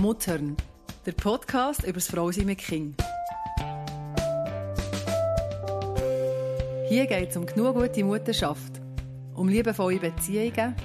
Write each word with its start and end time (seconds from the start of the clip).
Muttern, 0.00 0.56
der 1.06 1.12
Podcast 1.12 1.82
über 1.82 1.94
das 1.94 2.06
Frausein 2.06 2.46
mit 2.46 2.58
Kind. 2.58 3.02
Hier 6.88 7.06
geht 7.06 7.30
es 7.30 7.36
um 7.36 7.44
genug 7.44 7.74
gute 7.74 8.04
Mutterschaft, 8.04 8.80
um 9.34 9.48
liebevolle 9.48 9.98
Beziehungen 9.98 10.76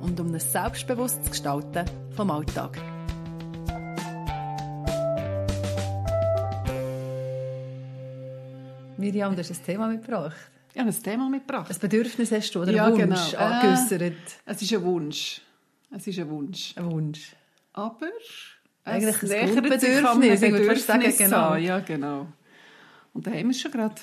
und 0.00 0.18
um 0.18 0.34
ein 0.34 0.40
selbstbewusstes 0.40 1.30
Gestalten 1.30 1.84
vom 2.16 2.30
Alltag. 2.32 2.76
Miriam, 8.96 9.36
du 9.36 9.38
hast 9.38 9.50
ein 9.50 9.64
Thema 9.64 9.86
mitgebracht. 9.86 10.50
Ja, 10.74 10.82
ein 10.82 11.02
Thema 11.02 11.28
mitgebracht. 11.28 11.70
Ein 11.70 11.78
Bedürfnis 11.78 12.32
hast 12.32 12.52
du 12.52 12.62
oder 12.62 12.72
ja, 12.72 12.86
einen 12.86 13.10
Wunsch 13.10 13.30
genau. 13.30 13.44
angeäussert? 13.44 14.02
Äh, 14.02 14.12
es 14.44 14.60
ist 14.60 14.72
ein 14.72 14.82
Wunsch. 14.82 15.40
Es 15.94 16.06
ist 16.06 16.18
ein 16.18 16.28
Wunsch. 16.28 16.74
Ein 16.76 16.90
Wunsch. 16.90 17.36
Aber 17.72 18.08
Eigentlich 18.86 19.32
ein 19.32 19.50
Grundbedürfnis, 19.50 20.42
ich 20.42 20.52
würde 20.52 20.64
fast 20.64 20.86
sagen, 20.86 21.12
genau. 21.18 21.48
an. 21.48 21.62
Ja, 21.62 21.80
genau. 21.80 22.28
Und 23.12 23.26
da 23.26 23.32
haben 23.32 23.44
wir 23.44 23.50
es 23.50 23.60
schon 23.60 23.72
gerade. 23.72 23.96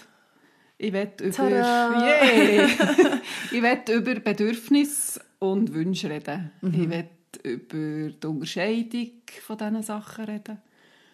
Ich 0.77 0.91
werde 0.91 1.23
über, 1.23 1.31
ich 3.51 3.61
werde 3.61 3.93
über 3.93 4.15
Bedürfnisse 4.15 5.21
und 5.39 5.73
Wünsche 5.73 6.09
reden. 6.09 6.51
Mhm. 6.61 6.81
Ich 6.81 6.89
werde 6.89 7.09
über 7.43 8.11
die 8.11 8.27
Unterscheidung 8.27 9.11
von 9.41 9.57
diesen 9.57 9.83
Sachen 9.83 10.25
reden. 10.25 10.57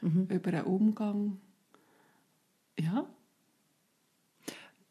Mhm. 0.01 0.27
Über 0.29 0.51
den 0.51 0.63
Umgang. 0.63 1.37
Ja. 2.79 3.05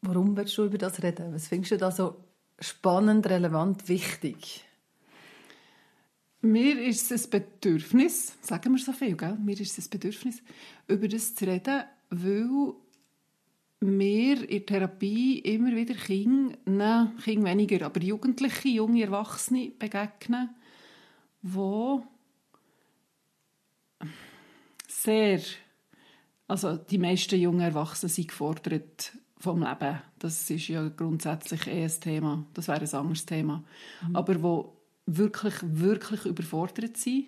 Warum 0.01 0.37
willst 0.37 0.57
du 0.57 0.65
über 0.65 0.77
das 0.77 1.03
reden? 1.03 1.33
Was 1.33 1.47
findest 1.47 1.73
du 1.73 1.77
da 1.77 1.91
so 1.91 2.23
spannend, 2.59 3.27
relevant, 3.27 3.89
wichtig? 3.89 4.63
Mir 6.41 6.81
ist 6.81 7.11
es 7.11 7.25
ein 7.25 7.29
Bedürfnis, 7.31 8.37
sagen 8.41 8.73
wir 8.73 8.79
so 8.79 8.93
viel, 8.93 9.17
gell? 9.17 9.35
mir 9.35 9.59
ist 9.59 9.77
es 9.77 9.87
ein 9.87 9.89
Bedürfnis, 9.89 10.41
über 10.87 11.07
das 11.09 11.35
zu 11.35 11.45
reden, 11.45 11.83
weil 12.09 12.73
mir 13.81 14.49
in 14.49 14.65
der 14.65 14.65
Therapie 14.65 15.39
immer 15.39 15.75
wieder 15.75 15.95
Kinder, 15.95 16.57
nein, 16.65 17.17
Kinder 17.17 17.49
weniger, 17.49 17.85
aber 17.85 18.01
Jugendliche, 18.01 18.69
junge 18.69 19.03
Erwachsene 19.03 19.71
begegnen, 19.77 20.49
die 21.41 21.99
sehr, 24.87 25.41
also 26.47 26.77
die 26.77 26.97
meisten 26.97 27.39
jungen 27.39 27.61
Erwachsenen 27.61 28.09
sind 28.09 28.29
gefordert 28.29 29.11
vom 29.37 29.61
Leben. 29.61 30.01
Das 30.19 30.49
ist 30.49 30.67
ja 30.69 30.87
grundsätzlich 30.87 31.67
eh 31.67 31.83
ein 31.83 31.99
Thema, 32.01 32.45
das 32.53 32.69
wäre 32.69 32.81
ein 32.81 32.93
anderes 32.93 33.25
Thema. 33.25 33.63
Aber 34.13 34.41
wo 34.41 34.78
wirklich, 35.17 35.55
wirklich 35.61 36.25
überfordert 36.25 36.97
sind. 36.97 37.27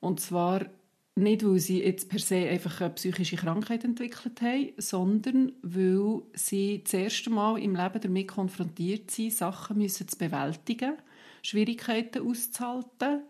Und 0.00 0.20
zwar 0.20 0.66
nicht, 1.14 1.44
weil 1.44 1.58
sie 1.58 1.82
jetzt 1.82 2.08
per 2.08 2.18
se 2.18 2.48
einfach 2.48 2.80
eine 2.80 2.90
psychische 2.90 3.36
Krankheit 3.36 3.84
entwickelt 3.84 4.40
haben, 4.40 4.72
sondern 4.78 5.52
weil 5.62 6.22
sie 6.34 6.82
das 6.82 6.94
erste 6.94 7.30
Mal 7.30 7.58
im 7.58 7.76
Leben 7.76 8.00
damit 8.00 8.28
konfrontiert 8.28 9.10
sind, 9.10 9.32
Sachen 9.32 9.78
müssen 9.78 10.08
zu 10.08 10.16
bewältigen, 10.16 10.94
Schwierigkeiten 11.42 12.26
auszuhalten, 12.26 13.22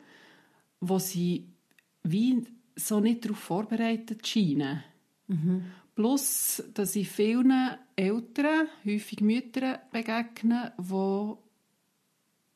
wo 0.80 0.98
sie 0.98 1.48
wie 2.04 2.44
so 2.76 3.00
nicht 3.00 3.24
darauf 3.24 3.38
vorbereitet 3.38 4.26
scheinen. 4.26 4.82
Plus, 5.94 6.62
dass 6.74 6.96
ich 6.96 7.08
vielen 7.08 7.76
Eltern, 7.96 8.68
häufig 8.84 9.20
Müttern 9.20 9.78
begegnen, 9.90 10.70
die 10.78 11.34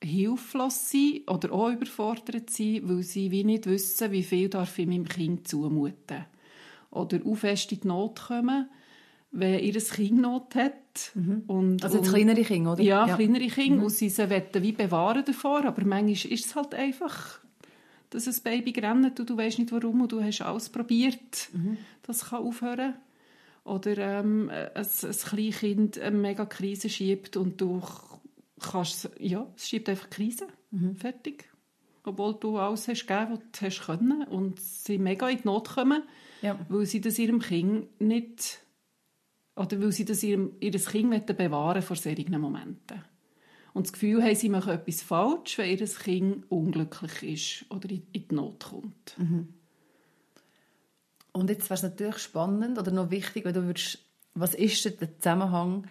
hilflos 0.07 0.91
sind 0.91 1.29
oder 1.31 1.53
auch 1.53 1.71
überfordert 1.71 2.51
sind, 2.51 2.89
weil 2.89 3.03
sie 3.03 3.31
wie 3.31 3.45
nicht 3.45 3.67
wissen, 3.67 4.11
wie 4.13 4.23
viel 4.23 4.49
darf 4.49 4.79
ich 4.79 4.87
meinem 4.87 5.09
Kind 5.09 5.49
zumuten. 5.49 6.25
Oder 6.91 7.21
auf 7.25 7.41
fest 7.41 7.73
in 7.73 7.81
die 7.81 7.89
Not 7.89 8.21
kommen, 8.29 8.69
wenn 9.33 9.59
ihr 9.61 9.75
Kind 9.81 10.19
Not 10.21 10.55
hat. 10.55 11.13
Und, 11.47 11.85
Also 11.85 11.99
und- 11.99 12.09
kleinere 12.09 12.43
Kinder, 12.43 12.73
oder? 12.73 12.83
ja, 12.83 13.15
kleinere 13.17 13.49
Kinder. 13.49 13.85
Und 13.85 13.91
sie 13.91 14.17
wollen 14.17 14.43
wie 14.61 14.73
bewahren 14.73 15.25
davor, 15.25 15.65
aber 15.65 15.85
manchmal 15.85 16.33
ist 16.33 16.47
es 16.47 16.55
halt 16.57 16.75
einfach, 16.75 17.41
dass 18.11 18.27
ein 18.27 18.43
Baby 18.45 18.79
rennt 18.81 19.19
und 19.21 19.29
du 19.29 19.37
weißt 19.37 19.59
nicht 19.59 19.73
warum 19.73 20.01
und 20.01 20.13
du 20.13 20.23
hast 20.23 20.41
alles 20.41 20.69
probiert, 20.71 21.49
das 22.05 22.27
kann 22.27 22.43
aufhören. 22.45 22.95
Oder 23.65 23.99
ähm, 24.21 24.49
ein, 24.49 24.69
ein 24.75 25.13
Kleinkind 25.13 25.99
eine 25.99 26.17
mega 26.17 26.47
Krise 26.47 26.89
schiebt 26.89 27.37
und 27.37 27.61
du 27.61 27.83
kannst, 28.61 29.11
ja, 29.19 29.47
es 29.57 29.69
schiebt 29.69 29.89
einfach 29.89 30.11
Krise. 30.11 30.47
Fertig. 30.97 31.49
Obwohl 32.05 32.35
du 32.35 32.57
alles 32.59 32.87
hast 32.89 33.07
gegeben, 33.07 33.33
was 33.33 33.41
du 33.53 33.67
hast 33.67 33.87
können 33.87 34.23
und 34.29 34.61
sie 34.61 34.99
mega 34.99 35.29
in 35.29 35.39
die 35.39 35.45
Not 35.45 35.69
kommen, 35.71 36.03
Ja. 36.43 36.59
weil 36.69 36.87
sie 36.87 37.01
das 37.01 37.19
ihrem 37.19 37.41
Kind 37.41 38.01
nicht 38.01 38.61
oder 39.57 39.81
weil 39.81 39.91
sie 39.93 40.05
das 40.05 40.23
ihrem, 40.23 40.53
ihr 40.61 40.71
Kind 40.73 41.27
bewahren 41.37 41.83
vor 41.83 41.97
solchen 41.97 42.39
Momenten. 42.41 43.03
Und 43.73 43.87
das 43.87 43.93
Gefühl 43.93 44.23
haben, 44.23 44.35
sie 44.35 44.49
machen 44.49 44.73
etwas 44.73 45.03
falsch, 45.03 45.59
wenn 45.59 45.71
ihr 45.71 45.77
Kind 45.87 46.51
unglücklich 46.51 47.23
ist 47.65 47.71
oder 47.71 47.91
in, 47.91 48.07
in 48.13 48.29
die 48.29 48.35
Not 48.35 48.65
kommt. 48.71 49.17
Und 51.33 51.51
jetzt 51.51 51.65
wäre 51.69 51.75
es 51.75 51.83
natürlich 51.83 52.19
spannend 52.19 52.79
oder 52.79 52.91
noch 52.91 53.11
wichtig, 53.11 53.45
wenn 53.45 53.55
du 53.55 53.65
würdest, 53.65 53.99
was 54.35 54.55
ist 54.55 54.85
denn 54.85 54.97
der 54.99 55.19
Zusammenhang 55.19 55.87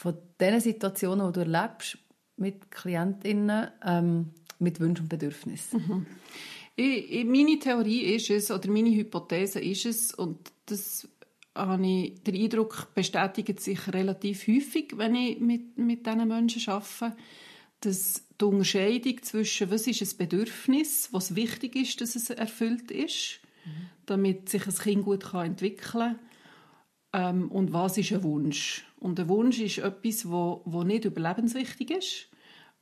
von 0.00 0.16
den 0.40 0.58
Situationen, 0.60 1.26
die 1.26 1.32
du 1.32 1.40
erlebst 1.40 1.98
mit 2.38 2.70
KlientInnen, 2.70 3.68
ähm, 3.84 4.30
mit 4.58 4.80
Wünschen 4.80 5.02
und 5.02 5.08
Bedürfnissen? 5.10 6.06
Ich, 6.74 7.12
ich, 7.12 7.24
meine 7.26 7.58
Theorie 7.58 8.14
ist 8.14 8.30
es, 8.30 8.50
oder 8.50 8.70
meine 8.70 8.88
Hypothese 8.90 9.60
ist 9.60 9.84
es, 9.84 10.14
und 10.14 10.38
das 10.64 11.06
habe 11.54 11.86
ich, 11.86 12.22
der 12.22 12.32
Eindruck 12.32 12.94
bestätigt 12.94 13.60
sich 13.60 13.92
relativ 13.92 14.48
häufig, 14.48 14.94
wenn 14.96 15.14
ich 15.14 15.38
mit, 15.38 15.76
mit 15.76 16.06
diesen 16.06 16.28
Menschen 16.28 16.72
arbeite, 16.72 17.14
dass 17.80 18.24
die 18.40 18.44
Unterscheidung 18.46 19.22
zwischen, 19.22 19.70
was 19.70 19.86
ist 19.86 20.00
ein 20.00 20.16
Bedürfnis, 20.16 21.10
was 21.12 21.34
wichtig 21.34 21.76
ist, 21.76 22.00
dass 22.00 22.16
es 22.16 22.30
erfüllt 22.30 22.90
ist, 22.90 23.40
damit 24.06 24.48
sich 24.48 24.66
ein 24.66 24.74
Kind 24.74 25.04
gut 25.04 25.24
kann 25.24 25.46
entwickeln 25.46 25.90
kann, 25.92 26.18
ähm, 27.12 27.50
und 27.50 27.72
was 27.72 27.98
ist 27.98 28.12
ein 28.12 28.22
Wunsch. 28.22 28.84
Und 28.98 29.18
ein 29.18 29.28
Wunsch 29.28 29.60
ist 29.60 29.78
etwas, 29.78 30.30
wo, 30.30 30.62
wo 30.64 30.82
nicht 30.82 31.04
überlebenswichtig 31.04 31.90
ist, 31.90 32.28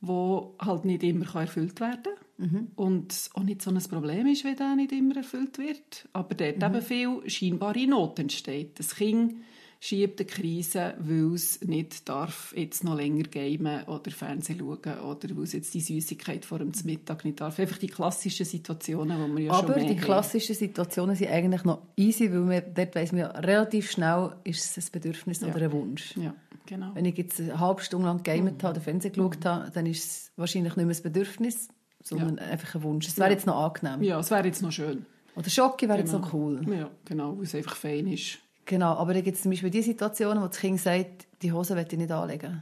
wo 0.01 0.55
halt 0.59 0.85
nicht 0.85 1.03
immer 1.03 1.33
erfüllt 1.35 1.79
werden 1.79 2.13
kann 2.37 2.71
und 2.75 3.29
auch 3.33 3.43
nicht 3.43 3.61
so 3.61 3.69
ein 3.69 3.83
Problem 3.83 4.27
ist, 4.27 4.45
wenn 4.45 4.55
der 4.55 4.75
nicht 4.75 4.91
immer 4.91 5.17
erfüllt 5.17 5.57
wird. 5.57 6.07
Aber 6.13 6.35
dort 6.35 6.63
eben 6.63 6.81
viel 6.81 7.29
scheinbare 7.29 7.85
Not 7.85 8.19
entsteht. 8.19 8.79
Das 8.79 8.95
Kind 8.95 9.41
schiebt 9.81 10.19
eine 10.19 10.27
Krise, 10.27 10.93
weil 10.99 11.33
es 11.33 11.61
nicht 11.61 12.09
darf 12.09 12.53
jetzt 12.55 12.83
noch 12.83 12.95
länger 12.97 13.23
gamen 13.23 13.83
oder 13.85 14.11
Fernsehen 14.11 14.59
schauen 14.59 14.99
oder 14.99 15.35
weil 15.37 15.43
es 15.43 15.53
jetzt 15.53 15.73
die 15.73 15.79
Süßigkeit 15.79 16.43
vor 16.43 16.59
dem 16.59 16.71
Mittag 16.83 17.23
nicht 17.23 17.39
darf. 17.39 17.57
Einfach 17.59 17.77
die 17.77 17.87
klassischen 17.87 18.45
Situationen, 18.45 19.17
die 19.31 19.37
wir 19.37 19.43
ja 19.45 19.51
Aber 19.53 19.73
schon 19.73 19.75
mehr 19.83 19.93
die 19.93 19.95
klassischen 19.99 20.55
Situationen 20.55 21.15
sind 21.15 21.29
eigentlich 21.31 21.63
noch 21.63 21.81
easy, 21.95 22.29
weil 22.31 22.39
man, 22.41 22.63
dort 22.73 22.93
weiss 22.95 23.11
man 23.13 23.21
ja 23.21 23.27
relativ 23.31 23.89
schnell, 23.91 24.33
ist 24.43 24.77
es 24.77 24.85
ein 24.85 24.91
Bedürfnis 24.91 25.41
oder 25.43 25.61
ein 25.61 25.71
Wunsch. 25.71 26.15
Ja, 26.17 26.35
genau. 26.65 26.91
Wenn 26.93 27.05
ich 27.05 27.17
jetzt 27.17 27.39
eine 27.39 27.57
halbe 27.57 27.81
Stunde 27.81 28.07
lang 28.07 28.21
gegamet 28.21 28.61
habe 28.63 28.73
oder 28.73 28.81
Fernsehen 28.81 29.13
Mhm. 29.15 29.29
geschaut 29.29 29.45
habe, 29.45 29.71
dann 29.71 29.85
ist 29.85 30.03
es 30.03 30.31
wahrscheinlich 30.35 30.75
nicht 30.75 30.85
mehr 30.87 30.95
ein 30.95 31.03
Bedürfnis, 31.03 31.69
sondern 32.03 32.37
einfach 32.37 32.75
ein 32.75 32.83
Wunsch. 32.83 33.07
Es 33.07 33.17
wäre 33.17 33.31
jetzt 33.31 33.45
noch 33.47 33.55
angenehm. 33.63 34.03
Ja, 34.03 34.19
es 34.19 34.29
wäre 34.29 34.45
jetzt 34.45 34.61
noch 34.61 34.73
schön. 34.73 35.05
Oder 35.37 35.49
Schocke 35.49 35.87
wäre 35.87 35.99
jetzt 35.99 36.11
Genau. 36.11 36.25
noch 36.25 36.33
cool. 36.33 36.61
Ja, 36.69 36.91
genau, 37.05 37.37
weil 37.37 37.45
es 37.45 37.55
einfach 37.55 37.77
fein 37.77 38.07
ist. 38.07 38.39
Genau, 38.69 38.93
aber 38.97 39.15
dann 39.15 39.23
gibt 39.23 39.35
es 39.35 39.41
zum 39.41 39.49
Beispiel 39.49 39.71
die 39.71 39.81
Situationen, 39.81 40.43
wo 40.43 40.47
das 40.47 40.59
Kind 40.59 40.79
sagt, 40.79 41.25
die 41.41 41.51
Hose 41.51 41.75
will 41.75 41.87
ich 41.89 41.97
nicht 41.97 42.11
anlegen. 42.11 42.61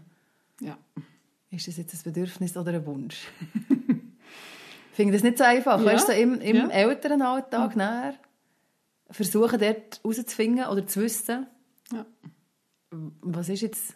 Ja. 0.61 0.77
Ist 1.51 1.67
das 1.67 1.75
jetzt 1.75 1.93
ein 1.95 1.99
Bedürfnis 2.03 2.55
oder 2.55 2.71
ein 2.71 2.85
Wunsch? 2.85 3.27
ich 3.69 4.95
finde 4.95 5.11
das 5.13 5.23
nicht 5.23 5.37
so 5.37 5.43
einfach. 5.43 5.77
Ja. 5.81 5.85
Weißt 5.85 6.07
du, 6.07 6.13
so 6.13 6.17
im, 6.17 6.39
im 6.39 6.55
Ja. 6.55 6.67
Elternalltag 6.69 7.75
nachher 7.75 8.13
versuchen 9.09 9.59
dort 9.59 9.99
herauszufinden 10.01 10.65
oder 10.67 10.87
zu 10.87 11.01
wissen, 11.01 11.45
Ja, 11.91 12.05
was 13.21 13.49
ist 13.49 13.59
jetzt 13.61 13.93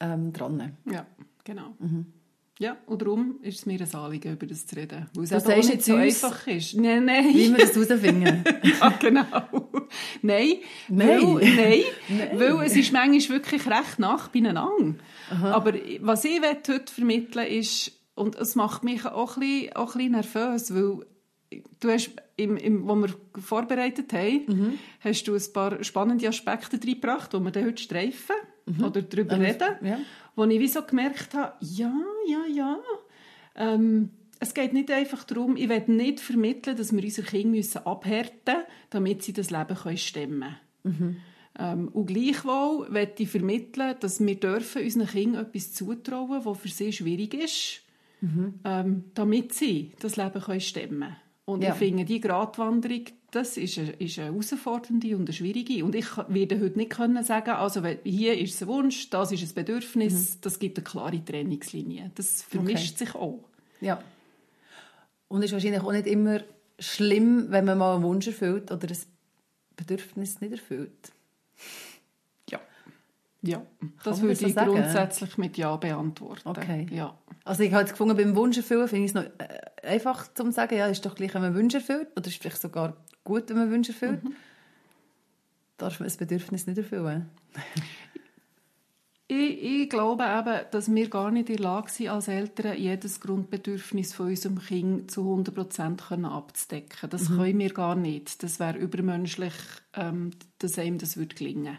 ähm, 0.00 0.32
dran. 0.32 0.78
ja 0.90 1.04
genau. 1.44 1.74
Ja, 2.60 2.76
und 2.86 3.02
darum 3.02 3.38
ist 3.42 3.60
es 3.60 3.66
mir 3.66 3.80
ein 3.80 3.94
Anliegen, 3.94 4.32
über 4.32 4.46
das 4.46 4.66
zu 4.66 4.74
reden. 4.74 5.06
Weil 5.14 5.24
es 5.24 5.32
auch 5.32 5.40
sagst 5.40 5.70
nicht 5.70 5.84
so 5.84 5.94
einfach 5.94 6.46
ist. 6.48 6.74
Nein, 6.74 7.04
nein. 7.04 7.32
Wie 7.32 7.56
wir 7.56 7.58
das 7.58 7.74
herausfinden. 7.74 8.42
ja, 8.80 8.88
genau. 8.98 9.24
Nein. 10.22 10.54
Nein. 10.88 11.22
Weil, 11.22 11.54
nein, 11.56 12.30
weil 12.34 12.66
es 12.66 12.74
ist 12.76 12.92
manchmal 12.92 13.38
wirklich 13.38 13.64
recht 13.66 13.98
nach 14.00 14.28
beieinander. 14.28 14.94
Aber 15.30 15.72
was 16.00 16.24
ich 16.24 16.40
heute 16.42 16.82
vermitteln 16.92 17.46
ist, 17.46 17.92
und 18.16 18.34
es 18.34 18.56
macht 18.56 18.82
mich 18.82 19.06
auch 19.06 19.36
ein 19.36 19.40
bisschen, 19.40 19.76
auch 19.76 19.94
ein 19.94 19.98
bisschen 19.98 20.12
nervös, 20.12 20.74
weil 20.74 21.06
du 21.78 21.90
hast, 21.90 22.10
im, 22.36 22.56
im, 22.56 22.88
wo 22.88 22.96
wir 22.96 23.14
vorbereitet 23.40 24.12
haben, 24.12 24.78
hast 25.00 25.28
du 25.28 25.34
ein 25.34 25.52
paar 25.52 25.84
spannende 25.84 26.26
Aspekte 26.26 26.76
reingebracht, 26.76 27.32
die 27.32 27.38
wir 27.38 27.50
dann 27.52 27.66
heute 27.66 27.82
streifen 27.82 28.34
oder 28.82 29.02
darüber 29.02 29.38
reden, 29.38 29.76
ja. 29.82 29.98
Wo 30.38 30.44
ich 30.44 30.60
wie 30.60 30.68
so 30.68 30.82
gemerkt 30.82 31.34
habe, 31.34 31.52
ja, 31.60 31.92
ja, 32.28 32.46
ja, 32.46 32.78
ähm, 33.56 34.10
es 34.38 34.54
geht 34.54 34.72
nicht 34.72 34.88
einfach 34.88 35.24
darum, 35.24 35.56
ich 35.56 35.68
will 35.68 35.82
nicht 35.88 36.20
vermitteln, 36.20 36.76
dass 36.76 36.94
wir 36.94 37.02
unsere 37.02 37.26
Kinder 37.26 37.48
müssen 37.48 37.78
abhärten 37.84 38.54
müssen, 38.54 38.66
damit 38.90 39.22
sie 39.24 39.32
das 39.32 39.50
Leben 39.50 39.74
können 39.74 39.96
stemmen 39.96 40.56
können. 40.84 40.96
Mhm. 40.98 41.16
Ähm, 41.58 41.88
und 41.88 42.06
gleichwohl 42.06 42.86
will 42.94 43.10
ich 43.18 43.28
vermitteln, 43.28 43.96
dass 43.98 44.24
wir 44.24 44.36
dürfen 44.36 44.84
unseren 44.84 45.08
Kindern 45.08 45.44
etwas 45.44 45.72
zutrauen, 45.72 46.44
was 46.44 46.58
für 46.58 46.68
sie 46.68 46.92
schwierig 46.92 47.34
ist, 47.34 47.82
mhm. 48.20 48.60
ähm, 48.64 49.04
damit 49.14 49.54
sie 49.54 49.92
das 49.98 50.16
Leben 50.16 50.40
können 50.40 50.60
stemmen 50.60 51.00
können. 51.00 51.16
Und 51.48 51.62
ja. 51.62 51.70
ich 51.70 51.76
finde, 51.76 52.04
diese 52.04 52.20
Gratwanderung, 52.20 53.04
das 53.30 53.56
ist 53.56 53.78
eine, 53.78 53.92
ist 53.92 54.18
eine 54.18 54.32
herausfordernde 54.32 55.16
und 55.16 55.22
eine 55.22 55.32
schwierige. 55.32 55.82
Und 55.82 55.94
ich 55.94 56.04
werde 56.28 56.60
heute 56.60 56.76
nicht 56.76 56.90
können 56.90 57.24
sagen, 57.24 57.52
also 57.52 57.82
hier 58.04 58.38
ist 58.38 58.60
ein 58.60 58.68
Wunsch, 58.68 59.08
das 59.08 59.32
ist 59.32 59.42
ein 59.42 59.54
Bedürfnis, 59.54 60.34
mhm. 60.34 60.40
das 60.42 60.58
gibt 60.58 60.76
eine 60.76 60.84
klare 60.84 61.24
Trainingslinie. 61.24 62.10
Das 62.16 62.42
vermischt 62.42 62.96
okay. 62.96 63.06
sich 63.06 63.14
auch. 63.14 63.40
Ja. 63.80 64.02
Und 65.28 65.38
es 65.38 65.46
ist 65.46 65.52
wahrscheinlich 65.54 65.80
auch 65.80 65.92
nicht 65.92 66.06
immer 66.06 66.40
schlimm, 66.78 67.46
wenn 67.48 67.64
man 67.64 67.78
mal 67.78 67.94
einen 67.94 68.04
Wunsch 68.04 68.26
erfüllt 68.26 68.70
oder 68.70 68.86
ein 68.86 68.98
Bedürfnis 69.74 70.42
nicht 70.42 70.52
erfüllt. 70.52 71.12
Ja. 72.50 72.60
Ja, 73.40 73.62
das 74.04 74.20
würde 74.20 74.34
ich 74.34 74.52
sagen? 74.52 74.72
grundsätzlich 74.72 75.38
mit 75.38 75.56
Ja 75.56 75.76
beantworten. 75.76 76.46
Okay. 76.46 76.88
Ja. 76.90 77.16
Also 77.42 77.62
ich 77.62 77.72
habe 77.72 77.84
jetzt 77.84 77.92
gefunden, 77.92 78.18
beim 78.18 78.36
Wunsch 78.36 78.58
erfüllen 78.58 78.86
finde 78.86 79.04
ich 79.06 79.12
es 79.12 79.14
noch 79.14 79.24
äh, 79.24 79.67
einfach 79.82 80.32
zu 80.32 80.50
sagen, 80.50 80.76
ja, 80.76 80.86
ist 80.86 81.04
doch 81.04 81.14
gleich, 81.14 81.34
wenn 81.34 81.42
man 81.42 81.54
Wünsche 81.54 81.78
erfüllt, 81.78 82.08
oder 82.16 82.26
ist 82.26 82.40
vielleicht 82.40 82.60
sogar 82.60 82.96
gut, 83.24 83.48
wenn 83.48 83.56
man 83.58 83.70
Wünsche 83.70 83.92
erfüllt. 83.92 84.24
Mhm. 84.24 84.34
Darf 85.76 86.00
man 86.00 86.08
ein 86.08 86.16
Bedürfnis 86.16 86.66
nicht 86.66 86.78
erfüllen? 86.78 87.28
Ich, 89.30 89.62
ich, 89.62 89.90
glaube 89.90 90.24
eben, 90.24 90.60
dass 90.70 90.90
wir 90.90 91.10
gar 91.10 91.30
nicht 91.30 91.50
in 91.50 91.56
der 91.56 91.64
Lage 91.66 91.90
sind, 91.90 92.08
als 92.08 92.28
Eltern 92.28 92.78
jedes 92.78 93.20
Grundbedürfnis 93.20 94.14
von 94.14 94.28
unserem 94.28 94.58
Kind 94.58 95.10
zu 95.10 95.20
100 95.20 95.54
Prozent 95.54 96.02
abzudecken. 96.10 97.10
Das 97.10 97.28
mhm. 97.28 97.36
können 97.36 97.58
wir 97.58 97.74
gar 97.74 97.94
nicht. 97.94 98.42
Das 98.42 98.58
wäre 98.58 98.78
übermenschlich, 98.78 99.52
ähm, 99.92 100.30
dass 100.60 100.78
einem 100.78 100.96
das 100.96 101.18
würde 101.18 101.34
gelingen. 101.34 101.76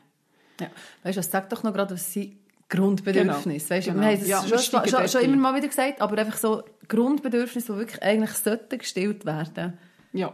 Ja. 0.60 0.68
Weißt 1.02 1.18
du, 1.18 1.24
sag 1.24 1.50
doch 1.50 1.64
noch 1.64 1.74
gerade, 1.74 1.96
was 1.96 2.14
sind 2.14 2.38
Grundbedürfnisse. 2.70 3.68
Genau. 3.68 3.78
Weißt, 3.78 3.88
genau. 3.88 4.00
Wir 4.00 4.08
haben 4.08 4.22
es 4.22 4.28
ja, 4.28 4.58
schon, 4.60 4.86
schon, 4.88 5.08
schon, 5.08 5.22
immer 5.22 5.38
mal 5.38 5.56
wieder 5.56 5.68
gesagt, 5.68 6.02
aber 6.02 6.18
einfach 6.18 6.38
so 6.38 6.64
Grundbedürfnisse, 6.88 7.74
die 7.74 7.80
wirklich 7.80 8.02
eigentlich 8.02 8.32
sollten 8.32 8.78
gestillt 8.78 9.26
werden. 9.26 9.78
Ja. 10.14 10.34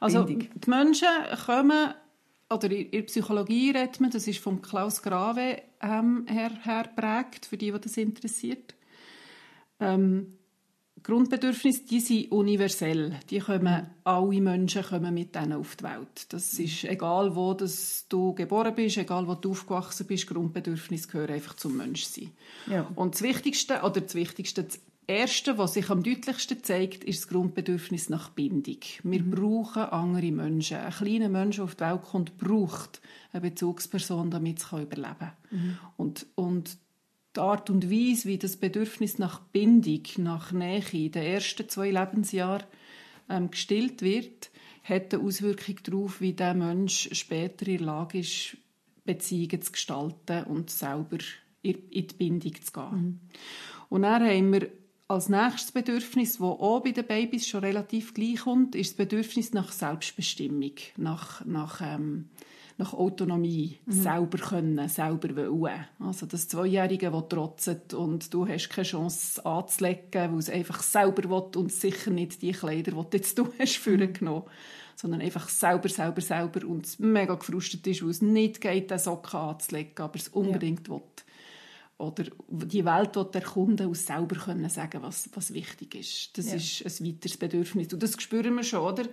Also 0.00 0.24
Bindung. 0.24 0.48
die 0.54 0.70
Menschen 0.70 1.08
kommen 1.44 1.94
oder 2.50 2.70
in 2.70 2.90
der 2.90 3.02
Psychologie 3.02 3.70
redet 3.70 4.00
man, 4.00 4.10
das 4.10 4.26
ist 4.26 4.38
von 4.38 4.62
Klaus 4.62 5.02
Grave 5.02 5.62
ähm, 5.82 6.26
her, 6.28 6.50
her 6.62 6.88
prägt, 6.96 7.46
für 7.46 7.56
die, 7.56 7.72
die 7.72 7.80
das 7.80 7.96
interessiert. 7.96 8.74
Ähm, 9.80 10.37
Grundbedürfnisse, 11.02 11.82
die 11.84 12.00
sind 12.00 12.32
universell. 12.32 13.18
Die 13.30 13.38
kommen, 13.38 13.86
alle 14.04 14.40
Menschen 14.40 14.82
kommen 14.82 15.14
mit 15.14 15.34
denen 15.34 15.54
auf 15.54 15.76
die 15.76 15.84
Welt. 15.84 16.26
Das 16.30 16.58
ist 16.58 16.84
egal, 16.84 17.34
wo 17.34 17.54
das 17.54 18.06
du 18.08 18.34
geboren 18.34 18.74
bist, 18.74 18.98
egal 18.98 19.26
wo 19.26 19.34
du 19.34 19.50
aufgewachsen 19.50 20.06
bist, 20.06 20.26
Grundbedürfnisse 20.26 21.08
gehören 21.08 21.34
einfach 21.34 21.54
zum 21.54 21.76
Menschsein. 21.76 22.30
Ja. 22.66 22.90
Und 22.94 23.14
das 23.14 23.22
Wichtigste, 23.22 23.80
oder 23.82 24.00
das 24.00 24.14
Wichtigste, 24.14 24.64
das 24.64 24.80
Erste, 25.08 25.56
was 25.56 25.72
sich 25.72 25.88
am 25.88 26.02
deutlichsten 26.02 26.62
zeigt, 26.62 27.02
ist 27.02 27.22
das 27.22 27.28
Grundbedürfnis 27.28 28.10
nach 28.10 28.28
Bindung. 28.28 28.76
Wir 29.02 29.22
mhm. 29.22 29.30
brauchen 29.30 29.84
andere 29.84 30.30
Menschen. 30.30 30.76
Ein 30.76 30.92
kleiner 30.92 31.30
Mensch, 31.30 31.56
der 31.56 31.64
auf 31.64 31.76
die 31.76 31.80
Welt 31.84 32.02
kommt, 32.02 32.36
braucht 32.36 33.00
eine 33.32 33.40
Bezugsperson, 33.40 34.30
damit 34.30 34.58
es 34.58 34.66
überleben 34.70 35.16
kann. 35.18 35.32
Mhm. 35.50 35.78
Und, 35.96 36.26
und 36.34 36.78
die 37.38 37.42
Art 37.42 37.70
und 37.70 37.90
Weise, 37.90 38.28
wie 38.28 38.38
das 38.38 38.56
Bedürfnis 38.56 39.18
nach 39.18 39.38
Bindung, 39.40 40.02
nach 40.16 40.50
Nähe 40.50 40.82
in 40.92 41.12
den 41.12 41.22
ersten 41.22 41.68
zwei 41.68 41.90
Lebensjahren 41.90 42.66
ähm, 43.28 43.50
gestillt 43.50 44.02
wird, 44.02 44.50
hat 44.82 45.14
eine 45.14 45.22
Auswirkung 45.22 45.76
darauf, 45.84 46.20
wie 46.20 46.32
der 46.32 46.54
Mensch 46.54 47.08
später 47.12 47.68
in 47.68 47.78
der 47.78 47.86
Lage 47.86 48.18
ist, 48.18 48.56
Beziehungen 49.04 49.62
zu 49.62 49.72
gestalten 49.72 50.44
und 50.44 50.70
selber 50.70 51.18
in 51.62 51.78
die 51.92 52.02
Bindung 52.02 52.54
zu 52.60 52.72
gehen. 52.72 52.90
Mhm. 52.90 53.20
Und 53.88 54.02
dann 54.02 54.24
haben 54.24 54.52
wir 54.52 54.68
als 55.06 55.28
nächstes 55.28 55.72
Bedürfnis, 55.72 56.32
das 56.32 56.42
auch 56.42 56.80
bei 56.80 56.90
den 56.90 57.06
Babys 57.06 57.46
schon 57.46 57.64
relativ 57.64 58.12
gleich 58.14 58.40
kommt, 58.40 58.74
ist 58.74 58.90
das 58.90 59.06
Bedürfnis 59.06 59.52
nach 59.52 59.72
Selbstbestimmung, 59.72 60.74
nach, 60.96 61.44
nach, 61.46 61.80
ähm, 61.82 62.28
nach 62.78 62.94
Autonomie, 62.94 63.78
mhm. 63.86 63.92
selber 63.92 64.38
können, 64.38 64.88
selber 64.88 65.36
wollen. 65.36 65.84
Also 65.98 66.26
das 66.26 66.48
Zweijährige, 66.48 67.10
das 67.10 67.28
trotzt 67.28 67.92
und 67.92 68.32
du 68.32 68.46
hast 68.46 68.68
keine 68.68 68.86
Chance 68.86 69.44
anzulegen, 69.44 70.32
weil 70.32 70.38
es 70.38 70.48
einfach 70.48 70.80
selber 70.82 71.28
will 71.28 71.60
und 71.60 71.72
sicher 71.72 72.10
nicht 72.10 72.40
die 72.40 72.52
Kleider, 72.52 72.92
die 72.92 73.16
jetzt 73.16 73.36
du 73.36 73.48
hast, 73.58 73.86
mhm. 73.86 74.12
genommen 74.12 74.44
sondern 74.94 75.20
einfach 75.20 75.48
selber, 75.48 75.88
selber, 75.88 76.20
selber 76.20 76.66
und 76.66 76.98
mega 76.98 77.34
gefrustet 77.34 77.86
ist, 77.86 78.02
weil 78.02 78.10
es 78.10 78.20
nicht 78.20 78.60
geht, 78.60 78.90
den 78.90 78.98
Socken 78.98 79.38
anzulegen, 79.38 79.92
aber 79.98 80.16
es 80.16 80.26
unbedingt 80.26 80.88
ja. 80.88 80.94
will 80.94 81.02
oder 81.98 82.24
die 82.48 82.84
Welt 82.84 83.16
erkunden 83.16 83.88
und 83.88 83.96
selber 83.96 84.36
können 84.36 84.68
sagen, 84.68 85.02
was, 85.02 85.28
was 85.34 85.52
wichtig 85.52 85.96
ist. 85.96 86.38
Das 86.38 86.46
ja. 86.46 86.54
ist 86.54 87.00
ein 87.00 87.06
weiteres 87.06 87.36
Bedürfnis. 87.36 87.92
Und 87.92 88.02
das 88.02 88.20
spüren 88.20 88.54
wir 88.54 88.62
schon, 88.62 88.80
oder? 88.80 89.04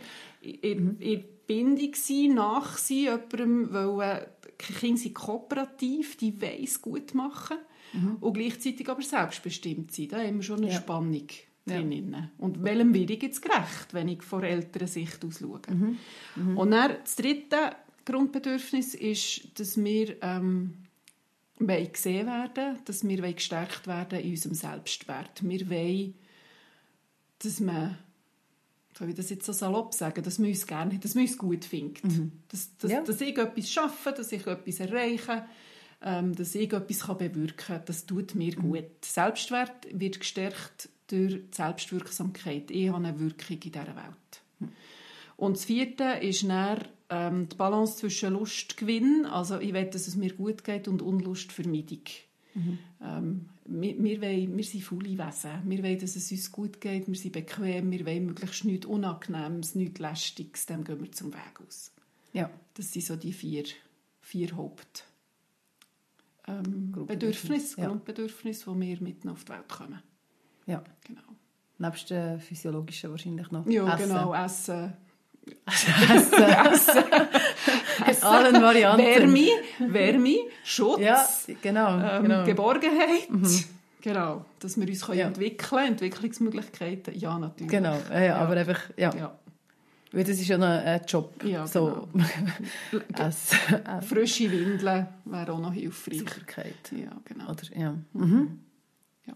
In, 0.42 1.00
in 1.00 1.24
Bindung 1.48 1.94
sein, 1.94 2.34
nach 2.34 2.78
sein, 2.78 2.98
jemandem, 2.98 3.74
weil 3.74 4.02
äh, 4.02 4.26
Kinder 4.58 4.98
sind 4.98 5.16
kooperativ, 5.16 6.18
die 6.18 6.42
weiss 6.42 6.82
gut 6.82 7.14
machen 7.14 7.58
mhm. 7.94 8.18
und 8.20 8.34
gleichzeitig 8.34 8.90
aber 8.90 9.02
selbstbestimmt 9.02 9.92
sein. 9.92 10.08
Da 10.10 10.20
haben 10.20 10.38
wir 10.38 10.44
schon 10.44 10.58
eine 10.58 10.72
ja. 10.72 10.78
Spannung 10.78 11.28
drin. 11.66 12.12
Ja. 12.14 12.30
Und 12.38 12.64
welchem 12.64 12.94
werde 12.94 13.14
ich 13.14 13.24
jetzt 13.24 13.42
gerecht, 13.42 13.94
wenn 13.94 14.08
ich 14.08 14.24
von 14.24 14.44
älterer 14.44 14.88
Sicht 14.88 15.24
aus 15.26 15.40
schaue? 15.40 15.62
Mhm. 15.70 15.98
Mhm. 16.36 16.58
Und 16.58 16.72
dann, 16.72 16.96
das 17.04 17.16
dritte 17.16 17.76
Grundbedürfnis 18.06 18.94
ist, 18.94 19.60
dass 19.60 19.84
wir 19.84 20.22
ähm, 20.22 20.86
wollen 21.60 21.92
gesehen 21.92 22.28
werden, 22.28 22.80
dass 22.86 23.08
wir 23.08 23.34
gestärkt 23.34 23.88
werden 23.88 24.20
in 24.20 24.32
unserem 24.32 24.56
Selbstwert. 24.56 25.42
Wir 25.44 25.70
wollen, 25.70 26.14
dass 27.40 27.60
man, 27.60 27.98
soll 28.98 29.10
ich 29.10 29.16
das 29.16 29.30
jetzt 29.30 29.46
so 29.46 29.52
salopp 29.52 29.94
sagen, 29.94 30.24
dass 30.24 30.40
man 30.40 30.50
uns 30.50 30.66
gerne, 30.66 30.98
dass 31.00 31.16
man 31.16 31.26
uns 31.26 31.38
gut 31.38 31.66
findet. 31.66 32.04
Mhm. 32.04 32.32
Dass, 32.48 32.78
dass, 32.78 32.92
ja. 32.92 33.02
dass 33.02 33.22
ich 33.22 33.38
etwas 33.38 33.70
schaffe, 33.70 34.14
dass 34.14 34.32
ich 34.32 34.48
etwas 34.48 34.80
erreiche, 34.80 35.46
ähm, 36.02 36.36
dass 36.36 36.56
ich 36.56 36.72
etwas 36.72 37.18
bewirken 37.18 37.58
kann, 37.58 37.82
das 37.86 38.06
tut 38.06 38.36
mir 38.36 38.58
mhm. 38.58 38.62
gut. 38.62 39.04
Selbstwert 39.04 39.88
wird 39.92 40.20
gestärkt 40.20 40.90
durch 41.08 41.34
die 41.34 41.48
Selbstwirksamkeit. 41.52 42.72
Ich 42.72 42.88
habe 42.88 42.98
eine 43.06 43.20
Wirkung 43.20 43.58
in 43.58 43.72
dieser 43.72 43.88
Welt. 43.88 44.42
Mhm. 44.60 44.70
Und 45.38 45.58
das 45.58 45.66
vierte 45.66 46.04
ist 46.22 46.48
dann 46.48 46.86
ähm, 47.10 47.50
die 47.50 47.56
Balance 47.56 47.98
zwischen 47.98 48.34
Lustgewinn, 48.34 49.26
also 49.26 49.60
ich 49.60 49.74
will, 49.74 49.86
dass 49.86 50.08
es 50.08 50.16
mir 50.16 50.34
gut 50.34 50.64
geht, 50.64 50.88
und 50.88 51.02
Unlustvermeidung. 51.02 52.04
Mhm. 52.54 52.80
Ähm, 53.02 53.50
wir, 53.66 54.04
wir, 54.04 54.22
wollen, 54.22 54.58
wir 54.58 54.64
sind 54.64 54.84
faule 54.84 55.18
Wesen. 55.18 55.62
Wir 55.66 55.84
wollen, 55.84 56.00
dass 56.00 56.16
es 56.16 56.32
uns 56.32 56.52
gut 56.52 56.80
geht, 56.80 57.08
wir 57.08 57.16
sind 57.16 57.34
bequem, 57.34 57.92
wir 57.92 58.06
wollen 58.06 58.28
möglichst 58.28 58.66
nichts 58.66 58.86
Unangenehmes, 58.86 59.76
nichts 59.76 60.00
Lästiges, 60.00 60.66
dann 60.66 60.84
gehen 60.84 61.02
wir 61.02 61.12
zum 61.12 61.34
Weg 61.34 61.62
aus. 61.66 61.92
Ja. 62.34 62.50
Das 62.76 62.94
sind 62.94 63.06
so 63.06 63.16
die 63.16 63.34
vier, 63.34 63.64
vier 64.22 64.56
Haupt 64.56 65.06
ähm, 66.48 66.92
Bedürfnisse, 67.08 67.82
ja. 67.82 67.88
Grundbedürfnisse, 67.88 68.72
die 68.72 68.80
wir 68.80 69.02
mitten 69.02 69.30
auf 69.30 69.44
die 69.46 69.52
Welt 69.52 69.70
kommen. 69.70 70.02
Ja. 70.66 70.84
Genau. 71.04 71.22
Nebst 71.78 72.10
den 72.10 72.40
physiologischen 72.40 73.12
wahrscheinlich 73.12 73.52
noch. 73.52 73.68
Ja, 73.68 73.94
Essen. 73.94 74.08
genau. 74.08 74.34
Essen, 74.34 74.94
Essen. 78.08 78.24
Allen 78.24 78.62
Varianten. 78.62 79.06
Wärme, 79.06 79.48
Wärme, 79.80 80.38
Schutz, 80.64 81.00
ja, 81.00 81.26
genau, 81.62 82.00
ähm, 82.00 82.24
genau. 82.24 82.46
Geborgenheit. 82.46 83.30
Mhm. 83.30 83.64
Genau, 84.02 84.46
dass 84.60 84.80
wir 84.80 84.88
uns 84.88 85.04
können 85.04 85.20
ja. 85.20 85.28
entwickeln 85.28 85.70
können, 85.70 85.88
Entwicklungsmöglichkeiten, 85.94 87.18
ja, 87.18 87.40
natürlich. 87.40 87.72
Genau, 87.72 87.98
ja, 88.12 88.24
ja. 88.24 88.36
aber 88.38 88.56
einfach, 88.56 88.80
ja. 88.98 89.14
ja. 89.16 89.36
Weil 90.12 90.24
das 90.24 90.40
ist 90.40 90.48
ja 90.48 90.58
noch 90.58 90.68
ein 90.68 91.02
Job. 91.08 91.44
Ja, 91.44 91.66
so. 91.68 92.08
genau. 92.92 94.02
Frische 94.02 94.52
Windeln 94.52 95.08
wäre 95.26 95.52
auch 95.52 95.60
noch 95.60 95.74
hilfreich. 95.74 96.20
Sicherheit. 96.20 96.76
Ja, 96.92 97.12
genau. 97.26 97.50
Oder, 97.50 97.64
ja. 97.76 97.96
Mhm. 98.14 98.60
ja. 99.26 99.34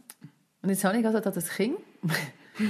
Und 0.61 0.69
jetzt 0.69 0.83
habe 0.83 0.99
ich 0.99 1.05
also 1.05 1.19
das 1.19 1.49
Kind 1.49 1.77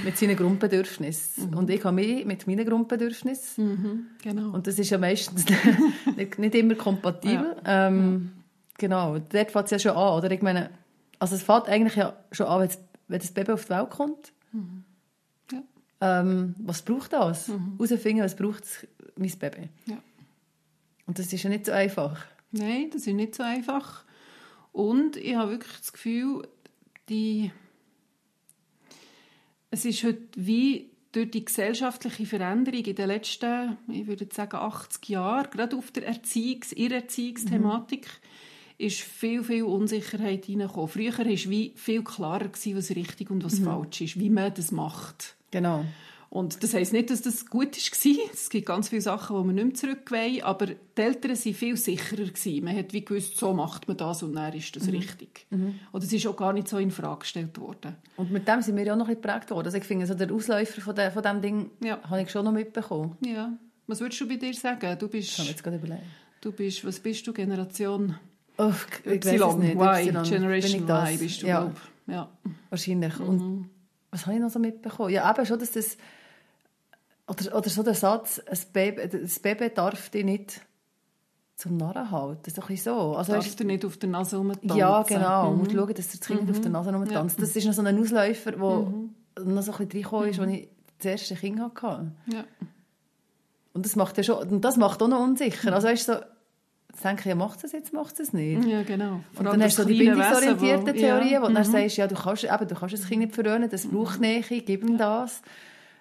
mit 0.04 0.16
seinen 0.16 0.36
Grundbedürfnissen. 0.36 1.50
Mhm. 1.50 1.56
Und 1.56 1.70
ich 1.70 1.84
habe 1.84 1.94
mich 1.94 2.24
mit 2.24 2.46
meinen 2.46 2.66
Grundbedürfnissen. 2.66 3.64
Mhm, 3.64 4.06
genau. 4.22 4.50
Und 4.50 4.66
das 4.66 4.78
ist 4.78 4.90
ja 4.90 4.98
meistens 4.98 5.44
nicht, 6.16 6.38
nicht 6.38 6.54
immer 6.54 6.74
kompatibel. 6.74 7.56
Ja. 7.64 7.88
Ähm, 7.88 8.30
ja. 8.34 8.42
Genau, 8.78 9.18
dort 9.18 9.50
fängt 9.50 9.64
es 9.66 9.70
ja 9.70 9.78
schon 9.78 9.92
an. 9.92 10.18
Oder? 10.18 10.30
Ich 10.30 10.42
meine, 10.42 10.70
also 11.18 11.34
es 11.34 11.42
fängt 11.42 11.68
eigentlich 11.68 11.96
ja 11.96 12.16
schon 12.32 12.46
an, 12.46 12.68
wenn 13.08 13.18
das 13.18 13.30
Baby 13.32 13.52
auf 13.52 13.64
die 13.64 13.70
Welt 13.70 13.90
kommt. 13.90 14.32
Mhm. 14.52 14.84
Ja. 15.52 15.62
Ähm, 16.00 16.54
was 16.58 16.82
braucht 16.82 17.12
das? 17.12 17.48
Mhm. 17.48 17.76
Herausfinden, 17.78 18.24
was 18.24 18.36
braucht 18.36 18.64
mein 19.16 19.32
Baby? 19.38 19.68
Ja. 19.86 19.98
Und 21.06 21.18
das 21.18 21.32
ist 21.32 21.42
ja 21.42 21.50
nicht 21.50 21.66
so 21.66 21.72
einfach. 21.72 22.24
Nein, 22.52 22.90
das 22.92 23.06
ist 23.06 23.14
nicht 23.14 23.34
so 23.34 23.42
einfach. 23.42 24.04
Und 24.72 25.16
ich 25.16 25.34
habe 25.34 25.52
wirklich 25.52 25.76
das 25.78 25.92
Gefühl, 25.92 26.46
die 27.08 27.50
es 29.70 29.84
ist 29.84 30.02
heute 30.04 30.22
wie 30.36 30.90
durch 31.12 31.30
die 31.30 31.44
gesellschaftliche 31.44 32.26
Veränderung 32.26 32.84
in 32.84 32.94
den 32.94 33.08
letzten, 33.08 33.76
ich 33.88 34.06
würde 34.06 34.28
sagen, 34.32 34.56
80 34.56 35.08
Jahren, 35.08 35.50
gerade 35.50 35.76
auf 35.76 35.90
der 35.90 36.08
Erziehungs-, 36.08 36.72
Irrerziehungsthematik, 36.76 38.06
mhm. 38.06 38.86
ist 38.86 39.00
viel, 39.00 39.42
viel 39.42 39.64
Unsicherheit 39.64 40.44
hineingekommen. 40.44 40.88
Früher 40.88 41.16
war 41.18 41.26
wie 41.26 41.72
viel 41.74 42.04
klarer, 42.04 42.48
gewesen, 42.48 42.76
was 42.76 42.90
richtig 42.90 43.30
und 43.30 43.44
was 43.44 43.58
mhm. 43.58 43.64
falsch 43.64 44.00
ist, 44.02 44.20
wie 44.20 44.30
man 44.30 44.54
das 44.54 44.70
macht. 44.70 45.34
Genau. 45.50 45.84
Und 46.30 46.62
das 46.62 46.74
heisst 46.74 46.92
nicht, 46.92 47.10
dass 47.10 47.22
das 47.22 47.46
gut 47.46 47.76
war. 47.76 48.30
Es 48.32 48.50
gibt 48.50 48.66
ganz 48.66 48.88
viele 48.88 49.02
Sachen, 49.02 49.36
die 49.36 49.44
man 49.44 49.54
nicht 49.56 49.64
mehr 49.64 49.74
zurückwollen. 49.74 50.42
Aber 50.42 50.66
die 50.66 50.76
Eltern 50.94 51.32
waren 51.32 51.54
viel 51.54 51.76
sicherer. 51.76 52.24
Gewesen. 52.24 52.64
Man 52.64 52.76
hat 52.76 52.92
wie 52.92 53.04
gewusst, 53.04 53.36
so 53.36 53.52
macht 53.52 53.88
man 53.88 53.96
das 53.96 54.22
und 54.22 54.34
dann 54.34 54.52
ist 54.52 54.74
das 54.76 54.84
mhm. 54.84 54.90
richtig. 54.90 55.46
Mhm. 55.50 55.80
Und 55.90 56.04
es 56.04 56.12
ist 56.12 56.24
auch 56.28 56.36
gar 56.36 56.52
nicht 56.52 56.68
so 56.68 56.78
in 56.78 56.92
Frage 56.92 57.20
gestellt 57.20 57.58
worden. 57.58 57.96
Und 58.16 58.30
mit 58.30 58.46
dem 58.46 58.62
sind 58.62 58.76
wir 58.76 58.84
ja 58.84 58.92
auch 58.92 58.96
noch 58.96 59.08
ein 59.08 59.16
bisschen 59.16 59.22
geprägt 59.22 59.50
worden. 59.50 59.66
Also 59.66 59.78
ich 59.78 59.84
finde, 59.84 60.06
so 60.06 60.14
der 60.14 60.32
Ausläufer 60.32 60.80
von, 60.80 60.94
de, 60.94 61.10
von 61.10 61.20
diesem 61.20 61.42
Ding 61.42 61.70
ja. 61.82 62.00
habe 62.08 62.22
ich 62.22 62.30
schon 62.30 62.44
noch 62.44 62.52
mitbekommen. 62.52 63.16
Ja. 63.26 63.52
Was 63.88 64.00
würdest 64.00 64.20
du 64.20 64.28
bei 64.28 64.36
dir 64.36 64.54
sagen? 64.54 64.96
Du 65.00 65.08
bist, 65.08 65.30
ich 65.30 65.36
kann 65.36 65.46
jetzt 65.46 65.64
gerade 65.64 65.78
überlegen. 65.78 66.06
Du 66.40 66.52
bist, 66.52 66.84
was 66.84 67.00
bist 67.00 67.26
du, 67.26 67.32
Generation 67.32 68.14
oh, 68.56 68.72
ich 69.04 69.24
y, 69.24 69.30
nicht. 69.58 69.74
Y, 69.74 70.08
y 70.08 70.22
Generation 70.22 70.88
Y 70.88 71.18
bist 71.18 71.42
du, 71.42 71.46
ja. 71.48 71.72
Ja. 72.06 72.28
Wahrscheinlich. 72.68 73.18
Mhm. 73.18 73.28
Und 73.28 73.70
was 74.12 74.26
habe 74.26 74.36
ich 74.36 74.42
noch 74.42 74.50
so 74.50 74.60
mitbekommen? 74.60 75.10
Ja, 75.10 75.28
eben 75.28 75.44
schon, 75.44 75.58
dass 75.58 75.72
das 75.72 75.96
oder, 77.30 77.56
oder 77.56 77.70
so 77.70 77.82
der 77.82 77.94
Satz, 77.94 78.40
ein 78.40 78.58
Baby, 78.72 79.08
das 79.08 79.38
Baby 79.38 79.70
darf 79.70 80.10
dich 80.10 80.24
nicht 80.24 80.60
zum 81.56 81.76
Narren 81.76 82.10
halten. 82.10 82.40
Das 82.44 82.54
ist 82.54 82.58
doch 82.58 82.70
so. 82.76 83.16
Also, 83.16 83.32
darf 83.32 83.54
dir 83.54 83.64
nicht 83.64 83.84
auf 83.84 83.96
der 83.98 84.08
Nase 84.08 84.36
rumtanzen. 84.36 84.76
Ja, 84.76 85.02
genau. 85.02 85.50
Mhm. 85.50 85.52
Du 85.52 85.58
musst 85.58 85.72
schauen, 85.72 85.94
dass 85.94 86.08
das 86.08 86.20
Kind 86.20 86.44
mhm. 86.44 86.50
auf 86.50 86.60
der 86.60 86.70
Nase 86.70 86.92
rumtanzt. 86.92 87.38
Ja. 87.38 87.44
Das 87.44 87.54
ist 87.54 87.66
noch 87.66 87.72
so 87.72 87.82
ein 87.82 88.00
Ausläufer, 88.00 88.52
der 88.52 88.58
mhm. 88.58 89.14
noch 89.44 89.62
so 89.62 89.72
ein 89.72 89.78
bisschen 89.78 89.90
reingekommen 89.90 90.28
ist, 90.30 90.38
mhm. 90.38 90.44
als 90.44 90.52
ich 90.52 90.68
das 90.98 91.06
erste 91.06 91.34
Kind 91.36 91.60
hatte. 91.60 92.12
Ja. 92.26 92.44
Und 93.72 93.86
das 93.86 93.94
macht 93.94 94.16
ja 94.16 94.22
schon, 94.24 94.48
und 94.48 94.64
das 94.64 94.76
macht 94.76 95.00
auch 95.00 95.08
noch 95.08 95.20
unsicher. 95.20 95.72
Also 95.72 95.86
weißt 95.86 96.08
du, 96.08 96.12
so, 96.14 96.18
Jetzt 96.92 97.04
denke 97.04 97.20
ich, 97.20 97.26
ja, 97.26 97.34
macht 97.36 97.62
es 97.62 97.70
jetzt, 97.70 97.92
macht 97.92 98.18
es 98.18 98.32
nicht. 98.32 98.64
Ja, 98.66 98.82
genau. 98.82 99.20
Vor 99.32 99.40
und 99.40 99.44
dann 99.46 99.62
hast 99.62 99.78
du 99.78 99.82
so 99.82 99.88
die 99.88 99.96
bindungsorientierten 99.96 100.92
Theorien, 100.92 101.30
ja. 101.30 101.40
wo 101.40 101.46
du 101.46 101.54
dann 101.54 101.66
mhm. 101.66 101.70
sagst, 101.70 101.96
ja, 101.96 102.08
du 102.08 102.16
kannst, 102.16 102.42
eben, 102.42 102.68
du 102.68 102.74
kannst 102.74 102.94
das 102.94 103.06
Kind 103.06 103.20
nicht 103.20 103.32
verwöhnen, 103.32 103.70
das 103.70 103.86
braucht 103.86 104.20
Nähe, 104.20 104.42
gib 104.42 104.82
ihm 104.82 104.98
das 104.98 105.40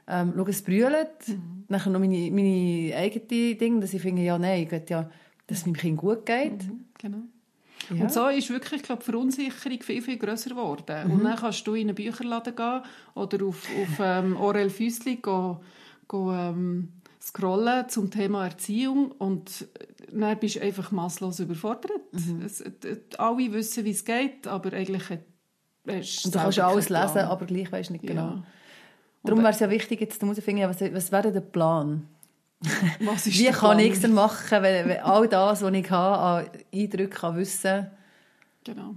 ähm, 0.09 0.33
schau, 0.35 0.47
es 0.47 0.61
brüllt. 0.61 1.27
Mhm. 1.27 1.65
Dann 1.67 1.91
noch 1.91 1.99
meine, 1.99 2.31
meine 2.31 2.95
eigenen 2.95 3.57
Dinge, 3.57 3.79
dass 3.81 3.93
ich 3.93 4.01
finde, 4.01 4.23
ja, 4.23 4.37
nein, 4.37 4.63
ich 4.63 4.71
will 4.71 4.83
ja, 4.89 5.09
dass 5.47 5.59
es 5.59 5.65
meinem 5.65 5.75
Kind 5.75 5.97
gut 5.97 6.25
geht. 6.25 6.63
Mhm, 6.63 6.85
genau. 6.97 7.21
Ja. 7.91 8.03
Und 8.03 8.11
so 8.11 8.27
ist 8.27 8.49
wirklich, 8.49 8.83
glaube 8.83 9.03
die 9.03 9.11
Verunsicherung 9.11 9.81
viel, 9.81 10.01
viel 10.01 10.17
grösser 10.17 10.49
geworden. 10.51 11.07
Mhm. 11.07 11.13
Und 11.13 11.23
dann 11.23 11.35
kannst 11.35 11.65
du 11.65 11.75
in 11.75 11.87
einen 11.87 11.95
Bücherladen 11.95 12.55
gehen 12.55 12.81
oder 13.15 13.45
auf, 13.45 13.67
auf 13.81 13.99
ähm, 13.99 14.35
Orel 14.37 14.69
Füssli 14.69 15.17
go, 15.17 15.61
go, 16.07 16.31
ähm, 16.31 16.89
scrollen 17.21 17.87
zum 17.89 18.11
Thema 18.11 18.45
Erziehung 18.45 19.11
und 19.11 19.67
dann 20.11 20.39
bist 20.39 20.55
du 20.55 20.61
einfach 20.61 20.91
masslos 20.91 21.39
überfordert. 21.39 22.01
Mhm. 22.11 22.41
Es, 22.43 22.63
alle 23.17 23.53
wissen, 23.53 23.85
wie 23.85 23.91
es 23.91 24.05
geht, 24.05 24.47
aber 24.47 24.73
eigentlich 24.73 25.03
und 25.85 26.35
du 26.35 26.39
kannst 26.39 26.59
alles 26.59 26.89
lesen, 26.89 27.19
aber 27.19 27.45
gleich 27.45 27.71
weißt 27.71 27.89
du 27.89 27.93
nicht 27.93 28.05
genau. 28.05 28.43
Darum 29.23 29.39
wäre 29.41 29.53
es 29.53 29.59
ja 29.59 29.69
wichtig, 29.69 29.99
jetzt 30.01 30.21
herauszufinden, 30.21 30.69
was, 30.69 30.81
was 30.81 31.11
wäre 31.11 31.31
der 31.31 31.41
Plan? 31.41 32.07
Wie 32.61 33.45
kann 33.45 33.79
ich 33.79 33.93
es 33.93 34.01
denn 34.01 34.13
machen, 34.13 34.61
wenn, 34.61 34.89
wenn 34.89 34.99
all 34.99 35.27
das, 35.27 35.61
was 35.61 35.73
ich 35.73 35.89
habe, 35.89 36.17
an 36.17 36.49
Eindrücken 36.73 37.09
kann 37.09 37.37
wissen 37.37 37.87
Genau. 38.63 38.95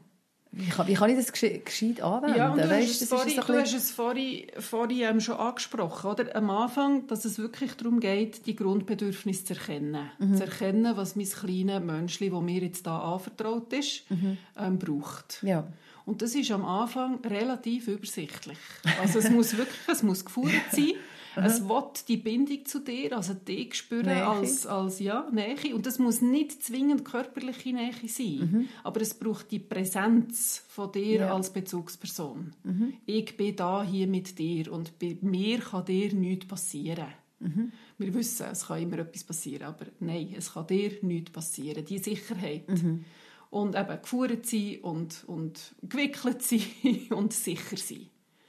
Wie 0.55 0.69
kann, 0.69 0.87
wie 0.87 0.95
kann 0.95 1.09
ich 1.09 1.17
das 1.17 1.33
gescheit 1.33 2.03
anwenden? 2.03 2.37
Ja, 2.37 2.53
und 2.53 2.59
du, 2.59 2.69
weißt, 2.69 2.91
hast, 2.91 3.03
es 3.03 3.09
vorhin, 3.09 3.41
so 3.41 3.53
du 3.53 3.59
hast 3.59 3.75
es 3.75 3.91
vorhin, 3.91 4.47
vorhin 4.59 5.01
ähm, 5.01 5.21
schon 5.21 5.37
angesprochen. 5.37 6.11
Oder? 6.11 6.37
Am 6.37 6.51
Anfang, 6.51 7.07
dass 7.07 7.25
es 7.25 7.39
wirklich 7.39 7.73
darum 7.75 8.01
geht, 8.01 8.47
die 8.47 8.55
Grundbedürfnisse 8.55 9.45
zu 9.47 9.55
erkennen. 9.55 10.11
Mhm. 10.19 10.37
Zu 10.37 10.45
erkennen, 10.45 10.95
was 10.95 11.17
mein 11.17 11.27
kleines 11.27 11.83
Menschli, 11.83 12.29
das 12.29 12.43
mir 12.43 12.61
jetzt 12.61 12.85
hier 12.85 12.93
anvertraut 12.93 13.73
ist, 13.73 14.11
mhm. 14.11 14.37
ähm, 14.59 14.79
braucht. 14.79 15.43
Ja. 15.43 15.67
Und 16.05 16.23
das 16.23 16.35
ist 16.35 16.51
am 16.51 16.65
Anfang 16.65 17.21
relativ 17.25 17.89
übersichtlich. 17.89 18.59
Also 19.01 19.19
es 19.21 19.31
muss 19.31 19.57
wirklich, 19.57 19.89
es 19.89 20.03
muss 20.03 20.25
geführt 20.25 20.53
sein. 20.71 20.95
es 21.37 21.67
will 21.67 21.85
die 22.09 22.17
Bindung 22.17 22.65
zu 22.67 22.81
dir, 22.81 23.17
also 23.17 23.35
dich 23.35 23.75
spüren 23.75 24.07
Nähe. 24.07 24.27
als, 24.27 24.67
als 24.67 24.99
ja, 24.99 25.29
Nähe. 25.31 25.75
Und 25.75 25.87
das 25.87 25.99
muss 25.99 26.21
nicht 26.21 26.63
zwingend 26.63 27.05
körperliche 27.05 27.73
Nähe 27.73 27.93
sein. 28.07 28.51
Mhm. 28.51 28.69
Aber 28.83 29.01
es 29.01 29.15
braucht 29.15 29.51
die 29.51 29.59
Präsenz 29.59 30.63
von 30.69 30.93
dir 30.93 31.21
ja. 31.21 31.35
als 31.35 31.51
Bezugsperson. 31.53 32.53
Mhm. 32.65 32.95
Ich 33.07 33.37
bin 33.37 33.57
da 33.57 33.83
hier 33.83 34.07
mit 34.07 34.39
dir 34.39 34.73
und 34.73 34.99
bei 34.99 35.17
mir 35.21 35.59
kann 35.61 35.85
dir 35.85 36.13
nichts 36.15 36.47
passieren. 36.47 37.07
Mhm. 37.41 37.73
Wir 37.99 38.15
wissen, 38.15 38.47
es 38.51 38.67
kann 38.67 38.83
immer 38.83 38.99
etwas 38.99 39.25
passieren, 39.25 39.67
aber 39.67 39.87
nein, 40.01 40.35
es 40.37 40.53
kann 40.53 40.67
dir 40.67 40.93
nichts 41.03 41.31
passieren. 41.31 41.85
Die 41.85 41.99
Sicherheit. 41.99 42.69
Mhm 42.69 43.05
und 43.53 43.77
eben 43.77 44.01
geführt 44.01 44.47
sein 44.47 44.79
und, 44.81 45.25
und 45.27 45.75
gewickelt 45.83 46.43
sein 46.43 46.63
und 47.11 47.35
sicher 47.35 47.77
sein. 47.77 48.09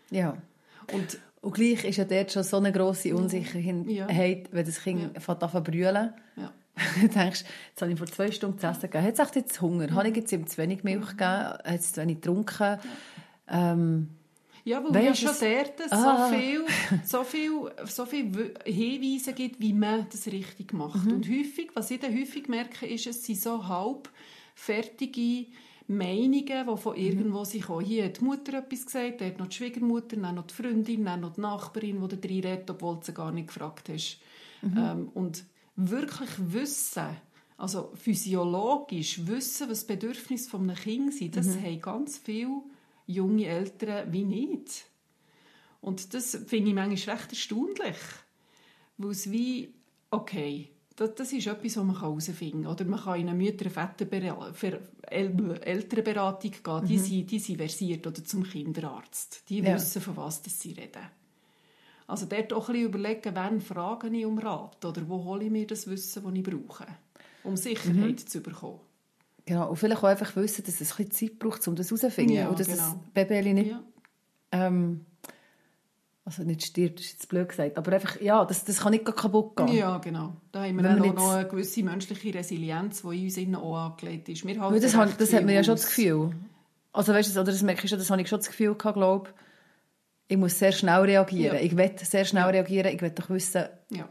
Ja. 0.09 0.37
Und, 0.93 1.19
und 1.41 1.53
gleich 1.53 1.83
ist 1.83 1.97
ja 1.97 2.05
dort 2.05 2.31
schon 2.31 2.43
so 2.43 2.55
eine 2.57 2.71
grosse 2.71 3.13
Unsicherheit, 3.13 3.85
ja. 3.87 4.07
wenn 4.07 4.65
das 4.65 4.81
Kind 4.81 5.13
ja. 5.13 5.19
fängt 5.19 5.43
an 5.43 5.51
zu 5.51 5.61
brüllen. 5.61 6.13
Ja. 6.37 6.53
du 7.01 7.07
denkst, 7.09 7.43
jetzt 7.69 7.81
habe 7.81 7.91
ich 7.91 7.97
vor 7.97 8.07
zwei 8.07 8.31
Stunden 8.31 8.59
zu 8.59 8.65
essen 8.65 8.89
gegeben. 8.89 9.03
Hat 9.05 9.19
es 9.19 9.35
jetzt 9.35 9.61
Hunger? 9.61 9.89
Ja. 9.89 9.95
Habe 9.95 10.07
ich 10.07 10.15
jetzt 10.15 10.31
ihm 10.31 10.47
zu 10.47 10.57
wenig 10.57 10.85
Milch 10.85 11.09
gegeben? 11.09 11.27
Hat 11.27 11.65
es 11.65 11.91
zu 11.91 12.01
wenig 12.01 12.21
getrunken? 12.21 12.79
Ja. 13.49 13.73
Ähm, 13.73 14.09
ja, 14.65 14.81
weil 14.87 15.07
es 15.07 15.19
schon 15.19 15.31
dort 15.37 15.91
ah. 15.91 16.29
so 16.29 16.35
viel, 16.35 16.65
so, 17.03 17.23
viel, 17.25 17.51
so 17.85 18.05
viel 18.05 18.53
Hinweise 18.63 19.33
gibt, 19.33 19.59
wie 19.59 19.73
man 19.73 20.07
das 20.09 20.27
richtig 20.27 20.71
macht. 20.71 21.03
Mhm. 21.03 21.15
Und 21.15 21.27
häufig, 21.27 21.71
was 21.73 21.91
ich 21.91 21.99
dann 21.99 22.17
häufig 22.17 22.47
merke, 22.47 22.85
ist, 22.85 23.05
es 23.05 23.25
sind 23.25 23.41
so 23.41 23.67
halb 23.67 24.09
fertige 24.55 25.47
Meinungen, 25.87 26.45
die 26.45 26.77
von 26.77 26.95
irgendwo 26.95 27.43
mhm. 27.43 27.61
kommen. 27.61 27.85
Hier 27.85 28.05
hat 28.05 28.19
die 28.19 28.23
Mutter 28.23 28.53
etwas 28.53 28.85
gesagt, 28.85 29.21
dann 29.21 29.29
hat 29.29 29.39
noch 29.39 29.47
die 29.47 29.55
Schwiegermutter, 29.55 30.17
dann 30.17 30.35
noch 30.35 30.47
die 30.47 30.53
Freundin, 30.53 31.05
dann 31.05 31.21
noch 31.21 31.33
die 31.33 31.41
Nachbarin, 31.41 32.07
die 32.07 32.19
da 32.19 32.27
redet, 32.27 32.69
obwohl 32.69 32.95
du 32.95 33.05
sie 33.05 33.13
gar 33.13 33.31
nicht 33.31 33.47
gefragt 33.47 33.89
hast. 33.89 34.19
Mhm. 34.61 34.77
Ähm, 34.77 35.11
und 35.13 35.45
wirklich 35.75 36.29
wissen, 36.37 37.07
also 37.57 37.91
physiologisch 37.95 39.25
wissen, 39.27 39.69
was 39.69 39.85
die 39.85 39.93
Bedürfnisse 39.93 40.57
eines 40.57 40.79
Kindes 40.79 41.19
sind, 41.19 41.35
das 41.35 41.47
mhm. 41.47 41.63
haben 41.63 41.81
ganz 41.81 42.17
viele 42.17 42.61
junge 43.05 43.45
Eltern 43.45 44.11
wie 44.11 44.23
nicht. 44.23 44.85
Und 45.81 46.13
das 46.13 46.37
finde 46.47 46.69
ich 46.69 46.75
manchmal 46.75 47.17
recht 47.17 47.29
erstaunlich. 47.31 47.97
Weil 48.97 49.11
es 49.11 49.29
wie, 49.29 49.73
okay, 50.11 50.69
das, 50.95 51.15
das 51.15 51.33
ist 51.33 51.47
etwas, 51.47 51.77
was 51.77 51.83
man 51.83 51.99
herausfinden 51.99 52.63
kann. 52.63 52.71
Oder 52.71 52.85
man 52.85 52.99
kann 52.99 53.19
in 53.19 53.29
eine 53.29 53.37
Mütter- 53.37 53.65
Elternberatung 55.09 56.51
gehen, 56.51 56.85
die, 56.85 56.97
mhm. 56.97 57.03
sind, 57.03 57.31
die 57.31 57.39
sind 57.39 57.57
versiert, 57.57 58.07
oder 58.07 58.23
zum 58.23 58.43
Kinderarzt. 58.43 59.43
Die 59.49 59.59
ja. 59.59 59.73
wissen, 59.75 60.01
von 60.01 60.17
was 60.17 60.41
sie 60.45 60.71
reden. 60.71 61.03
Also 62.05 62.25
dort 62.25 62.51
auch 62.53 62.67
ein 62.69 62.73
bisschen 62.73 62.89
überlegen, 62.89 63.35
wen 63.35 63.61
frage 63.61 64.07
ich 64.09 64.25
um 64.25 64.37
Rat 64.37 64.83
oder 64.83 65.07
wo 65.07 65.23
hole 65.23 65.45
ich 65.45 65.51
mir 65.51 65.65
das 65.65 65.87
Wissen, 65.87 66.23
das 66.23 66.33
ich 66.33 66.43
brauche, 66.43 66.85
um 67.43 67.55
Sicherheit 67.55 67.95
mhm. 67.95 68.17
zu 68.17 68.41
bekommen. 68.41 68.79
Genau, 69.45 69.69
und 69.69 69.77
vielleicht 69.77 70.03
auch 70.03 70.07
einfach 70.07 70.35
wissen, 70.35 70.63
dass 70.65 70.79
es 70.79 70.91
ein 70.91 71.05
bisschen 71.07 71.29
Zeit 71.29 71.39
braucht, 71.39 71.67
um 71.67 71.75
das 71.75 71.87
herauszufinden. 71.87 72.35
Ja, 72.35 72.49
und 72.49 72.59
dass 72.59 72.67
genau. 72.67 72.99
das 73.13 73.27
Baby 73.27 73.53
nicht 73.53 73.71
ja. 73.71 73.83
ähm, 74.51 75.05
also 76.25 76.43
nicht 76.43 76.65
stirbt, 76.65 76.99
das 76.99 77.05
ist 77.05 77.13
jetzt 77.13 77.29
blöd 77.29 77.49
gesagt, 77.49 77.77
aber 77.77 77.91
einfach, 77.91 78.19
ja, 78.21 78.45
das, 78.45 78.63
das 78.63 78.79
kann 78.79 78.91
nicht 78.91 79.03
kaputt 79.03 79.57
gehen. 79.57 79.75
Ja, 79.75 79.97
genau. 79.97 80.33
Da 80.53 80.63
haben 80.63 80.77
wir 80.77 80.83
dann 80.83 81.01
auch 81.01 81.13
noch 81.13 81.33
eine 81.33 81.47
gewisse 81.47 81.83
menschliche 81.83 82.33
Resilienz, 82.33 83.01
die 83.01 83.17
in 83.17 83.23
uns 83.25 83.37
innen 83.37 83.55
auch 83.55 83.75
angelegt 83.75 84.29
ist. 84.29 84.45
Wir 84.47 84.55
das, 84.55 84.81
das, 84.81 84.95
hat, 84.95 85.19
das 85.19 85.33
hat 85.33 85.43
man 85.43 85.53
ja 85.53 85.63
schon 85.63 85.75
das 85.75 85.85
Gefühl. 85.85 86.31
Also 86.93 87.13
weißt 87.13 87.35
du, 87.35 87.41
oder 87.41 87.51
das 87.51 87.61
merke 87.61 87.83
ich 87.83 87.89
schon, 87.89 87.99
das 87.99 88.09
habe 88.09 88.21
ich 88.21 88.29
schon 88.29 88.39
das 88.39 88.47
Gefühl 88.47 88.75
gehabt, 88.75 88.95
glaube 88.95 89.31
ich, 90.27 90.37
muss 90.37 90.57
sehr 90.57 90.71
schnell 90.71 91.01
reagieren. 91.01 91.57
Ja. 91.57 91.61
Ich 91.61 91.75
will 91.75 91.91
sehr 92.01 92.23
schnell 92.23 92.45
reagieren, 92.45 92.93
ich 92.93 93.01
will 93.01 93.09
doch 93.09 93.29
wissen, 93.29 93.65
ja. 93.89 94.07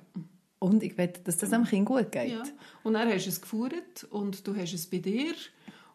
und 0.59 0.83
ich 0.83 0.99
will, 0.99 1.13
dass 1.25 1.39
das 1.39 1.51
dem 1.51 1.65
Kind 1.65 1.87
gut 1.87 2.13
geht. 2.13 2.33
Ja. 2.33 2.43
Und 2.83 2.95
dann 2.95 3.09
hast 3.09 3.25
du 3.25 3.31
es 3.31 3.41
geführt 3.41 4.05
und 4.11 4.47
du 4.47 4.55
hast 4.55 4.75
es 4.75 4.89
bei 4.89 4.99
dir 4.99 5.33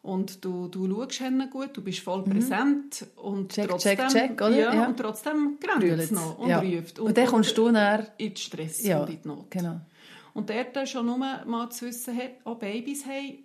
und 0.07 0.43
du, 0.45 0.67
du 0.67 0.87
schaust 0.89 1.19
hin 1.19 1.43
gut, 1.51 1.75
du 1.75 1.81
bist 1.81 1.99
voll 1.99 2.21
mhm. 2.21 2.31
präsent 2.31 3.05
und 3.17 3.51
check, 3.51 3.67
trotzdem, 3.67 3.97
check, 3.97 4.09
check, 4.09 4.41
oder? 4.41 4.57
Ja, 4.57 4.73
ja. 4.73 4.87
und 4.87 4.97
trotzdem 4.97 5.57
grenzt 5.59 6.03
es 6.03 6.11
noch 6.11 6.39
und 6.39 6.49
ja. 6.49 6.59
ruft. 6.59 6.99
Und, 6.99 7.07
und 7.07 7.17
dann 7.17 7.27
kommst 7.27 7.57
du 7.57 7.69
näher 7.69 8.07
in 8.17 8.29
den 8.29 8.37
Stress 8.37 8.83
ja, 8.83 9.01
und 9.01 9.09
in 9.09 9.21
die 9.21 9.27
Not. 9.27 9.51
Genau. 9.51 9.81
Und 10.33 10.49
dort 10.49 10.87
schon 10.87 11.05
nur 11.05 11.17
mal 11.17 11.69
zu 11.69 11.87
wissen, 11.87 12.13
hey, 12.13 12.35
auch 12.45 12.57
Babys 12.57 13.05
haben, 13.05 13.43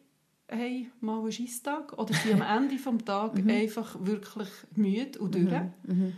haben 0.51 0.93
mal 1.01 1.21
einen 1.21 1.33
Scheisstag 1.33 1.99
oder 1.99 2.15
sind 2.15 2.41
am 2.41 2.43
Ende 2.63 2.77
des 2.77 3.05
Tages 3.05 3.45
mhm. 3.45 3.51
einfach 3.51 3.97
wirklich 4.01 4.49
müde 4.77 5.19
und 5.19 5.35
durch. 5.35 5.51
Mhm. 5.51 5.73
mhm 5.85 6.13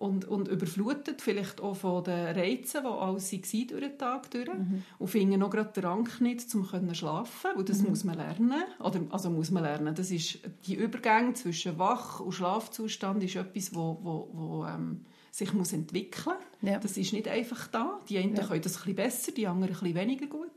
und, 0.00 0.24
und 0.24 0.48
überflutet, 0.48 1.20
vielleicht 1.20 1.60
auch 1.60 1.76
von 1.76 2.02
den 2.02 2.34
Reizen, 2.34 2.82
die 2.82 2.88
alles 2.88 3.32
waren 3.32 3.66
durch 3.68 3.80
den 3.82 3.98
Tag 3.98 4.30
durch. 4.30 4.48
Mhm. 4.48 4.82
Und 4.98 5.08
finden 5.08 5.38
noch 5.38 5.50
gerade 5.50 5.72
den 5.72 5.84
Rang 5.84 6.08
nicht, 6.20 6.54
um 6.54 6.66
zu 6.66 6.94
schlafen, 6.94 7.50
und 7.54 7.68
das 7.68 7.82
mhm. 7.82 7.90
muss 7.90 8.04
man 8.04 8.16
lernen. 8.16 8.62
Oder, 8.82 9.02
also 9.10 9.28
muss 9.28 9.50
man 9.50 9.62
lernen, 9.62 9.94
das 9.94 10.10
ist, 10.10 10.38
die 10.66 10.74
Übergänge 10.74 11.34
zwischen 11.34 11.78
Wach- 11.78 12.20
und 12.20 12.32
Schlafzustand 12.32 13.22
ist 13.22 13.36
etwas, 13.36 13.74
wo, 13.74 13.98
wo, 14.02 14.30
wo 14.32 14.64
ähm, 14.64 15.04
sich 15.30 15.52
muss 15.52 15.74
entwickeln 15.74 16.36
Ja. 16.62 16.78
Das 16.78 16.96
ist 16.96 17.12
nicht 17.12 17.28
einfach 17.28 17.66
da. 17.68 18.00
Die 18.08 18.16
einen 18.16 18.34
Ja. 18.34 18.46
können 18.46 18.62
das 18.62 18.76
ein 18.76 18.80
bisschen 18.80 18.94
besser, 18.96 19.32
die 19.32 19.46
anderen 19.46 19.74
ein 19.74 19.80
bisschen 19.80 19.94
weniger 19.94 20.26
gut. 20.28 20.48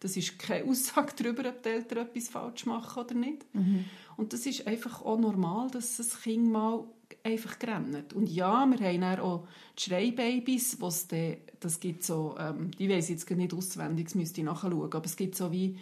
Das 0.00 0.16
ist 0.16 0.38
keine 0.38 0.64
Aussage 0.64 1.12
darüber, 1.16 1.48
ob 1.48 1.62
die 1.62 1.68
Eltern 1.68 2.06
etwas 2.06 2.28
falsch 2.28 2.66
machen 2.66 3.04
oder 3.04 3.14
nicht. 3.14 3.44
Mhm. 3.54 3.84
Und 4.16 4.32
das 4.32 4.46
ist 4.46 4.66
einfach 4.66 5.02
auch 5.02 5.18
normal, 5.18 5.70
dass 5.70 5.98
das 5.98 6.22
Kind 6.22 6.50
mal 6.50 6.84
einfach 7.22 7.56
rennt. 7.62 8.12
Und 8.12 8.28
ja, 8.28 8.66
wir 8.66 8.78
haben 8.86 9.00
dann 9.00 9.20
auch 9.20 9.46
die 9.78 9.82
Schreibabys, 9.82 10.78
dann, 11.08 11.36
das 11.60 11.80
gibt 11.80 12.04
so, 12.04 12.34
ähm, 12.38 12.70
ich 12.78 12.88
jetzt 12.88 13.26
gar 13.26 13.36
nicht 13.36 13.54
auswendig, 13.54 14.06
das 14.06 14.14
müsste 14.14 14.40
ich 14.40 14.46
nachschauen, 14.46 14.92
aber 14.92 15.04
es 15.04 15.16
gibt 15.16 15.36
so 15.36 15.52
wie 15.52 15.78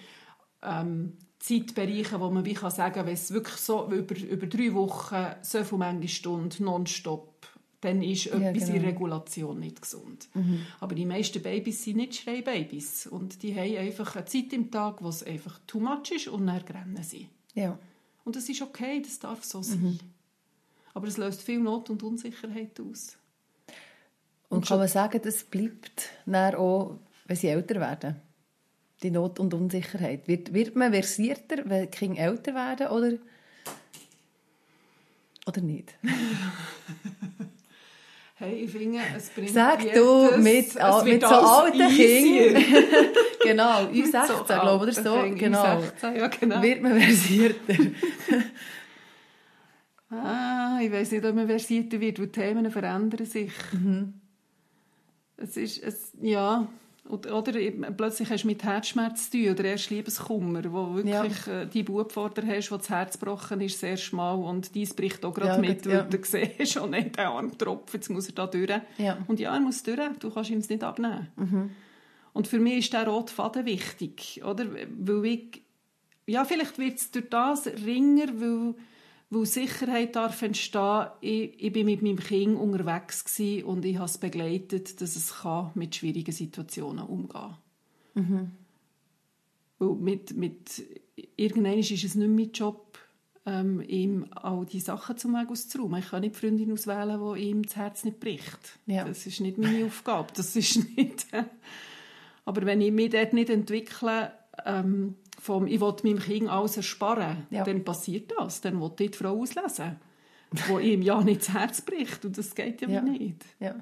ähm, 0.62 1.12
Zeitbereiche, 1.38 2.20
wo 2.20 2.30
man 2.30 2.44
wie 2.44 2.54
kann 2.54 2.70
sagen, 2.70 3.06
wenn 3.06 3.14
es 3.14 3.32
wirklich 3.32 3.56
so 3.56 3.90
über, 3.90 4.16
über 4.16 4.46
drei 4.46 4.74
Wochen 4.74 5.26
so 5.42 5.62
viele 5.62 5.78
Menge 5.78 6.08
Stunden 6.08 6.64
nonstop, 6.64 7.27
dann 7.80 8.02
ist 8.02 8.24
Ja, 8.26 8.40
etwas 8.40 8.68
in 8.68 8.74
genau. 8.74 8.88
Regulation 8.88 9.58
nicht 9.60 9.80
gesund. 9.80 10.28
Aber 10.80 10.94
die 10.94 11.06
meisten 11.06 11.42
Babys 11.42 11.84
sind 11.84 11.96
nicht 11.98 12.16
Schreibabys 12.16 13.06
und 13.06 13.42
die 13.42 13.54
haben 13.54 13.76
einfach 13.76 14.16
eine 14.16 14.24
Zeit 14.24 14.52
im 14.52 14.70
Tag, 14.70 15.02
wo 15.02 15.08
es 15.08 15.22
einfach 15.22 15.60
too 15.66 15.80
much 15.80 16.10
ist 16.10 16.28
und 16.28 16.46
dann 16.46 16.58
rennen 16.58 17.02
sie. 17.02 17.28
Ja. 17.54 17.78
Und 18.24 18.36
das 18.36 18.48
ist 18.48 18.62
okay, 18.62 19.00
das 19.00 19.18
darf 19.18 19.44
so 19.44 19.62
sein. 19.62 19.98
Aber 20.92 21.06
es 21.06 21.16
löst 21.16 21.42
viel 21.42 21.60
Not 21.60 21.88
und 21.90 22.02
Unsicherheit 22.02 22.80
aus. 22.80 23.16
Und 24.48 24.66
kann 24.66 24.78
man 24.78 24.88
sagen, 24.88 25.20
das 25.22 25.44
bleibt 25.44 26.10
dann 26.26 26.54
auch, 26.54 26.98
wenn 27.26 27.36
sie 27.36 27.48
älter 27.48 27.76
werden? 27.80 28.16
Die 29.02 29.10
Not 29.10 29.38
und 29.38 29.54
Unsicherheit. 29.54 30.26
Wird, 30.26 30.52
wird 30.52 30.74
man 30.74 30.92
versierter, 30.92 31.58
wenn 31.66 31.82
die 31.82 31.90
Kinder 31.90 32.20
älter 32.22 32.54
werden, 32.54 32.88
oder, 32.88 33.18
oder 35.46 35.60
nicht? 35.60 35.94
Hey, 38.40 38.54
ich 38.64 38.70
finde, 38.70 39.00
es 39.16 39.30
bringt 39.30 39.50
Sag 39.50 39.82
jedes, 39.82 39.98
du 39.98 40.38
mit, 40.38 40.66
es 40.76 41.04
mit 41.04 41.22
so 41.22 41.26
alten. 41.28 41.88
Kindern. 41.88 42.64
genau, 43.42 43.78
U16, 43.86 44.26
So 44.28 44.44
glaube 44.44 44.90
ich, 44.90 44.96
oder 44.98 45.04
so. 45.10 45.22
Kindern, 45.22 45.36
Genau. 45.38 45.64
U16, 45.80 46.16
ja, 46.16 46.26
genau. 46.28 46.62
Wird 46.62 46.82
man 46.82 47.00
versierter? 47.00 47.74
Ah, 50.10 50.78
ich 50.80 50.90
weiß 50.90 51.10
nicht, 51.12 51.24
ob 51.26 51.34
man 51.34 51.46
versierter 51.46 52.00
wird, 52.00 52.18
weil 52.18 52.28
die 52.28 52.32
Themen 52.32 52.70
verändern 52.70 53.26
sich. 53.26 53.52
Es 55.36 55.56
ist, 55.58 55.82
es, 55.82 56.12
ja, 56.22 56.66
oder, 57.08 57.52
plötzlich 57.96 58.30
hast 58.30 58.44
du 58.44 58.48
mit 58.48 58.62
Herzschmerz 58.62 59.30
zu 59.30 59.38
tun 59.38 59.50
oder 59.50 59.64
erst 59.64 59.90
Liebeskummer, 59.90 60.62
wo 60.72 60.94
wirklich 60.94 61.46
äh, 61.46 61.66
die 61.66 61.82
Bub 61.82 62.12
vor 62.12 62.30
dir 62.30 62.46
hast, 62.46 62.70
wo 62.70 62.76
das 62.76 62.90
Herz 62.90 63.18
gebrochen 63.18 63.60
ist, 63.60 63.80
sehr 63.80 63.96
schmal 63.96 64.38
und 64.38 64.74
dies 64.74 64.94
bricht 64.94 65.24
auch 65.24 65.32
gerade 65.32 65.54
Ja, 65.54 65.58
mit, 65.58 65.86
weil 65.86 65.92
ja. 65.92 66.02
du 66.02 66.18
siehst, 66.22 66.76
oh 66.80 66.86
nein, 66.86 67.12
der 67.12 67.28
Arm 67.28 67.56
tropft, 67.56 67.94
jetzt 67.94 68.10
muss 68.10 68.28
er 68.28 68.34
da 68.34 68.46
durch. 68.46 68.70
Ja. 68.98 69.18
Und 69.26 69.40
ja, 69.40 69.54
er 69.54 69.60
muss 69.60 69.82
durch, 69.82 69.98
du 70.18 70.30
kannst 70.30 70.50
ihm 70.50 70.58
es 70.58 70.68
nicht 70.68 70.84
abnehmen. 70.84 71.28
Und 72.32 72.46
für 72.46 72.58
mich 72.58 72.78
ist 72.78 72.92
der 72.92 73.08
rote 73.08 73.32
Faden 73.32 73.66
wichtig, 73.66 74.42
oder? 74.44 74.66
Weil 74.98 75.24
ich, 75.24 75.62
ja, 76.26 76.44
vielleicht 76.44 76.78
wird 76.78 76.98
es 76.98 77.10
durch 77.10 77.28
das 77.30 77.66
ringer, 77.66 78.28
weil, 78.40 78.74
weil 79.30 79.46
Sicherheit 79.46 80.16
darf 80.16 80.40
entstehen. 80.42 81.06
Ich, 81.20 81.62
ich 81.62 81.72
bin 81.72 81.86
mit 81.86 82.02
meinem 82.02 82.18
Kind 82.18 82.58
unterwegs 82.58 83.24
gewesen 83.24 83.64
und 83.64 83.84
ich 83.84 83.96
habe 83.96 84.06
es 84.06 84.18
begleitet, 84.18 85.00
dass 85.00 85.16
es 85.16 85.42
kann 85.42 85.70
mit 85.74 85.94
schwierigen 85.94 86.32
Situationen 86.32 87.04
umgehen 87.04 87.56
Weil 89.78 89.94
mit, 89.94 90.36
mit, 90.36 90.82
irgendwann 91.36 91.78
ist 91.78 91.90
es 91.90 92.14
nicht 92.14 92.28
mein 92.28 92.52
Job, 92.52 92.98
ähm, 93.44 93.80
ihm 93.86 94.26
all 94.32 94.66
die 94.66 94.80
Sachen 94.80 95.16
zum 95.16 95.34
auszuräumen. 95.34 96.00
Ich 96.00 96.10
kann 96.10 96.20
nicht 96.22 96.34
die 96.34 96.40
Freundin 96.40 96.72
auswählen, 96.72 97.20
die 97.34 97.42
ihm 97.42 97.62
das 97.62 97.76
Herz 97.76 98.04
nicht 98.04 98.20
bricht. 98.20 98.78
Ja. 98.86 99.04
Das 99.04 99.26
ist 99.26 99.40
nicht 99.40 99.58
meine 99.58 99.84
Aufgabe. 99.84 100.32
Das 100.34 100.56
ist 100.56 100.76
nicht... 100.96 101.26
Aber 102.44 102.64
wenn 102.64 102.80
ich 102.80 102.92
mich 102.92 103.10
dort 103.10 103.34
nicht 103.34 103.50
entwickle, 103.50 104.32
ähm, 104.64 105.16
vom, 105.38 105.66
ich 105.66 105.80
will 105.80 105.94
meinem 106.04 106.18
Kind 106.18 106.48
alles 106.48 106.76
ersparen, 106.76 107.46
Ja. 107.50 107.64
dann 107.64 107.84
passiert 107.84 108.32
das. 108.38 108.60
Dann 108.60 108.80
will 108.80 108.90
die 108.98 109.08
Frau 109.08 109.40
auslesen, 109.40 109.96
die 110.52 110.72
ihm 110.92 111.02
ja 111.02 111.20
nicht 111.22 111.42
das 111.42 111.50
Herz 111.54 111.80
bricht. 111.80 112.24
Und 112.24 112.36
das 112.36 112.54
geht 112.54 112.80
ja, 112.80 112.88
Ja. 112.88 113.02
nicht. 113.02 113.44
ja. 113.60 113.74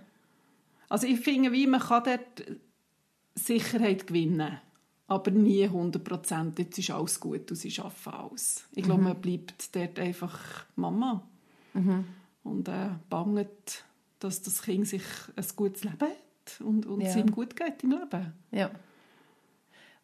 Also 0.89 1.07
ich 1.07 1.21
finde, 1.21 1.51
wie 1.53 1.67
man 1.67 1.81
kann 1.81 2.05
dort 2.05 2.45
Sicherheit 3.35 4.07
gewinnen 4.07 4.59
aber 5.09 5.31
nie 5.31 5.63
100 5.63 6.03
Prozent, 6.03 6.59
jetzt 6.59 6.79
ist 6.79 6.91
alles 6.91 7.21
gut 7.21 7.49
und 7.53 7.57
sie 7.57 7.73
arbeiten 7.81 8.09
alles. 8.11 8.65
Ich 8.73 8.83
glaube, 8.83 9.03
man 9.05 9.21
bleibt 9.21 9.75
dort 9.77 10.01
einfach 10.01 10.65
Mama 10.75 11.23
und 12.43 12.69
äh, 12.69 12.89
bangt, 13.09 13.85
dass 14.19 14.43
das 14.43 14.63
Kind 14.63 14.89
sich 14.89 15.05
ein 15.37 15.45
gutes 15.55 15.85
Leben 15.85 16.01
hat 16.01 16.61
und, 16.61 16.87
und 16.87 17.03
Ja. 17.03 17.09
es 17.11 17.15
ihm 17.17 17.31
gut 17.31 17.55
geht 17.55 17.85
im 17.85 17.93
Leben. 17.93 18.33
Ja. 18.51 18.71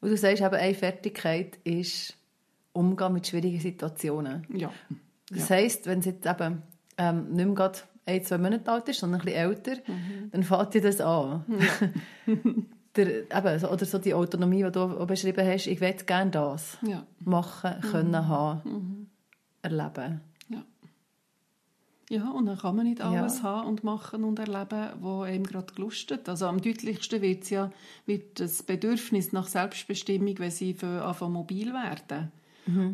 Und 0.03 0.11
du 0.11 0.17
sagst 0.19 0.43
eben, 0.43 0.55
eine 0.55 0.75
Fertigkeit 0.75 1.57
ist 1.65 2.15
Umgehen 2.75 3.13
mit 3.15 3.27
schwierigen 3.27 3.61
Situationen. 3.61 4.47
Ja. 4.55 4.71
Das 5.31 5.49
heisst, 5.51 5.87
wenn 5.87 6.01
es 6.01 6.05
jetzt 6.07 6.27
eben 6.27 6.63
ähm, 6.99 7.29
nicht 7.33 7.47
mehr 7.47 7.55
gerade 7.55 7.79
ein, 8.05 8.23
zwei 8.25 8.37
Monate 8.39 8.71
alt 8.71 8.89
ist, 8.89 9.01
sondern 9.01 9.21
ein 9.21 9.25
bisschen 9.25 9.41
älter, 9.41 9.77
Mhm. 9.87 10.31
dann 10.33 10.43
fängt 10.43 10.75
dir 10.75 10.81
das 10.83 11.01
an. 11.01 11.45
Der, 12.97 13.07
eben, 13.07 13.59
so, 13.59 13.71
oder 13.71 13.85
so 13.87 13.97
die 13.99 14.13
Autonomie, 14.13 14.63
die 14.65 14.71
du 14.71 15.07
beschrieben 15.07 15.47
hast, 15.47 15.67
ich 15.67 15.81
will 15.81 15.95
gerne 16.05 16.31
das 16.31 16.77
Ja. 16.83 17.07
machen, 17.21 17.77
Mhm. 17.79 17.91
können, 17.91 18.29
haben, 18.29 19.11
erleben. 19.63 20.21
Ja. 22.13 22.31
Und 22.31 22.47
dann 22.47 22.59
kann 22.59 22.77
man 22.77 22.87
nicht 22.87 23.01
alles 23.01 23.39
Ja. 23.39 23.43
haben 23.45 23.69
und 23.69 23.85
machen 23.85 24.23
und 24.25 24.39
erleben, 24.39 24.91
was 25.01 25.29
einem 25.29 25.45
gerade 25.45 25.73
gelustet. 25.73 26.29
Also 26.29 26.47
am 26.47 26.61
deutlichsten 26.61 27.23
wird 27.23 27.49
ja 27.51 27.73
wird 28.07 28.39
das 28.39 28.63
Bedürfnis 28.63 29.33
nach 29.33 29.47
Selbstbestimmung, 29.47 30.39
wenn 30.39 30.51
sie 30.51 30.75
für 30.75 31.05
anfangen 31.05 31.33
mobil 31.33 31.73
werden 31.73 32.31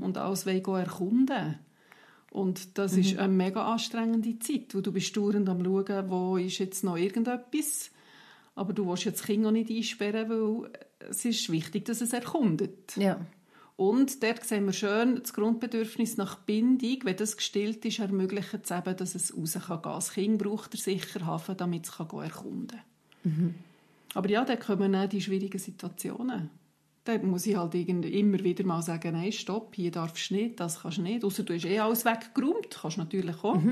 und 0.01 0.17
alles 0.17 0.47
wollen 0.47 0.65
erkunden. 0.65 1.59
Und 2.31 2.79
das 2.79 2.97
ist 2.97 3.19
eine 3.19 3.33
mega 3.33 3.73
anstrengende 3.73 4.39
Zeit, 4.39 4.75
wo 4.75 4.81
du 4.81 4.93
bist 4.93 5.17
dauernd 5.17 5.49
am 5.49 5.65
schauen, 5.65 6.11
wo 6.11 6.37
ist 6.37 6.59
jetzt 6.59 6.85
noch 6.85 6.97
irgendetwas. 6.97 7.91
Aber 8.55 8.73
du 8.73 8.87
willst 8.87 9.05
jetzt 9.05 9.21
das 9.21 9.27
Kind 9.27 9.47
auch 9.47 9.51
nicht 9.51 9.71
einsperren, 9.71 10.29
weil 10.29 10.71
es 11.11 11.25
ist 11.25 11.51
wichtig, 11.51 11.85
dass 11.87 12.01
es 12.01 12.13
erkundet. 12.13 12.97
Ja. 12.97 13.19
Und 13.79 14.25
dort 14.25 14.43
sehen 14.45 14.67
wir 14.67 14.73
schön, 14.73 15.21
das 15.21 15.33
Grundbedürfnis 15.33 16.17
nach 16.17 16.41
Bindung, 16.41 16.99
wenn 17.05 17.17
das 17.17 17.37
gestillt 17.37 17.85
ist, 17.85 18.01
ermöglicht 18.01 18.53
es 18.65 18.73
eben, 18.73 18.97
dass 18.97 19.15
es 19.15 19.37
raus 19.37 19.53
kann 19.53 19.83
gehen. 19.83 19.93
Das 19.93 20.13
Kind 20.13 20.39
braucht 20.39 20.73
den 20.73 20.81
sicheren 20.81 21.27
Hafen, 21.27 21.57
damit 21.57 21.85
es 21.87 21.93
kann 21.93 22.09
erkunden 22.09 22.81
kann. 23.23 23.55
Aber 24.15 24.29
ja, 24.29 24.45
dann 24.45 24.59
kommen 24.59 24.97
auch 24.97 25.09
die 25.09 25.21
schwierigen 25.21 25.61
Situationen. 25.61 26.51
Dann 27.05 27.31
muss 27.31 27.47
ich 27.47 27.57
halt 27.57 27.73
immer 27.77 28.43
wieder 28.43 28.65
mal 28.65 28.83
sagen, 28.83 29.13
nein, 29.13 29.31
stopp, 29.31 29.77
hier 29.77 29.93
darfst 29.93 30.31
du 30.31 30.35
nicht, 30.35 30.59
das 30.59 30.83
kannst 30.83 30.99
du 30.99 31.03
nicht. 31.03 31.25
Ausser 31.25 31.45
du 31.45 31.55
hast 31.55 31.65
eh 31.65 31.79
alles 31.79 32.05
weggeräumt, 32.05 32.71
kannst 32.83 32.97
du 32.97 33.03
natürlich 33.03 33.45
auch. 33.45 33.63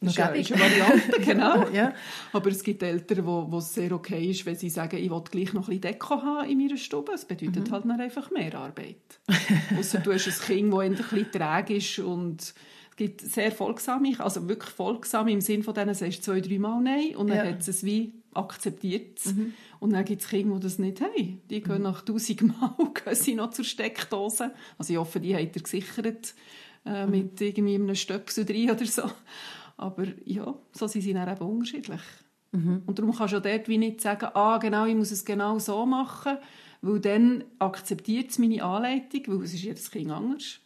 Das 0.00 0.12
ist, 0.12 0.18
Noch 0.18 0.34
ist 0.34 0.52
eine 0.52 0.60
Variante, 0.60 1.20
genau. 1.24 1.68
Ja. 1.70 1.94
Aber 2.32 2.50
es 2.50 2.62
gibt 2.62 2.82
Eltern, 2.82 3.26
wo, 3.26 3.46
wo 3.50 3.58
es 3.58 3.72
sehr 3.74 3.92
okay 3.92 4.30
ist, 4.30 4.44
wenn 4.44 4.56
sie 4.56 4.68
sagen, 4.70 4.96
ich 4.96 5.10
will 5.10 5.22
gleich 5.30 5.52
noch 5.54 5.68
ein 5.68 5.80
bisschen 5.80 5.92
Deko 5.92 6.22
haben 6.22 6.48
in 6.50 6.58
meiner 6.58 6.76
Stube. 6.76 7.12
Das 7.12 7.24
bedeutet 7.24 7.70
halt 7.70 7.84
dann 7.84 8.00
einfach 8.00 8.30
mehr 8.30 8.54
Arbeit. 8.54 8.96
Ausser 9.78 10.00
du 10.00 10.12
hast 10.12 10.26
ein 10.26 10.46
Kind, 10.46 10.72
das 10.72 10.80
ein 10.80 10.90
bisschen 10.96 11.32
träge 11.32 11.76
ist 11.76 11.98
und 12.00 12.42
es 12.42 12.96
gibt 12.96 13.20
sehr 13.22 13.50
folgsame, 13.50 14.14
also 14.20 14.46
wirklich 14.48 14.70
folgsame 14.70 15.32
im 15.32 15.40
Sinn 15.40 15.62
von 15.64 15.74
denen, 15.74 15.94
sagst 15.94 16.18
du 16.18 16.22
zwei, 16.32 16.40
dreimal 16.40 16.80
Nein 16.80 17.16
und 17.16 17.28
dann 17.28 17.38
Ja. 17.38 17.44
hat 17.46 17.66
es 17.66 17.84
wie 17.84 18.12
akzeptiert. 18.34 19.20
Und 19.80 19.92
dann 19.92 20.04
gibt 20.04 20.22
es 20.22 20.28
Kinder, 20.28 20.54
die 20.56 20.60
das 20.62 20.78
nicht 20.78 21.00
haben. 21.00 21.40
Die 21.50 21.60
gehen 21.60 21.82
nach 21.82 22.02
tausend 22.02 22.42
Mal 22.42 22.74
gehen 23.04 23.14
sie 23.14 23.34
noch 23.34 23.50
zur 23.50 23.64
Steckdose. 23.64 24.52
Also 24.78 24.92
ich 24.92 24.98
hoffe, 24.98 25.20
die 25.20 25.34
hat 25.34 25.54
er 25.56 25.62
gesichert 25.62 26.34
äh, 26.86 27.06
mit 27.06 27.40
irgendwie 27.40 27.74
einem 27.74 27.94
Stöpsel 27.94 28.44
drin 28.44 28.70
oder 28.70 28.86
so. 28.86 29.02
Aber 29.76 30.06
ja, 30.24 30.54
so 30.72 30.86
sind 30.86 31.02
sie 31.02 31.12
dann 31.12 31.28
eben 31.28 31.44
unterschiedlich. 31.44 32.00
Und 32.86 32.98
darum 32.98 33.12
kannst 33.12 33.32
du 33.34 33.38
auch 33.38 33.42
dort 33.42 33.68
wie 33.68 33.78
nicht 33.78 34.00
sagen, 34.00 34.28
ah, 34.34 34.58
genau, 34.58 34.84
ich 34.86 34.94
muss 34.94 35.10
es 35.10 35.24
genau 35.24 35.58
so 35.58 35.84
machen, 35.86 36.38
weil 36.82 37.00
dann 37.00 37.44
akzeptiert 37.58 38.30
es 38.30 38.38
meine 38.38 38.62
Anleitung, 38.62 39.22
weil 39.26 39.44
es 39.44 39.54
ist 39.54 39.62
jedes 39.64 39.90
Kind 39.90 40.10
anders. 40.10 40.60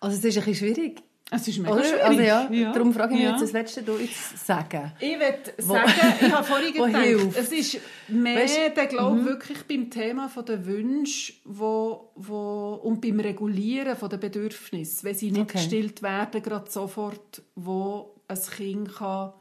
Also 0.00 0.18
es 0.18 0.24
ist 0.24 0.36
ein 0.36 0.44
bisschen 0.44 0.74
schwierig. 0.74 1.02
Es 1.34 1.48
ist 1.48 1.58
mega 1.58 1.72
Oder? 1.74 1.84
schwierig. 1.84 2.02
Also 2.04 2.20
ja, 2.20 2.72
darum 2.72 2.92
frage 2.92 3.14
ich 3.14 3.20
mich 3.20 3.24
Ja. 3.28 3.32
jetzt, 3.32 3.42
was 3.42 3.54
willst 3.54 3.88
du 3.88 3.96
jetzt 3.98 4.46
sagen? 4.46 4.92
Ich 5.00 5.18
würde 5.18 5.54
sagen, 5.58 5.90
ich 6.20 6.30
habe 6.32 6.44
vorhin 6.44 6.72
gedacht, 6.74 7.02
hilft? 7.02 7.38
es 7.38 7.52
ist 7.52 7.78
mehr, 8.08 8.36
Weisst- 8.44 8.76
der 8.76 8.86
glaube 8.86 9.24
wirklich 9.24 9.62
beim 9.66 9.88
Thema 9.90 10.28
der 10.46 10.66
Wünsche 10.66 11.32
wo, 11.44 12.10
wo, 12.16 12.74
und 12.82 13.00
beim 13.00 13.18
Regulieren 13.20 13.96
der 14.10 14.16
Bedürfnisse, 14.18 15.04
wenn 15.04 15.14
sie 15.14 15.30
nicht 15.30 15.42
Okay. 15.42 15.58
gestillt 15.58 16.02
werden, 16.02 16.42
gerade 16.42 16.70
sofort, 16.70 17.40
wo 17.54 18.14
ein 18.28 18.38
Kind 18.56 18.94
kann 18.94 19.32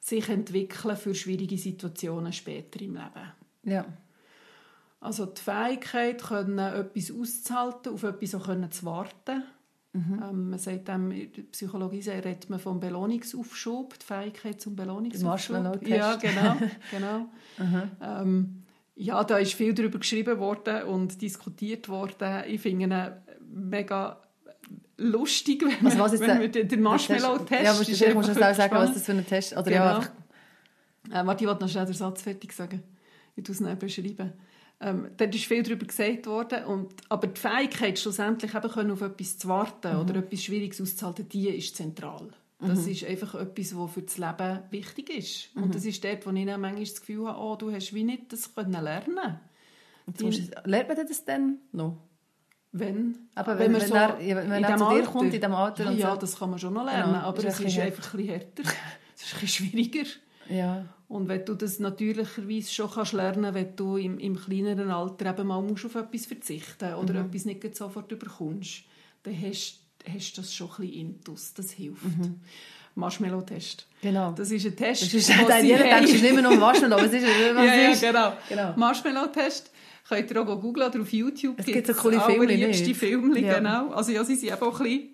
sich 0.00 0.28
entwickeln 0.28 0.96
für 0.96 1.14
schwierige 1.14 1.58
Situationen 1.58 2.32
später 2.32 2.80
im 2.80 2.94
Leben. 2.94 3.32
Ja. 3.64 3.84
Also 5.00 5.26
die 5.26 5.40
Fähigkeit, 5.42 6.22
können, 6.22 6.58
etwas 6.58 7.10
auszuhalten, 7.12 7.92
auf 7.92 8.02
etwas 8.04 8.34
auch 8.34 8.46
können 8.46 8.70
zu 8.70 8.86
warten, 8.86 9.42
Mhm. 9.96 10.22
Ähm, 10.22 10.50
man 10.50 10.58
sagt 10.58 10.88
dem, 10.88 11.10
in 11.10 11.32
der 11.32 11.42
Psychologie 11.42 12.06
redet 12.10 12.50
man 12.50 12.58
vom 12.58 12.80
Belohnungsaufschub, 12.80 13.98
die 13.98 14.04
Fähigkeit 14.04 14.60
zum 14.60 14.76
Belohnungsaufschub. 14.76 15.86
Ja, 15.86 16.16
genau. 16.16 16.56
genau. 16.90 17.28
ähm, 18.02 18.62
ja, 18.94 19.24
da 19.24 19.38
ist 19.38 19.54
viel 19.54 19.72
darüber 19.72 19.98
geschrieben 19.98 20.38
worden 20.38 20.82
und 20.84 21.22
diskutiert 21.22 21.88
worden. 21.88 22.44
Ich 22.46 22.60
finde 22.60 22.84
ihn 22.84 23.12
mega 23.70 24.20
lustig, 24.98 25.62
wenn, 25.62 25.86
also 25.86 25.98
was 25.98 26.12
ist 26.12 26.20
wenn 26.20 26.52
der, 26.52 26.64
den 26.64 26.82
Marshmallow-Test... 26.82 27.64
Ja, 27.64 27.72
musst 27.72 28.00
du, 28.00 28.14
musst 28.14 28.28
du 28.28 28.50
auch 28.50 28.54
sagen, 28.54 28.74
was 28.74 28.92
das 28.92 29.04
für 29.04 29.12
ein 29.12 29.26
Test 29.26 29.52
ist. 29.52 29.58
Oder 29.58 29.70
genau. 29.70 30.00
ja, 31.10 31.22
äh, 31.22 31.26
warte, 31.26 31.44
ich 31.44 31.48
wollte 31.48 31.62
noch 31.62 31.70
schnell 31.70 31.86
den 31.86 31.94
Satz 31.94 32.20
fertig 32.20 32.52
sagen. 32.52 32.82
Ich 33.34 33.44
tue 33.44 33.54
es 33.54 33.78
beschreiben. 33.78 34.32
Ähm, 34.78 35.08
dort 35.16 35.34
ist 35.34 35.46
viel 35.46 35.62
darüber 35.62 35.86
gesagt 35.86 36.26
worden, 36.26 36.64
und, 36.66 36.92
aber 37.08 37.28
die 37.28 37.40
Fähigkeit, 37.40 37.98
schlussendlich 37.98 38.54
eben 38.54 38.70
können, 38.70 38.90
auf 38.90 39.00
etwas 39.00 39.38
zu 39.38 39.48
warten 39.48 39.94
mhm. 39.94 40.00
oder 40.00 40.16
etwas 40.16 40.42
Schwieriges 40.42 40.80
auszuhalten, 40.80 41.28
die 41.28 41.48
ist 41.48 41.76
zentral. 41.76 42.28
Das 42.58 42.84
mhm. 42.84 42.92
ist 42.92 43.04
einfach 43.04 43.34
etwas, 43.34 43.76
was 43.76 43.90
für 43.92 44.02
das 44.02 44.16
Leben 44.16 44.60
wichtig 44.70 45.10
ist. 45.10 45.54
Mhm. 45.54 45.64
Und 45.64 45.74
das 45.74 45.84
ist 45.84 46.02
dort, 46.02 46.26
wo 46.26 46.30
ich 46.30 46.46
dann 46.46 46.60
manchmal 46.60 46.84
das 46.84 47.00
Gefühl 47.00 47.26
habe, 47.26 47.38
oh, 47.38 47.56
du 47.56 47.72
hast 47.72 47.94
wie 47.94 48.04
nicht 48.04 48.32
das 48.32 48.54
können 48.54 48.82
lernen 48.82 49.40
Die, 50.06 50.50
lernt 50.64 50.88
man 50.88 51.06
das 51.06 51.24
dann 51.24 51.58
noch? 51.72 51.98
Wenn, 52.72 53.28
aber 53.34 53.58
wenn, 53.58 53.72
wenn, 53.72 53.80
man 53.80 53.88
so 53.88 53.94
er, 53.94 54.18
wenn 54.18 54.64
er 54.64 54.76
zu 54.76 54.84
dir 54.84 54.90
Alter, 54.90 55.10
kommt, 55.10 55.24
in 55.34 55.40
diesem 55.40 55.54
Alter. 55.54 55.90
Ja, 55.92 56.14
so. 56.14 56.20
das 56.20 56.38
kann 56.38 56.50
man 56.50 56.58
schon 56.58 56.74
noch 56.74 56.84
lernen, 56.84 57.14
genau, 57.14 57.26
aber 57.26 57.44
es 57.44 57.60
ist 57.60 57.78
einfach 57.78 58.14
ein 58.14 58.18
bisschen 58.18 58.34
härter. 58.34 58.62
es 59.16 59.22
ist 59.22 59.34
ein 59.34 59.40
bisschen 59.40 59.66
schwieriger. 59.66 60.08
Ja. 60.50 60.84
Und 61.08 61.28
wenn 61.28 61.44
du 61.44 61.54
das 61.54 61.78
natürlicherweise 61.78 62.72
schon 62.72 62.90
kannst 62.90 63.12
lernen 63.12 63.54
wenn 63.54 63.76
du 63.76 63.96
im, 63.96 64.18
im 64.18 64.36
kleineren 64.36 64.90
Alter 64.90 65.30
eben 65.30 65.46
mal 65.46 65.62
musst 65.62 65.86
auf 65.86 65.94
etwas 65.94 66.26
verzichten 66.26 66.94
oder 66.94 67.14
mhm. 67.14 67.28
etwas 67.28 67.44
nicht 67.44 67.76
sofort 67.76 68.10
überkommst, 68.10 68.82
dann 69.22 69.40
hast 69.40 69.80
du 70.36 70.40
das 70.40 70.52
schon 70.52 70.68
ein 70.68 70.76
bisschen 70.76 70.94
intus. 70.94 71.54
Das 71.54 71.70
hilft. 71.70 72.04
Mhm. 72.04 72.40
Marshmallow-Test. 72.96 73.86
Genau. 74.02 74.32
Das 74.32 74.50
ist 74.50 74.66
ein 74.66 74.74
Test. 74.74 75.02
Das 75.02 75.14
ist, 75.14 75.28
jeder 75.62 75.84
denkt 75.84 76.08
nicht 76.10 76.22
mehr 76.22 76.42
noch 76.42 76.56
Marshmallow. 76.56 76.96
Was 76.96 77.12
ist, 77.12 77.24
was 77.54 77.66
ja, 77.66 77.90
ist? 77.90 78.02
ja, 78.02 78.10
genau. 78.10 78.32
genau. 78.48 78.72
Marshmallow-Test. 78.76 79.70
Könnt 80.08 80.30
ihr 80.30 80.40
auch 80.40 80.60
googeln 80.60 80.88
oder 80.88 81.00
auf 81.00 81.12
YouTube. 81.12 81.56
Es 81.58 81.66
gibt 81.66 81.86
so 81.86 81.94
coole 81.94 82.20
Filme. 82.20 82.46
die 82.46 82.94
Filme, 82.94 83.38
ja. 83.40 83.58
genau. 83.58 83.90
Also 83.90 84.12
ja, 84.12 84.24
sie 84.24 84.36
sind 84.36 84.52
eben 84.52 84.62
auch 84.62 84.80
ein 84.80 84.84
bisschen... 84.84 85.10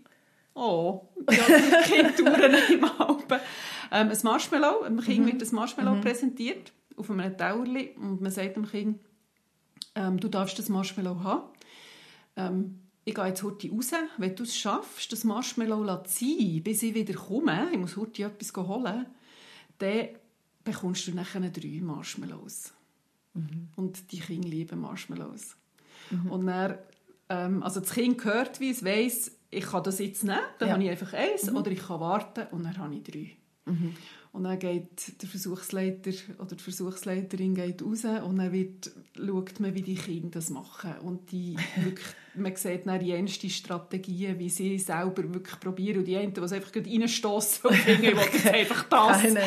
Oh, 0.55 1.09
die 1.31 1.91
Kindtouren 1.91 2.55
im 2.73 2.85
Alpen 2.85 3.41
ähm, 3.93 4.09
ein 4.09 4.19
Marshmallow, 4.23 4.85
dem 4.85 5.01
Kind 5.01 5.21
mhm. 5.21 5.27
wird 5.27 5.43
ein 5.43 5.55
Marshmallow 5.55 5.97
mhm. 5.97 6.01
präsentiert 6.01 6.73
auf 6.97 7.11
einem 7.11 7.37
Tauerli 7.37 7.95
und 7.97 8.21
man 8.21 8.33
sagt 8.33 8.57
dem 8.57 8.67
Kind, 8.67 8.99
ähm, 9.95 10.19
du 10.19 10.29
darfst 10.29 10.59
das 10.59 10.69
Marshmallow 10.69 11.23
haben. 11.23 11.43
Ähm, 12.37 12.79
ich 13.05 13.15
gehe 13.15 13.27
jetzt 13.27 13.43
heute 13.43 13.71
raus, 13.71 13.91
wenn 14.17 14.35
du 14.35 14.45
es 14.45 14.57
schaffst, 14.57 15.13
das 15.13 15.25
Marshmallow 15.25 15.85
sein 16.07 16.63
bis 16.63 16.83
ich 16.83 16.95
wieder 16.95 17.15
komme, 17.15 17.69
ich 17.71 17.79
muss 17.79 17.97
heute 17.97 18.25
etwas 18.25 18.55
holen, 18.67 19.07
dann 19.79 20.09
bekommst 20.65 21.07
du 21.07 21.13
nachher 21.13 21.41
drei 21.41 21.81
Marshmallows. 21.83 22.73
Mhm. 23.35 23.69
Und 23.77 24.13
die 24.13 24.21
Kinder 24.21 24.49
lieben 24.49 24.81
Marshmallows. 24.81 25.57
Mhm. 26.11 26.31
Und 26.31 26.47
dann, 26.47 26.79
ähm, 27.29 27.63
also 27.63 27.81
das 27.81 27.93
Kind 27.93 28.25
hört, 28.25 28.61
wie 28.61 28.71
es 28.71 28.85
weiss, 28.85 29.33
ich 29.51 29.65
kann 29.65 29.83
das 29.83 29.99
jetzt 29.99 30.25
nehmen, 30.25 30.39
dann 30.59 30.69
ja. 30.69 30.75
habe 30.75 30.85
ich 30.85 30.91
einfach 30.91 31.13
eins, 31.13 31.51
mhm. 31.51 31.57
oder 31.57 31.71
ich 31.71 31.81
kann 31.81 32.01
warten 32.01 32.47
und 32.53 32.65
dann 32.65 32.79
habe 32.79 32.95
ich 32.95 33.03
drei. 33.03 33.37
Mhm. 33.65 33.95
Und 34.33 34.45
dann 34.45 34.59
geht 34.59 35.21
der 35.21 35.29
Versuchsleiter 35.29 36.11
oder 36.39 36.57
die 36.57 36.63
Versuchsleiterin 36.63 37.55
geht 37.55 37.83
raus 37.83 38.05
und 38.05 38.39
dann 38.39 38.51
wird, 38.51 38.91
schaut 39.15 39.61
man, 39.61 39.75
wie 39.75 39.83
die 39.83 39.95
Kinder 39.95 40.31
das 40.31 40.49
machen. 40.49 40.95
Und 41.03 41.31
die 41.31 41.55
wirklich, 41.77 42.07
man 42.35 42.57
sieht 42.57 42.87
dann 42.87 42.99
die 42.99 43.11
ersten 43.11 43.51
Strategien, 43.51 44.39
wie 44.39 44.49
sie 44.49 44.79
selber 44.79 45.35
wirklich 45.35 45.61
probieren. 45.61 45.99
Und 45.99 46.07
die 46.07 46.17
einen, 46.17 46.33
die 46.33 46.41
es 46.41 46.53
einfach 46.55 46.75
reinstossen 46.75 47.69
und 47.69 47.77
finden, 47.77 48.05
ich 48.05 48.45
will 48.45 48.53
einfach 48.55 48.85
das. 48.85 49.21
Keine. 49.21 49.43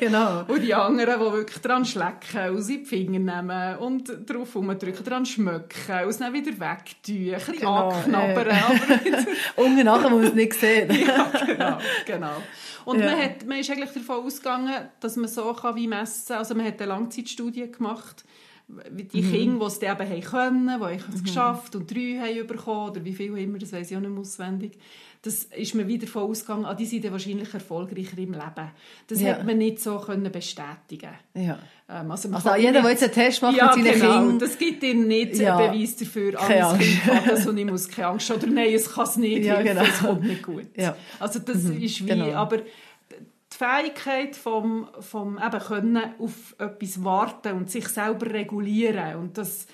Genau. 0.00 0.44
Und 0.48 0.62
die 0.62 0.74
anderen, 0.74 1.20
die 1.20 1.32
wirklich 1.32 1.58
dran 1.60 1.84
schlecken 1.84 2.50
und 2.50 2.62
sie 2.62 2.78
die 2.78 2.84
Finger 2.84 3.20
nehmen 3.20 3.78
und 3.78 4.28
drauf 4.28 4.54
rumdrücken, 4.56 5.04
dran 5.04 5.24
schmücken 5.24 6.02
und 6.02 6.10
es 6.10 6.18
dann 6.18 6.32
wieder 6.32 6.50
wegtun, 6.50 7.34
ein 7.34 7.34
bisschen 7.34 7.58
genau, 7.58 7.90
anknabbern. 7.90 8.48
Äh. 8.48 9.26
Unten 9.56 9.84
nachher 9.84 10.10
muss 10.10 10.22
man 10.22 10.28
es 10.28 10.34
nicht 10.34 10.54
sehen. 10.54 10.90
ja, 10.90 11.30
genau, 11.46 11.78
genau. 12.04 12.36
Und 12.84 13.00
ja. 13.00 13.06
man, 13.06 13.18
hat, 13.18 13.46
man 13.46 13.58
ist 13.58 13.70
eigentlich 13.70 13.92
davon 13.92 14.24
ausgegangen, 14.24 14.88
dass 15.00 15.16
man 15.16 15.28
so 15.28 15.52
kann 15.52 15.76
wie 15.76 15.88
messen 15.88 16.28
kann. 16.28 16.38
Also 16.38 16.54
man 16.54 16.66
hat 16.66 16.80
eine 16.80 16.88
Langzeitstudie 16.88 17.70
gemacht, 17.70 18.24
die 18.68 19.22
mhm. 19.22 19.32
Kinder, 19.32 19.58
die 19.58 19.66
es 19.66 19.82
eben 19.82 20.10
haben 20.10 20.20
können, 20.20 20.80
die 20.80 21.14
es 21.14 21.20
mhm. 21.20 21.24
geschafft 21.24 21.76
und 21.76 21.90
drei 21.90 22.18
haben 22.20 22.46
bekommen, 22.46 22.90
oder 22.90 23.04
wie 23.04 23.12
viel 23.12 23.36
immer, 23.36 23.58
das 23.58 23.72
weiß 23.72 23.90
ich 23.90 23.96
auch 23.96 24.00
nicht 24.00 24.10
mehr 24.10 24.20
auswendig. 24.20 24.78
Das 25.24 25.44
ist 25.44 25.74
man 25.74 25.88
wieder 25.88 26.04
davon 26.04 26.24
ausgegangen, 26.24 26.66
ah, 26.66 26.74
die 26.74 26.84
sind 26.84 27.10
wahrscheinlich 27.10 27.54
erfolgreicher 27.54 28.18
im 28.18 28.32
Leben. 28.32 28.70
Das 29.06 29.22
ja. 29.22 29.30
hat 29.30 29.46
man 29.46 29.56
nicht 29.56 29.80
so 29.80 29.98
können 29.98 30.30
bestätigen 30.30 31.14
ja. 31.32 31.58
Ähm, 31.88 32.10
also, 32.10 32.28
also 32.30 32.54
jeder, 32.56 32.82
der 32.82 32.90
jetzt 32.90 33.04
einen 33.04 33.12
Test 33.12 33.40
macht 33.40 33.56
ja, 33.56 33.74
mit 33.74 33.86
seinen 33.86 34.00
genau. 34.00 34.18
Kindern... 34.18 34.38
das 34.38 34.58
gibt 34.58 34.82
ihm 34.82 35.08
nicht 35.08 35.36
ja. 35.36 35.56
einen 35.56 35.72
Beweis 35.72 35.96
dafür, 35.96 36.38
ah, 36.38 36.46
mein 36.46 36.78
Kind 36.78 37.04
kann 37.04 37.22
das 37.26 37.46
und 37.46 37.56
ich 37.58 37.64
muss 37.64 37.88
keine 37.88 38.08
Angst 38.08 38.28
haben. 38.28 38.42
Oder 38.42 38.50
nein, 38.52 38.74
es 38.74 38.92
kann 38.92 39.04
es 39.04 39.16
nicht, 39.16 39.44
ja, 39.46 39.62
genau. 39.62 39.82
es 39.82 39.98
kommt 40.00 40.24
nicht 40.24 40.42
gut. 40.42 40.66
Ja. 40.76 40.94
Also 41.18 41.38
das 41.38 41.62
mhm. 41.62 41.82
ist 41.82 42.04
wie... 42.04 42.08
Genau. 42.10 42.32
Aber 42.34 42.58
die 42.58 43.56
Fähigkeit 43.56 44.36
vom, 44.36 44.88
vom 45.00 45.38
eben 45.38 45.60
können 45.60 46.02
auf 46.18 46.54
etwas 46.58 47.02
warten 47.02 47.52
und 47.52 47.70
sich 47.70 47.88
selber 47.88 48.30
regulieren 48.30 49.16
und 49.16 49.38
das 49.38 49.66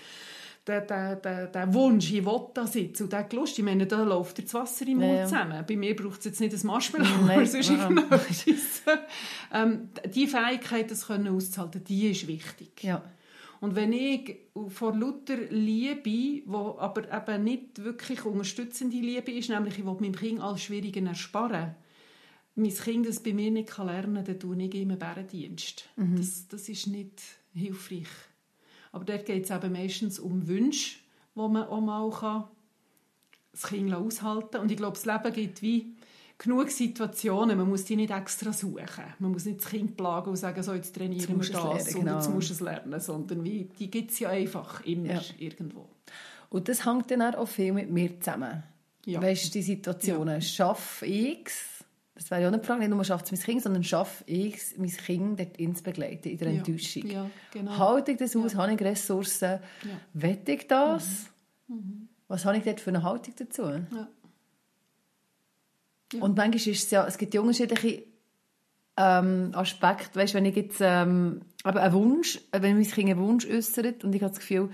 der, 0.67 0.83
der, 0.83 1.17
der, 1.17 1.47
der 1.47 1.75
Wunsch, 1.75 2.13
ich 2.13 2.25
will 2.25 2.41
das 2.55 2.75
jetzt 2.75 3.01
und 3.01 3.13
der 3.13 3.27
Lust, 3.33 3.59
ich 3.59 3.65
meine, 3.65 3.87
da 3.87 4.03
läuft 4.03 4.43
das 4.43 4.55
Wasser 4.55 4.87
im 4.87 4.99
Mund 4.99 5.19
ja. 5.19 5.25
zusammen. 5.25 5.65
Bei 5.67 5.77
mir 5.77 5.97
braucht 5.97 6.21
es 6.21 6.27
jetzt 6.27 6.41
nicht 6.41 6.53
ein 6.53 6.67
Marshmallow, 6.67 7.27
Nein. 7.27 7.47
sonst 7.47 7.71
irgendetwas. 7.71 8.45
ähm, 9.53 9.89
die 10.15 10.27
Fähigkeit, 10.27 10.91
das 10.91 11.07
können 11.07 11.35
auszuhalten, 11.35 11.83
die 11.85 12.11
ist 12.11 12.27
wichtig. 12.27 12.83
Ja. 12.83 13.03
Und 13.61 13.75
wenn 13.75 13.93
ich 13.93 14.37
vor 14.69 14.97
lauter 14.97 15.37
Liebe, 15.51 16.43
wo 16.47 16.79
aber 16.79 17.13
eben 17.13 17.45
nicht 17.45 17.83
wirklich 17.85 18.25
unterstützende 18.25 18.97
Liebe 18.97 19.33
ist, 19.33 19.51
nämlich 19.51 19.79
ich 19.79 19.85
will 19.85 19.97
meinem 20.01 20.15
Kind 20.15 20.41
alles 20.41 20.63
Schwierige 20.63 21.05
ersparen, 21.05 21.75
mein 22.55 22.75
Kind 22.75 23.07
das 23.07 23.23
bei 23.23 23.33
mir 23.33 23.51
nicht 23.51 23.77
lernen 23.77 24.15
kann, 24.15 24.25
dann 24.25 24.39
tue 24.39 24.63
ich 24.63 24.75
ihm 24.75 24.91
einen 24.91 24.99
Bärendienst. 24.99 25.89
Mhm. 25.97 26.17
Das, 26.17 26.49
das 26.49 26.69
ist 26.69 26.87
nicht 26.87 27.23
hilfreich. 27.53 28.09
Aber 28.93 29.05
dort 29.05 29.27
geht 29.27 29.45
es 29.45 29.51
eben 29.51 29.73
meistens 29.73 30.19
um 30.19 30.47
Wünsche, 30.49 30.99
wo 31.35 31.49
man 31.49 31.65
auch 31.69 31.81
mal 31.81 32.11
kann 32.11 32.45
das 33.53 33.65
Kind 33.65 33.93
aushalten 33.93 34.51
kann. 34.53 34.61
Und 34.63 34.71
ich 34.71 34.77
glaube, 34.77 34.97
das 34.97 35.07
Leben 35.07 35.33
gibt 35.33 35.63
wie 35.63 35.95
genug 36.39 36.71
Situationen, 36.71 37.59
man 37.59 37.69
muss 37.69 37.85
die 37.85 37.97
nicht 37.97 38.11
extra 38.11 38.53
suchen. 38.53 39.05
Man 39.19 39.33
muss 39.33 39.45
nicht 39.45 39.61
das 39.61 39.71
Kind 39.71 39.97
plagen 39.97 40.31
und 40.31 40.37
sagen, 40.37 40.63
so, 40.63 40.73
jetzt 40.73 40.95
trainieren 40.95 41.29
wir 41.29 41.37
das 41.37 41.51
lernen, 41.51 42.01
genau. 42.01 42.17
jetzt 42.17 42.31
musst 42.31 42.51
du 42.51 42.55
es 42.55 42.61
lernen, 42.61 43.01
sondern 43.01 43.45
wie, 43.45 43.65
die 43.79 43.91
gibt 43.91 44.11
es 44.11 44.21
ja 44.21 44.31
einfach 44.31 44.85
immer 44.85 45.15
ja. 45.15 45.23
irgendwo. 45.39 45.89
Und 46.49 46.69
das 46.69 46.87
hängt 46.87 47.11
dann 47.11 47.23
auch 47.35 47.47
viel 47.47 47.73
mit 47.73 47.91
mir 47.91 48.19
zusammen. 48.21 48.63
Ja. 49.05 49.23
Weißt 49.23 49.47
du, 49.47 49.51
die 49.51 49.63
Situationen, 49.63 50.37
ja. 50.37 50.41
schaffe 50.41 51.07
ich 51.07 51.49
das 52.21 52.31
wäre 52.31 52.43
ja 52.43 52.51
nicht 52.51 52.65
die 52.65 52.67
Frage, 52.67 52.81
nicht 52.81 52.91
nur 52.91 53.03
schafft 53.03 53.25
es 53.25 53.33
mein 53.33 53.41
Kind, 53.41 53.63
sondern 53.63 53.83
schaffe 53.83 54.25
ich 54.27 54.55
es, 54.55 54.77
mein 54.77 54.91
Kind 54.91 55.41
dort 55.41 55.57
ins 55.57 55.81
begleiten, 55.81 56.29
in 56.29 56.37
der 56.37 56.49
Enttäuschung. 56.49 57.07
Ja, 57.07 57.31
genau. 57.51 57.79
Halte 57.79 58.13
ich 58.13 58.19
das 58.19 58.37
aus? 58.37 58.53
Ja. 58.53 58.59
Habe 58.59 58.75
ich 58.75 58.81
Ressourcen? 58.83 59.59
Ja. 59.85 60.01
Wette 60.13 60.53
ich 60.53 60.69
das? 60.69 61.31
Mhm. 61.67 61.77
Mhm. 61.77 62.09
Was 62.29 62.45
habe 62.45 62.59
ich 62.59 62.65
dort 62.65 62.79
für 62.79 62.91
eine 62.91 63.03
Haltung 63.05 63.33
dazu? 63.39 63.63
Ja. 63.63 63.81
Ja. 66.13 66.21
Und 66.21 66.37
manchmal 66.37 66.57
ist 66.57 66.67
es 66.67 66.91
ja, 66.91 67.07
es 67.07 67.17
gibt 67.17 67.33
ja 67.33 67.41
unterschiedliche 67.41 68.03
ähm, 68.99 69.53
Aspekte. 69.55 70.19
Weißt, 70.19 70.35
wenn 70.35 70.45
ich 70.45 70.57
jetzt 70.57 70.81
ähm, 70.83 71.41
aber 71.63 71.81
einen 71.81 71.95
Wunsch, 71.95 72.39
wenn 72.53 72.77
mein 72.77 72.87
Kind 72.87 73.09
einen 73.09 73.19
Wunsch 73.19 73.47
äußert 73.47 74.05
und 74.05 74.15
ich 74.15 74.23
habe 74.23 74.33
das 74.33 74.41
Gefühl, 74.41 74.69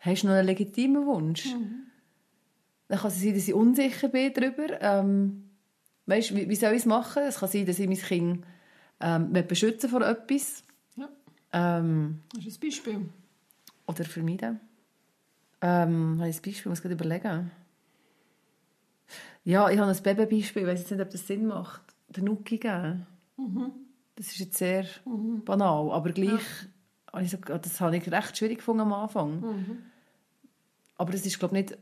hast 0.00 0.24
du 0.24 0.26
noch 0.26 0.34
einen 0.34 0.46
legitimen 0.46 1.06
Wunsch? 1.06 1.46
Mhm. 1.46 1.84
Dann 2.88 2.98
kann 2.98 3.08
es 3.08 3.20
sein, 3.20 3.34
dass 3.34 3.46
ich 3.46 3.54
unsicher 3.54 4.08
bin 4.08 4.32
darüber. 4.32 4.80
Ähm, 4.80 5.47
weißt, 6.08 6.34
wie, 6.34 6.48
wie 6.48 6.56
soll 6.56 6.72
ich 6.72 6.80
es 6.80 6.86
machen? 6.86 7.22
Es 7.24 7.38
kann 7.38 7.48
sein, 7.48 7.66
dass 7.66 7.78
ich 7.78 7.88
mein 7.88 7.98
Kind 7.98 8.44
ähm, 9.00 9.32
beschützen 9.32 9.90
vor 9.90 10.02
etwas. 10.02 10.64
Ja. 10.96 11.08
Ähm, 11.52 12.20
das 12.34 12.46
ist 12.46 12.62
ein 12.62 12.68
Beispiel. 12.68 13.08
Oder 13.86 14.04
vermeiden. 14.04 14.60
Ähm, 15.60 16.16
habe 16.18 16.28
ich 16.28 16.36
ein 16.36 16.42
Beispiel? 16.42 16.52
Ich 16.52 16.66
muss 16.66 16.82
gerade 16.82 16.94
überlegen. 16.94 17.50
Ja, 19.44 19.70
ich 19.70 19.78
habe 19.78 19.90
ein 19.90 20.02
Babybeispiel. 20.02 20.62
Ich 20.62 20.68
weiß 20.68 20.80
jetzt 20.80 20.90
nicht, 20.90 21.00
ob 21.00 21.10
das 21.10 21.26
Sinn 21.26 21.46
macht. 21.46 21.82
Der 22.08 22.22
Nuki 22.22 22.58
geben. 22.58 23.06
Mhm. 23.36 23.72
Das 24.16 24.26
ist 24.26 24.38
jetzt 24.38 24.58
sehr 24.58 24.84
mhm. 25.04 25.44
banal, 25.44 25.92
aber 25.92 26.10
gleich 26.10 26.40
ja. 27.12 27.20
ich 27.20 27.30
so, 27.30 27.36
das 27.36 27.80
habe 27.80 27.96
ich 27.96 28.10
recht 28.10 28.36
schwierig 28.36 28.58
gefunden 28.58 28.80
am 28.80 28.92
Anfang. 28.92 29.40
Mhm. 29.40 29.78
Aber 30.96 31.12
das 31.12 31.24
ist, 31.24 31.38
glaube 31.38 31.56
ich, 31.56 31.70
nicht 31.70 31.78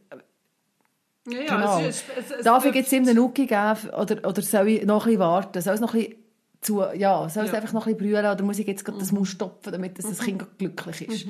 ja, 1.27 1.41
ja, 1.41 1.57
genau. 1.57 1.79
es, 1.81 2.05
es, 2.19 2.31
es, 2.39 2.45
Darf 2.45 2.65
ich 2.65 2.75
jetzt 2.75 2.93
ihm 2.93 3.05
den 3.05 3.17
Nuki 3.17 3.47
geben 3.47 3.77
oder, 3.99 4.29
oder 4.29 4.43
soll 4.43 4.69
ich 4.69 4.85
noch 4.87 5.03
ein 5.05 5.07
bisschen 5.11 5.21
warten? 5.21 5.61
Soll 5.61 5.75
es 5.75 5.81
noch 5.81 5.95
ein 5.95 6.01
bisschen 6.01 6.17
zu, 6.61 6.83
ja, 6.95 7.29
soll 7.29 7.45
es 7.45 7.51
Ja. 7.53 7.59
einfach 7.59 7.73
noch 7.73 7.87
ein 7.87 7.95
bisschen 7.97 8.11
brüllen 8.13 8.27
oder 8.33 8.43
muss 8.43 8.59
ich 8.59 8.67
jetzt 8.67 8.85
gerade 8.85 8.99
das 8.99 9.13
Maus 9.13 9.29
stopfen, 9.29 9.73
damit 9.73 9.99
das, 9.99 10.07
das 10.09 10.19
Kind 10.21 10.39
gerade 10.39 10.53
glücklich 10.59 11.09
ist. 11.09 11.27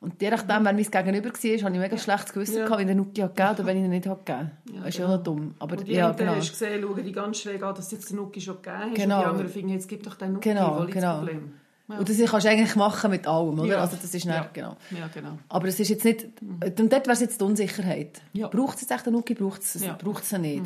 Und 0.00 0.22
je 0.22 0.30
nachdem, 0.30 0.64
wenn 0.64 0.76
mein 0.76 0.76
Gegenüber 0.76 1.28
war, 1.28 1.32
hatte 1.34 1.44
ich 1.50 1.60
mega 1.62 1.98
schlechtes 1.98 2.32
Gewissen, 2.32 2.58
Ja. 2.58 2.64
gehabt, 2.64 2.78
wenn 2.78 2.86
der 2.86 2.94
Nuki 2.96 3.20
hat 3.20 3.34
gegeben 3.34 3.54
oder 3.56 3.66
wenn 3.66 3.76
ich 3.78 3.82
ihn 3.84 3.90
nicht 3.90 4.06
hat 4.06 4.24
gegeben. 4.24 4.50
Ja, 4.72 4.78
das 4.80 4.88
ist 4.90 4.98
ja 4.98 5.04
genau. 5.06 5.16
noch 5.16 5.24
dumm. 5.24 5.54
Aber 5.58 5.76
Und 5.76 5.88
die 5.88 5.92
ja, 5.92 6.12
genau. 6.12 6.34
hast 6.36 6.50
gesehen, 6.50 6.82
schauen 6.82 7.04
die 7.04 7.12
ganz 7.12 7.38
schräg 7.40 7.62
an, 7.64 7.74
dass 7.74 7.90
jetzt 7.90 8.08
den 8.10 8.16
Nuki 8.18 8.40
schon 8.40 8.56
gegeben 8.62 8.76
hast. 8.78 8.94
Genau. 8.94 9.16
Und 9.16 9.22
die 9.24 9.28
anderen 9.30 9.48
finden, 9.48 9.68
jetzt 9.70 9.88
gib 9.88 10.04
doch 10.04 10.14
den 10.14 10.34
Nuki, 10.34 10.48
Genau, 10.50 10.78
wo 10.80 10.86
genau. 10.86 11.00
das 11.00 11.16
Problem? 11.18 11.52
Ja. 11.88 11.98
Und 11.98 12.08
das 12.08 12.18
kannst 12.18 12.44
du 12.46 12.50
eigentlich 12.50 12.76
machen 12.76 13.10
mit 13.10 13.26
allem, 13.26 13.58
oder? 13.58 13.66
Ja. 13.68 13.80
Also 13.80 13.96
das 13.96 14.04
ist 14.14 14.24
nicht, 14.26 14.26
Ja. 14.26 14.50
genau. 14.52 14.76
ja, 14.90 15.08
genau. 15.12 15.38
Aber 15.48 15.68
es 15.68 15.80
ist 15.80 15.88
jetzt 15.88 16.04
nicht, 16.04 16.26
und 16.42 16.78
dort 16.78 16.92
wäre 17.06 17.12
es 17.12 17.20
jetzt 17.20 17.40
die 17.40 17.44
Unsicherheit. 17.44 18.20
Ja. 18.34 18.48
Braucht 18.48 18.76
es 18.76 18.82
jetzt 18.82 18.90
echt 18.90 19.06
einen 19.06 19.16
Nuki, 19.16 19.34
braucht 19.34 19.62
es 19.62 19.74
Ja. 19.82 19.94
braucht 19.94 20.22
es 20.22 20.32
ihn 20.32 20.42
nicht? 20.42 20.64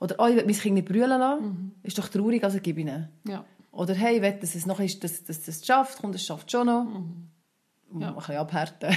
Oder, 0.00 0.16
oh, 0.18 0.26
ich 0.26 0.36
will 0.36 0.44
mein 0.44 0.54
Kind 0.54 0.74
nicht 0.74 0.86
brüllen 0.88 1.18
lassen, 1.18 1.72
ist 1.82 1.98
doch 1.98 2.08
traurig, 2.08 2.44
also 2.44 2.58
gib 2.62 2.76
ihn. 2.78 3.08
Ja. 3.26 3.44
Oder, 3.72 3.94
hey, 3.94 4.16
ich 4.16 4.22
will, 4.22 4.32
dass 4.40 4.54
es 4.54 4.66
noch 4.66 4.78
ist, 4.80 5.02
dass, 5.02 5.24
dass, 5.24 5.38
dass 5.42 5.56
es 5.56 5.66
schafft, 5.66 6.04
und 6.04 6.14
es 6.14 6.24
schafft 6.24 6.50
schon 6.52 6.66
noch. 6.66 6.86
Ja. 7.98 8.08
Ein 8.08 8.14
bisschen 8.16 8.36
abhärten. 8.36 8.94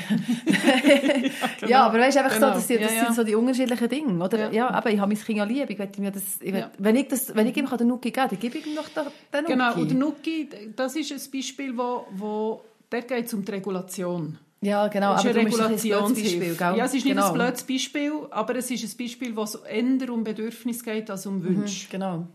ja, 1.68 1.86
aber 1.86 2.00
weißt 2.00 2.18
einfach 2.18 2.34
Genau. 2.34 2.48
so, 2.50 2.54
das, 2.56 2.68
sind, 2.68 2.82
das 2.82 2.92
Ja, 2.92 2.98
ja. 2.98 3.06
sind 3.06 3.16
so 3.16 3.24
die 3.24 3.36
unterschiedlichen 3.36 3.88
Dinge, 3.90 4.24
oder? 4.24 4.38
Ja. 4.48 4.52
Ja, 4.52 4.70
aber 4.72 4.90
ich 4.92 5.00
habe 5.00 5.14
mein 5.14 5.24
Kind 5.24 5.38
ja 5.38 5.44
lieb, 5.46 5.70
ich 5.70 5.98
mir 5.98 6.12
das, 6.12 6.24
ich 6.42 6.52
will, 6.52 6.60
Ja. 6.60 6.72
wenn, 6.78 6.96
ich 6.98 7.08
das, 7.08 7.34
wenn 7.34 7.48
ich 7.48 7.56
ihm 7.56 7.68
den 7.68 7.88
Nuki 7.88 8.12
geben 8.12 8.16
kann, 8.16 8.30
dann 8.30 8.40
gebe 8.40 8.58
ich 8.58 8.66
ihm 8.68 8.76
doch 8.76 8.90
den 8.90 9.04
den 9.34 9.42
Nuki. 9.44 9.54
Genau, 9.54 9.74
und 9.76 9.90
der 9.92 9.98
Nuki, 9.98 10.50
das 10.76 10.96
ist 10.98 11.12
ein 11.12 11.32
Beispiel, 11.32 11.78
wo, 11.78 12.06
wo 12.12 12.62
dort 12.90 13.08
geht 13.08 13.26
es 13.28 13.34
um 13.34 13.46
die 13.46 13.52
Regulation. 13.52 14.38
Ja, 14.64 14.88
genau, 14.90 15.16
Es 15.16 15.22
ist 15.22 15.26
aber 15.26 15.34
darum 15.36 15.48
ist 15.48 15.60
ein. 15.90 16.14
Beispiel, 16.14 16.56
gell? 16.56 16.76
Ja, 16.78 16.86
es 16.86 16.94
ist 16.94 17.06
nicht 17.06 17.16
genau. 17.16 17.28
ein 17.30 17.34
blödes 17.34 17.64
Beispiel, 17.64 18.12
aber 18.30 18.56
es 18.58 18.70
ist 18.70 18.84
ein 18.84 18.98
Beispiel, 18.98 19.36
wo 19.36 19.44
es 19.44 19.56
eher 19.56 20.10
um 20.14 20.24
Bedürfnisse 20.24 20.84
geht 20.84 21.10
als 21.10 21.26
um 21.26 21.42
Wünsche. 21.44 21.88
Genau. 21.90 22.28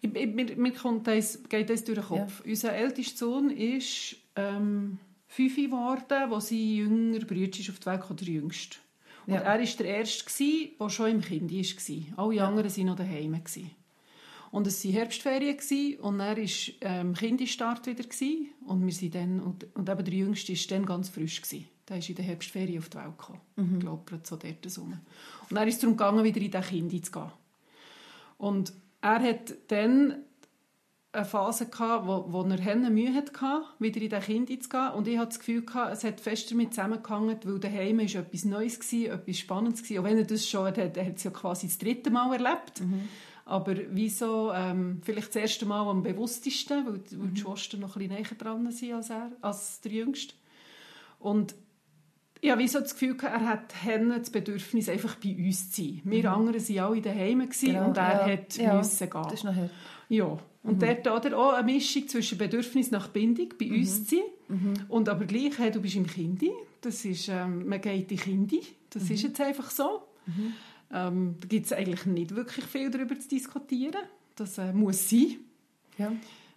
Ich, 0.00 0.14
ich, 0.14 0.26
mir, 0.34 0.44
mir 0.56 0.72
kommt 0.72 1.06
das, 1.08 1.40
geht 1.48 1.70
das 1.70 1.82
durch 1.84 1.98
den 1.98 2.06
Kopf. 2.06 2.42
Unser 2.46 2.72
ältester 2.74 3.16
Sohn 3.26 3.50
ist 3.50 4.14
ähm, 4.36 4.98
fünf 5.28 5.56
geworden, 5.56 6.30
wo 6.30 6.40
sein 6.40 6.58
jünger 6.58 7.18
ist 7.60 7.70
auf 7.70 7.78
die 7.78 7.86
Welt 7.86 8.00
kam, 8.00 8.16
der 8.16 8.26
jüngste. 8.28 8.78
Und 9.26 9.34
Ja. 9.34 9.40
er 9.40 9.58
war 9.58 9.64
der 9.64 9.86
Erste, 9.86 10.24
der 10.80 10.88
schon 10.90 11.10
im 11.10 11.20
Kind 11.20 11.52
war. 11.52 12.24
Alle 12.24 12.44
anderen 12.44 12.76
waren 12.76 12.86
noch 12.86 12.96
daheim. 12.96 13.40
Und 14.50 14.66
es 14.66 14.82
waren 14.84 14.92
Herbstferien 14.94 16.00
und 16.00 16.20
er 16.20 16.36
war 16.36 16.44
ähm, 16.80 17.12
Kinderstart 17.14 17.86
wieder. 17.86 18.04
Und, 18.66 18.84
wir 18.86 18.92
sind 18.92 19.14
dann, 19.14 19.40
und, 19.40 19.66
und 19.76 19.88
eben 19.88 20.04
der 20.04 20.14
Jüngste 20.14 20.54
war 20.54 20.60
dann 20.70 20.86
ganz 20.86 21.10
frisch. 21.10 21.42
Gewesen. 21.42 21.66
Der 21.86 21.98
ist 21.98 22.08
in 22.08 22.14
der 22.16 22.24
Herbstferien 22.24 22.78
auf 22.78 22.88
die 22.88 22.96
Welt 22.96 23.18
gekommen. 23.18 23.40
Ich 23.74 23.80
glaube, 23.80 24.02
gerade 24.06 24.26
so 24.26 24.36
dort 24.36 24.78
rum. 24.78 24.98
Und 25.50 25.56
dann 25.56 25.68
ist 25.68 25.82
darum 25.82 25.96
gegangen, 25.96 26.24
wieder 26.24 26.40
in 26.40 26.50
diesen 26.50 26.62
Kind 26.90 27.04
zu 27.06 27.12
gehen. 27.12 27.32
Und 28.38 28.72
er 29.00 29.22
hat 29.22 29.54
dann 29.68 30.24
eine 31.10 31.24
Phase 31.24 31.66
gehabt, 31.66 32.06
wo, 32.06 32.26
wo 32.28 32.42
er 32.42 32.58
Hände 32.58 32.90
Mühe 32.90 33.14
hatte, 33.14 33.32
wieder 33.78 34.00
in 34.00 34.10
den 34.10 34.20
Kind 34.20 34.62
zu 34.62 34.68
gehen. 34.68 34.90
Und 34.94 35.08
ich 35.08 35.16
hatte 35.16 35.28
das 35.28 35.38
Gefühl, 35.38 35.64
gehabt, 35.64 35.92
es 35.92 36.04
hat 36.04 36.20
fest 36.20 36.50
damit 36.50 36.74
zusammengehangen, 36.74 37.38
weil 37.44 37.58
daheim 37.58 37.98
war 37.98 38.04
etwas 38.04 38.44
Neues, 38.44 38.78
gewesen, 38.78 39.12
etwas 39.12 39.38
Spannendes. 39.38 39.82
Gewesen. 39.82 40.00
Auch 40.00 40.04
wenn 40.04 40.18
er 40.18 40.24
das 40.24 40.48
schon 40.48 40.66
hat, 40.66 40.78
er 40.78 41.06
hat 41.06 41.16
es 41.16 41.24
ja 41.24 41.30
quasi 41.30 41.66
das 41.66 41.78
dritte 41.78 42.10
Mal 42.10 42.32
erlebt. 42.32 42.82
Aber 43.46 43.74
wieso 43.90 44.52
ähm, 44.52 45.00
vielleicht 45.02 45.28
das 45.28 45.36
erste 45.36 45.64
Mal 45.64 45.88
am 45.88 46.02
bewusstesten, 46.02 46.84
weil, 46.84 47.00
weil 47.18 47.30
die 47.30 47.40
Schwestern 47.40 47.80
noch 47.80 47.96
ein 47.96 48.06
bisschen 48.06 48.22
näher 48.22 48.36
dran 48.36 48.70
sind 48.70 48.92
als 48.92 49.08
er, 49.08 49.32
als 49.40 49.80
der 49.80 49.92
Jüngste. 49.92 50.34
Und 51.18 51.54
ich 52.40 52.50
habe 52.50 52.68
so 52.68 52.78
das 52.80 52.92
Gefühl, 52.92 53.16
gehabt, 53.16 53.40
er 53.40 53.48
hat 53.48 53.82
Henne 53.82 54.18
das 54.18 54.30
Bedürfnis, 54.30 54.88
einfach 54.90 55.16
bei 55.16 55.34
uns 55.34 55.72
zu 55.72 55.82
sein. 55.82 56.02
Wir 56.04 56.30
anderen 56.30 56.60
waren 56.68 56.92
alle 56.92 57.00
daheim 57.00 57.48
Genau, 57.48 57.86
und 57.86 57.96
er 57.96 58.28
ja. 58.28 58.32
hat 58.32 58.56
Ja, 58.56 58.76
müssen 58.76 59.10
gehen. 59.10 59.22
Das 59.22 59.32
ist 59.32 59.44
nachher. 59.44 59.70
Ja, 60.08 60.38
und 60.62 60.82
dort 60.82 61.06
oder 61.06 61.38
auch 61.38 61.52
eine 61.52 61.72
Mischung 61.72 62.08
zwischen 62.08 62.36
Bedürfnis 62.36 62.90
nach 62.90 63.08
Bindung 63.08 63.48
bei 63.58 63.70
uns 63.70 64.06
zu 64.06 64.16
sein 64.16 64.86
und 64.88 65.08
aber 65.08 65.24
gleich, 65.24 65.58
hey, 65.58 65.70
du 65.70 65.80
bist 65.80 65.96
im 65.96 66.06
Kindi, 66.06 66.50
das 66.80 67.04
ist, 67.04 67.28
ähm, 67.28 67.68
man 67.68 67.80
geht 67.80 68.10
in 68.10 68.18
Kindi, 68.18 68.62
das 68.90 69.08
ist 69.10 69.22
jetzt 69.22 69.40
einfach 69.40 69.70
so. 69.70 70.02
Ähm, 70.92 71.36
da 71.40 71.46
gibt 71.46 71.66
es 71.66 71.72
eigentlich 71.72 72.06
nicht 72.06 72.34
wirklich 72.34 72.64
viel 72.64 72.90
darüber 72.90 73.18
zu 73.18 73.28
diskutieren, 73.28 74.02
das 74.36 74.58
äh, 74.58 74.72
muss 74.72 75.08
sein. 75.08 75.36
Ja. 75.98 76.12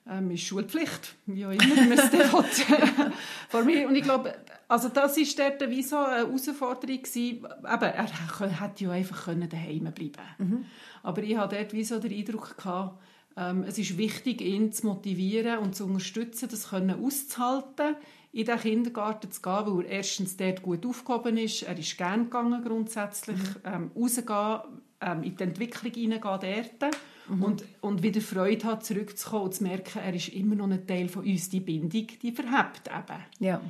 Ähm, 0.09 0.31
ist 0.31 0.43
Schulpflicht, 0.43 1.15
wie 1.27 1.45
auch 1.45 1.51
immer 1.51 1.75
man 1.75 1.91
es. 1.91 2.09
Vor 3.49 3.63
mir. 3.63 3.87
Und 3.87 3.95
ich 3.95 4.03
glaube, 4.03 4.33
also 4.67 4.89
das 4.89 5.15
war 5.17 5.49
dort 5.49 5.69
wie 5.69 5.83
so 5.83 5.97
eine 5.97 6.27
Herausforderung. 6.27 7.01
Gewesen. 7.03 7.45
Eben, 7.45 7.45
er 7.63 8.61
hätte 8.61 8.83
ja 8.83 8.91
einfach 8.91 9.25
können 9.25 9.47
daheim 9.47 9.91
bleiben 9.93 10.13
können. 10.37 10.65
Aber 11.03 11.21
ich 11.21 11.37
hatte 11.37 11.55
dort 11.55 11.73
wie 11.73 11.83
so 11.83 11.99
den 11.99 12.13
Eindruck, 12.13 12.57
gehabt, 12.57 12.99
es 13.35 13.77
ist 13.77 13.97
wichtig, 13.97 14.41
ihn 14.41 14.71
zu 14.71 14.87
motivieren 14.87 15.59
und 15.59 15.75
zu 15.75 15.85
unterstützen, 15.85 16.49
das 16.49 16.69
können 16.69 17.03
auszuhalten, 17.03 17.95
in 18.33 18.45
den 18.45 18.59
Kindergarten 18.59 19.31
zu 19.31 19.41
gehen, 19.41 19.65
weil 19.65 19.85
er 19.85 19.91
erstens 19.91 20.37
dort 20.37 20.61
gut 20.61 20.85
aufgehoben 20.85 21.37
ist, 21.37 21.63
er 21.63 21.77
ist 21.77 21.97
gerne 21.97 22.25
gegangen 22.25 22.63
grundsätzlich, 22.63 23.39
ähm, 23.65 23.91
rausgehen, 23.95 24.59
ähm, 25.01 25.23
in 25.23 25.35
die 25.35 25.43
Entwicklung 25.43 25.93
hineingehen 25.93 26.69
dort. 26.79 26.95
Und, 27.29 27.63
und 27.79 28.03
wieder 28.03 28.19
Freude 28.19 28.65
hat, 28.65 28.85
zurückzukommen 28.85 29.45
und 29.45 29.53
zu 29.53 29.63
merken, 29.63 29.99
er 29.99 30.13
ist 30.13 30.29
immer 30.29 30.55
noch 30.55 30.69
ein 30.69 30.85
Teil 30.85 31.07
von 31.07 31.23
uns, 31.23 31.49
die 31.49 31.61
Bindung, 31.61 32.07
die 32.21 32.31
verhebt 32.31 32.87
eben. 32.87 33.19
Ja. 33.39 33.61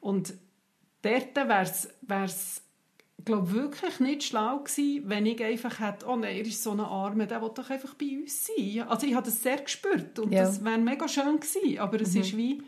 Und 0.00 0.32
dort 1.02 1.36
wäre 1.36 1.62
es, 2.24 2.62
glaube 3.24 3.52
wirklich 3.52 4.00
nicht 4.00 4.24
schlau 4.24 4.58
gewesen, 4.58 5.02
wenn 5.08 5.24
ich 5.26 5.42
einfach 5.42 5.80
hätte, 5.80 6.06
oh 6.06 6.16
nein, 6.16 6.36
er 6.36 6.46
ist 6.46 6.62
so 6.62 6.72
ein 6.72 6.80
Armer, 6.80 7.26
der 7.26 7.40
will 7.40 7.50
doch 7.54 7.70
einfach 7.70 7.94
bei 7.94 8.18
uns 8.20 8.46
sein. 8.46 8.82
Also 8.88 9.06
ich 9.06 9.14
habe 9.14 9.24
das 9.24 9.42
sehr 9.42 9.58
gespürt 9.58 10.18
und 10.18 10.32
Ja. 10.32 10.42
das 10.44 10.62
wäre 10.64 10.78
mega 10.78 11.08
schön 11.08 11.38
gewesen, 11.40 11.78
aber 11.78 12.00
es 12.00 12.14
ist 12.14 12.36
wie... 12.36 12.62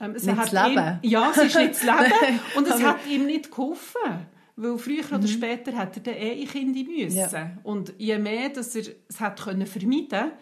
Ähm, 0.00 0.12
es 0.14 0.24
Nicht 0.24 0.36
hat 0.36 0.52
das 0.52 0.68
Leben. 0.68 0.98
Ihm, 1.02 1.10
ja, 1.10 1.30
es 1.30 1.36
ist 1.38 1.56
nicht 1.56 1.70
das 1.70 1.82
Leben 1.82 2.40
und 2.56 2.66
es 2.68 2.82
hat 2.82 3.06
ihm 3.08 3.26
nicht 3.26 3.50
geholfen. 3.50 4.26
Weil 4.60 4.76
früher 4.78 5.04
oder 5.14 5.28
später 5.28 5.76
hat 5.76 5.96
er 5.96 6.02
dann 6.02 6.14
eh 6.14 6.42
in 6.42 6.48
Kinder 6.48 6.82
müssen. 6.90 7.16
Ja. 7.16 7.50
Und 7.62 7.94
je 7.98 8.18
mehr 8.18 8.48
dass 8.48 8.74
er 8.74 8.84
es 9.08 9.20
hat 9.20 9.40
können 9.40 9.66
vermeiden 9.66 10.32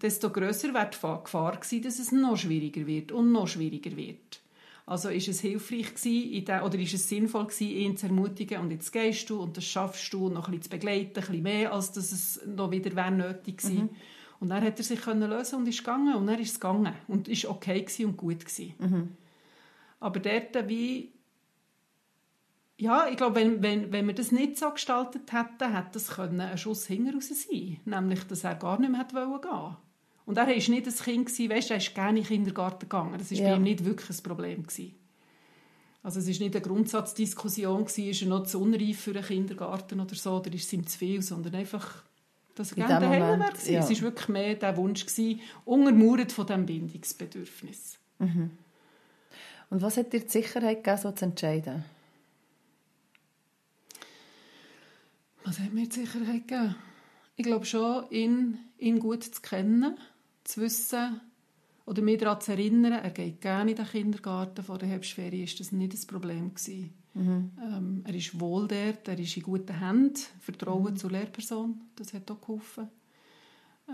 desto 0.00 0.30
grösser 0.30 0.72
wäre 0.72 0.90
die 0.92 1.22
Gefahr 1.24 1.56
gewesen, 1.56 1.82
dass 1.82 1.98
es 1.98 2.12
noch 2.12 2.36
schwieriger 2.36 2.86
wird 2.86 3.10
und 3.10 3.32
noch 3.32 3.48
schwieriger 3.48 3.96
wird. 3.96 4.40
Also 4.86 5.08
ist 5.08 5.28
es 5.28 5.40
hilfreich 5.40 5.94
gewesen, 5.94 6.44
der, 6.44 6.64
oder 6.64 6.78
ist 6.78 6.92
es 6.92 7.08
sinnvoll 7.08 7.46
gewesen, 7.46 7.70
ihn 7.70 7.96
zu 7.96 8.06
ermutigen 8.06 8.60
und 8.60 8.70
jetzt 8.70 8.92
gehst 8.92 9.30
du 9.30 9.40
und 9.40 9.56
das 9.56 9.64
schaffst 9.64 10.12
du 10.12 10.28
noch 10.28 10.46
ein 10.46 10.50
bisschen 10.50 10.62
zu 10.62 10.70
begleiten, 10.70 11.08
ein 11.08 11.14
bisschen 11.14 11.42
mehr, 11.42 11.72
als 11.72 11.92
dass 11.92 12.12
es 12.12 12.40
noch 12.44 12.70
wieder 12.70 12.94
wäre 12.94 13.10
nötig 13.10 13.58
gewesen. 13.58 13.90
Und 14.40 14.50
dann 14.50 14.62
hat 14.62 14.78
er 14.78 14.84
sich 14.84 15.00
können 15.00 15.30
lösen 15.30 15.60
und 15.60 15.68
ist 15.68 15.78
gegangen 15.78 16.14
und 16.16 16.26
dann 16.26 16.38
ist 16.38 16.50
es 16.50 16.60
gegangen 16.60 16.92
und 17.08 17.28
ist 17.28 17.46
okay 17.46 17.80
gewesen 17.80 18.06
und 18.06 18.16
gut 18.18 18.44
gewesen. 18.44 18.74
Aber 20.00 20.20
dort 20.20 20.68
wie 20.68 21.14
ja, 22.76 23.06
ich 23.08 23.16
glaube, 23.16 23.36
wenn, 23.36 23.62
wenn, 23.62 23.92
wenn 23.92 24.06
wir 24.06 24.14
das 24.14 24.32
nicht 24.32 24.58
so 24.58 24.70
gestaltet 24.70 25.32
hätten, 25.32 25.72
hätte 25.72 25.90
das 25.92 26.08
können 26.08 26.40
ein 26.40 26.58
Schuss 26.58 26.86
hinten 26.86 27.14
raus 27.14 27.28
sein 27.28 27.78
Nämlich, 27.84 28.24
dass 28.24 28.42
er 28.44 28.56
gar 28.56 28.80
nicht 28.80 28.90
mehr 28.90 29.00
hätte 29.00 29.14
wollen 29.14 29.40
gehen 29.40 29.76
Und 30.26 30.38
er 30.38 30.46
war 30.46 30.54
nicht 30.54 30.68
ein 30.70 30.82
Kind, 30.94 31.26
gewesen, 31.26 31.50
weißt, 31.50 31.70
er 31.70 31.76
ist 31.76 31.94
gerne 31.94 32.18
in 32.18 32.24
den 32.24 32.28
Kindergarten 32.28 32.80
gegangen. 32.88 33.18
Das 33.18 33.30
war 33.30 33.38
Ja. 33.38 33.50
bei 33.50 33.56
ihm 33.56 33.62
nicht 33.62 33.84
wirklich 33.84 34.10
ein 34.18 34.22
Problem. 34.22 34.62
Gewesen. 34.62 34.94
Also 36.02 36.20
es 36.20 36.26
war 36.26 36.32
nicht 36.32 36.54
eine 36.56 36.64
Grundsatzdiskussion, 36.64 37.84
gewesen, 37.84 38.08
ist 38.10 38.22
er 38.22 38.28
noch 38.28 38.44
zu 38.44 38.60
unreif 38.60 39.00
für 39.00 39.12
einen 39.12 39.24
Kindergarten 39.24 40.00
oder 40.00 40.14
so, 40.14 40.36
oder 40.36 40.52
ist 40.52 40.64
es 40.64 40.72
ihm 40.72 40.86
zu 40.86 40.98
viel, 40.98 41.22
sondern 41.22 41.54
einfach, 41.54 42.02
dass 42.54 42.72
er 42.72 42.86
gerne 42.86 43.00
daheim 43.06 43.40
gewesen. 43.40 43.72
ja. 43.72 43.80
Es 43.80 43.90
war 43.90 44.00
wirklich 44.02 44.28
mehr 44.28 44.54
der 44.54 44.76
Wunsch, 44.76 45.06
gewesen, 45.06 45.40
untermauert 45.64 46.32
von 46.32 46.46
diesem 46.46 46.66
Bindungsbedürfnis. 46.66 47.98
Und 48.18 49.82
was 49.82 49.96
hat 49.96 50.12
dir 50.12 50.20
die 50.20 50.28
Sicherheit 50.28 50.84
gegeben, 50.84 51.02
so 51.02 51.12
zu 51.12 51.24
entscheiden? 51.26 51.84
Was 55.44 55.58
hat 55.58 55.72
mir 55.72 55.86
die 55.88 55.94
Sicherheit 56.00 56.48
gegeben? 56.48 56.74
Ich 57.36 57.44
glaube 57.44 57.66
schon, 57.66 58.08
ihn, 58.10 58.58
ihn 58.78 58.98
gut 59.00 59.24
zu 59.24 59.40
kennen, 59.42 59.98
zu 60.44 60.60
wissen 60.60 61.20
oder 61.86 62.02
mich 62.02 62.18
daran 62.18 62.40
zu 62.40 62.52
erinnern, 62.52 62.92
er 62.92 63.10
geht 63.10 63.40
gerne 63.40 63.72
in 63.72 63.76
den 63.76 63.86
Kindergarten 63.86 64.64
vor 64.64 64.78
der 64.78 64.88
Herbstferien, 64.88 65.44
ist 65.44 65.60
das 65.60 65.72
nicht 65.72 65.92
das 65.92 66.06
Problem 66.06 66.54
gewesen. 66.54 66.94
Ähm, 67.16 68.02
er 68.04 68.14
ist 68.14 68.38
wohl 68.40 68.66
dort, 68.66 69.06
er 69.06 69.18
ist 69.18 69.36
in 69.36 69.42
guten 69.42 69.78
Händen, 69.78 70.20
Vertrauen 70.40 70.96
zur 70.96 71.10
Lehrperson, 71.10 71.80
das 71.96 72.12
hat 72.12 72.30
auch 72.30 72.40
geholfen. 72.40 72.88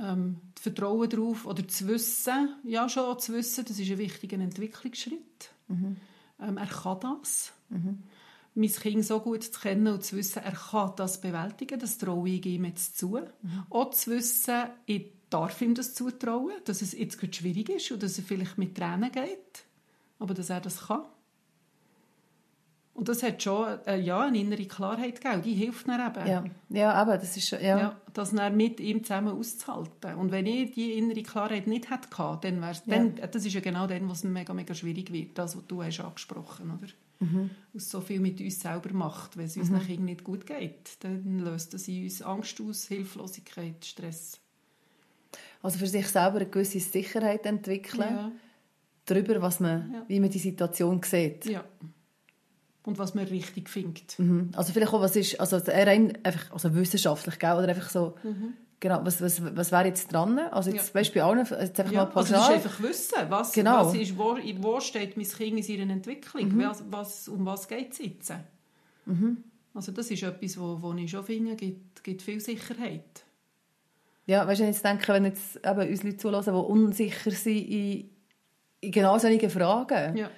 Ähm, 0.00 0.36
das 0.54 0.62
Vertrauen 0.62 1.08
darauf 1.08 1.46
oder 1.46 1.66
zu 1.66 1.88
wissen, 1.88 2.56
ja 2.64 2.88
schon 2.88 3.04
auch 3.04 3.18
zu 3.18 3.34
wissen, 3.34 3.64
das 3.66 3.78
ist 3.78 3.90
ein 3.90 3.98
wichtiger 3.98 4.38
Entwicklungsschritt. 4.38 5.50
Ähm, 6.40 6.56
er 6.56 6.66
kann 6.66 7.00
das 7.00 7.52
mein 8.54 8.72
Kind 8.72 9.04
so 9.04 9.20
gut 9.20 9.44
zu 9.44 9.60
kennen 9.60 9.88
und 9.88 10.02
zu 10.02 10.16
wissen, 10.16 10.42
er 10.42 10.52
kann 10.52 10.92
das 10.96 11.20
bewältigen, 11.20 11.78
das 11.78 11.98
traue 11.98 12.28
ich 12.30 12.46
ihm 12.46 12.64
jetzt 12.64 12.98
zu. 12.98 13.20
Auch 13.68 13.90
zu 13.90 14.10
wissen, 14.10 14.64
ich 14.86 15.12
darf 15.30 15.62
ihm 15.62 15.74
das 15.74 15.94
zutrauen, 15.94 16.52
dass 16.64 16.82
es 16.82 16.92
jetzt 16.92 17.18
gerade 17.18 17.32
schwierig 17.32 17.68
ist 17.70 17.90
und 17.92 18.02
dass 18.02 18.18
er 18.18 18.24
vielleicht 18.24 18.58
mit 18.58 18.76
Tränen 18.76 19.10
geht, 19.10 19.64
aber 20.18 20.34
dass 20.34 20.50
er 20.50 20.60
das 20.60 20.88
kann. 20.88 21.04
Und 22.92 23.08
das 23.08 23.22
hat 23.22 23.42
schon 23.42 23.78
äh, 23.86 23.98
ja, 23.98 24.20
eine 24.20 24.38
innere 24.38 24.66
Klarheit 24.66 25.22
gegeben. 25.22 25.42
Die 25.42 25.54
hilft 25.54 25.86
mir 25.86 26.04
eben. 26.04 26.26
Ja, 26.26 26.44
ja 26.68 26.92
aber 26.92 27.16
das 27.16 27.34
ist 27.36 27.50
ja. 27.50 27.58
Ja, 27.58 28.00
das 28.12 28.32
dann 28.32 28.56
mit 28.56 28.78
ihm 28.78 29.04
zusammen 29.04 29.38
auszuhalten. 29.38 30.16
Und 30.16 30.32
wenn 30.32 30.44
ich 30.44 30.72
die 30.72 30.92
innere 30.98 31.22
Klarheit 31.22 31.66
nicht 31.66 31.88
hätte, 31.90 32.08
dann 32.42 32.60
wäre 32.60 32.72
ja. 32.72 32.80
dann, 32.86 33.14
das 33.30 33.46
ist 33.46 33.54
ja 33.54 33.60
genau 33.60 33.86
dann, 33.86 34.06
was 34.10 34.24
mega, 34.24 34.52
mega 34.52 34.74
schwierig 34.74 35.12
wird, 35.12 35.38
das, 35.38 35.56
was 35.56 35.66
du 35.66 35.82
hast 35.82 36.00
angesprochen 36.00 36.78
hast. 36.82 36.94
Mhm. 37.20 37.50
Was 37.72 37.88
so 37.88 38.00
viel 38.00 38.20
mit 38.20 38.40
uns 38.40 38.60
selber 38.60 38.92
macht. 38.92 39.36
Wenn 39.36 39.46
es 39.46 39.56
uns 39.56 39.70
mhm. 39.70 40.04
nicht 40.04 40.24
gut 40.24 40.46
geht, 40.46 40.98
dann 41.00 41.38
löst 41.38 41.72
das 41.72 41.88
in 41.88 42.04
uns 42.04 42.20
Angst 42.20 42.60
aus, 42.60 42.86
Hilflosigkeit, 42.86 43.82
Stress. 43.82 44.40
Also 45.62 45.78
für 45.78 45.86
sich 45.86 46.06
selber 46.06 46.36
eine 46.36 46.46
gewisse 46.46 46.80
Sicherheit 46.80 47.44
entwickeln, 47.46 48.00
ja. 48.00 48.32
darüber, 49.04 49.42
was 49.42 49.60
man, 49.60 49.92
ja. 49.92 50.04
wie 50.08 50.20
man 50.20 50.30
die 50.30 50.38
Situation 50.38 51.00
sieht. 51.02 51.46
Ja 51.46 51.64
und 52.84 52.98
was 52.98 53.14
man 53.14 53.24
richtig 53.26 53.68
findet. 53.68 54.18
Mhm. 54.18 54.50
Also 54.56 54.72
vielleicht 54.72 54.92
auch, 54.92 55.00
was 55.00 55.16
ist, 55.16 55.38
also 55.40 55.56
rein 55.66 56.16
einfach, 56.22 56.50
also 56.52 56.74
wissenschaftlich, 56.74 57.38
gell? 57.38 57.52
oder 57.52 57.68
einfach 57.68 57.90
so, 57.90 58.16
mhm. 58.22 58.54
genau, 58.78 59.00
was, 59.04 59.20
was, 59.20 59.42
was 59.54 59.70
wäre 59.70 59.86
jetzt 59.86 60.12
dran? 60.12 60.38
Also 60.38 60.70
jetzt 60.70 60.88
ja. 60.88 60.94
weißt 60.94 61.14
bei 61.14 61.22
allen, 61.22 61.38
jetzt 61.38 61.78
einfach 61.78 61.92
ja, 61.92 62.04
mal 62.04 62.10
pauschal. 62.10 62.36
Also 62.36 62.52
das 62.52 62.64
ist 62.64 62.64
einfach 62.64 62.82
wissen, 62.82 63.30
was, 63.30 63.52
genau. 63.52 63.86
was 63.86 63.94
ist, 63.94 64.16
wo, 64.16 64.36
wo 64.60 64.80
steht 64.80 65.16
mein 65.16 65.26
Kind 65.28 65.58
in 65.58 65.62
seiner 65.62 65.92
Entwicklung, 65.92 66.48
mhm. 66.48 66.64
was, 66.64 66.84
was, 66.90 67.28
um 67.28 67.44
was 67.44 67.68
geht 67.68 67.92
es 67.92 67.98
jetzt? 67.98 68.32
Mhm. 69.06 69.44
Also 69.74 69.92
das 69.92 70.10
ist 70.10 70.22
etwas, 70.22 70.58
wo, 70.58 70.80
wo 70.80 70.92
ich 70.94 71.10
schon 71.10 71.24
finde, 71.24 71.56
gibt, 71.56 72.02
gibt 72.02 72.22
viel 72.22 72.40
Sicherheit. 72.40 73.24
Ja, 74.30 74.46
weißt 74.46 74.60
du, 74.60 74.64
wenn 74.64 74.70
ich 74.70 74.76
jetzt 74.76 74.84
denke, 74.84 75.12
wenn 75.12 75.24
jetzt 75.24 75.56
eben 75.56 75.88
uns 75.88 76.02
Leute 76.02 76.16
zulassen, 76.16 76.54
die 76.54 76.60
unsicher 76.60 77.30
sind 77.30 77.68
in, 77.68 78.10
in 78.80 78.92
genau 78.92 79.18
solchen 79.18 79.50
Fragen, 79.50 80.16
ja 80.16 80.30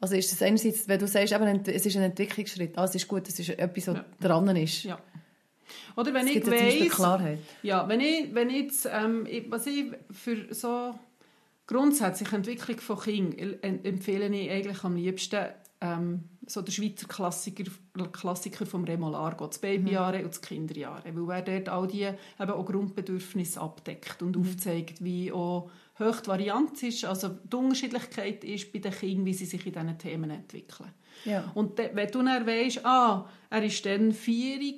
also 0.00 0.14
ist 0.14 0.32
es 0.32 0.42
einerseits, 0.42 0.88
wenn 0.88 0.98
du 0.98 1.06
sagst, 1.06 1.32
eben, 1.32 1.62
es 1.66 1.86
ist 1.86 1.96
ein 1.96 2.02
Entwicklungsschritt, 2.02 2.76
also 2.76 2.90
es 2.90 3.02
ist 3.02 3.08
gut, 3.08 3.28
es 3.28 3.38
ist 3.38 3.48
etwas, 3.50 3.88
was 3.88 3.96
ja. 3.96 4.04
dran 4.20 4.56
ist. 4.56 4.84
Ja. 4.84 4.98
Oder 5.96 6.14
wenn 6.14 6.26
es 6.26 6.36
ich 6.36 6.46
weiss, 6.46 6.94
Klarheit. 6.94 7.38
Ja, 7.62 7.88
wenn 7.88 8.00
ich, 8.00 8.34
wenn 8.34 8.50
ich 8.50 8.62
jetzt, 8.62 8.88
ähm, 8.92 9.26
was 9.48 9.66
ich 9.66 9.86
für 10.10 10.54
so 10.54 10.94
grundsätzlich 11.66 12.32
Entwicklung 12.32 12.78
von 12.78 13.00
Kindern 13.00 13.58
empfehle 13.82 14.28
ich 14.28 14.50
eigentlich 14.50 14.84
am 14.84 14.96
liebsten 14.96 15.46
ähm, 15.80 16.24
so 16.46 16.62
der 16.62 16.72
Schweizer 16.72 17.06
Klassiker, 17.06 17.64
Klassiker 18.12 18.66
vom 18.66 18.84
Remolargo, 18.84 19.46
das 19.46 19.58
Babyjahre 19.58 20.18
mhm. 20.18 20.24
und 20.24 20.34
das 20.34 20.40
Kinderjahre, 20.40 21.14
weil 21.14 21.36
er 21.36 21.60
dort 21.60 21.68
all 21.68 21.86
die 21.86 22.02
eben 22.02 22.50
auch 22.50 22.64
Grundbedürfnisse 22.64 23.60
abdeckt 23.60 24.22
und 24.22 24.36
mhm. 24.36 24.42
aufzeigt, 24.42 25.02
wie 25.04 25.32
auch 25.32 25.70
hoch 25.98 26.20
die 26.20 26.28
Varianz 26.28 26.82
ist, 26.82 27.04
also 27.04 27.28
die 27.28 27.56
Unterschiedlichkeit 27.56 28.44
ist 28.44 28.72
bei 28.72 28.78
den 28.78 28.92
Kindern, 28.92 29.26
wie 29.26 29.34
sie 29.34 29.46
sich 29.46 29.66
in 29.66 29.72
diesen 29.72 29.98
Themen 29.98 30.30
entwickeln. 30.30 30.90
Ja. 31.24 31.50
Und 31.54 31.78
wenn 31.78 32.10
du 32.10 32.22
dann 32.22 32.46
weisst, 32.46 32.84
ah, 32.84 33.28
er 33.48 33.62
war 33.62 33.70
dann 33.84 34.12
vier, 34.12 34.74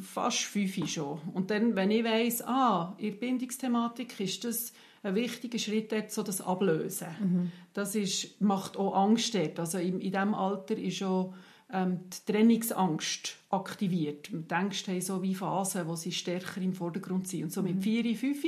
fast 0.00 0.38
fünf 0.38 0.88
schon. 0.88 1.20
Und 1.34 1.50
dann, 1.50 1.74
wenn 1.74 1.90
ich 1.90 2.04
weiss, 2.04 2.42
ah, 2.42 2.94
in 2.98 3.10
der 3.10 3.18
Bindungsthematik 3.18 4.18
ist 4.20 4.44
das 4.44 4.72
ein 5.02 5.14
wichtiger 5.14 5.58
Schritt, 5.58 5.92
dort 5.92 6.10
so 6.10 6.22
das 6.22 6.40
Ablösen. 6.40 7.08
Mhm. 7.20 7.52
Das 7.72 7.94
ist, 7.94 8.40
macht 8.40 8.76
auch 8.76 8.94
Angst 8.94 9.34
dort. 9.34 9.58
Also 9.58 9.78
in, 9.78 10.00
in 10.00 10.12
diesem 10.12 10.34
Alter 10.34 10.76
ist 10.76 11.02
auch 11.02 11.34
ähm, 11.72 12.00
die 12.10 12.32
Trennungsangst 12.32 13.36
aktiviert. 13.50 14.30
Die 14.32 14.54
Ängste 14.54 14.92
haben 14.92 15.00
so 15.00 15.22
wie 15.22 15.34
Phasen, 15.34 15.86
wo 15.86 15.96
sie 15.96 16.12
stärker 16.12 16.60
im 16.60 16.74
Vordergrund 16.74 17.28
sind. 17.28 17.44
Und 17.44 17.52
so 17.52 17.62
mit 17.62 17.76
mhm. 17.76 17.82
4, 17.82 18.16
5 18.16 18.44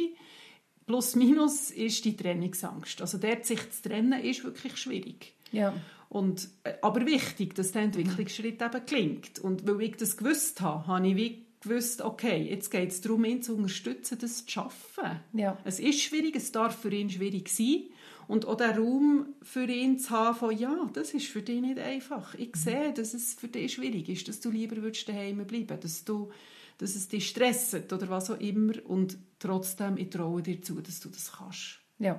plus 0.87 1.15
minus 1.15 1.71
ist 1.71 2.05
die 2.05 2.17
Trennungsangst. 2.17 3.01
Also 3.01 3.19
dort 3.19 3.47
sich 3.47 3.71
zu 3.71 3.89
trennen 3.89 4.21
ist 4.25 4.43
wirklich 4.43 4.77
schwierig. 4.77 5.35
Ja. 5.53 5.73
Und, 6.09 6.49
äh, 6.65 6.75
aber 6.83 7.07
wichtig, 7.07 7.55
dass 7.55 7.71
der 7.71 7.83
Entwicklungsschritt 7.83 8.61
eben 8.61 8.87
gelingt. 8.87 9.39
Und 9.39 9.67
weil 9.69 9.83
ich 9.83 9.97
das 9.97 10.17
gewusst 10.17 10.61
habe, 10.61 10.89
habe 10.89 11.07
ich 11.07 11.17
wie 11.17 11.47
gewusst, 11.61 12.03
okay, 12.03 12.49
jetzt 12.49 12.71
geht 12.71 12.91
es 12.91 13.01
darum, 13.01 13.25
ihn 13.25 13.43
zu 13.43 13.55
unterstützen, 13.55 14.19
das 14.21 14.45
zu 14.45 14.51
schaffen. 14.51 15.21
Ja. 15.33 15.59
Es 15.65 15.79
ist 15.79 16.01
schwierig, 16.01 16.37
es 16.37 16.53
darf 16.53 16.81
für 16.81 16.93
ihn 16.93 17.11
schwierig 17.11 17.49
sein. 17.49 17.85
Und 18.29 18.47
auch 18.47 18.57
den 18.57 18.71
Raum 18.71 19.27
für 19.43 19.65
ihn 19.65 19.99
zu 19.99 20.11
haben, 20.11 20.37
von, 20.37 20.57
ja, 20.57 20.89
das 20.93 21.15
ist 21.15 21.27
für 21.27 21.43
dich 21.43 21.61
nicht 21.61 21.79
einfach. 21.79 22.35
Ich 22.35 22.55
sehe, 22.55 22.93
dass 22.93 23.13
es 23.13 23.35
für 23.35 23.49
dich 23.49 23.75
schwierig 23.75 24.09
ist, 24.09 24.29
dass 24.29 24.41
du 24.41 24.51
lieber 24.51 24.77
daheim 24.77 25.45
bleiben 25.47 25.79
dass 25.81 26.05
du 26.05 26.31
dass 26.79 26.95
es 26.95 27.09
dich 27.09 27.29
stresst 27.29 27.93
oder 27.93 28.09
was 28.09 28.31
auch 28.31 28.41
immer 28.41 28.73
und 28.87 29.19
trotzdem, 29.39 29.99
ich 29.99 30.09
traue 30.09 30.41
dir 30.41 30.63
zu, 30.63 30.81
dass 30.81 30.99
du 31.01 31.11
das 31.11 31.31
kannst. 31.33 31.79
Ja. 31.99 32.19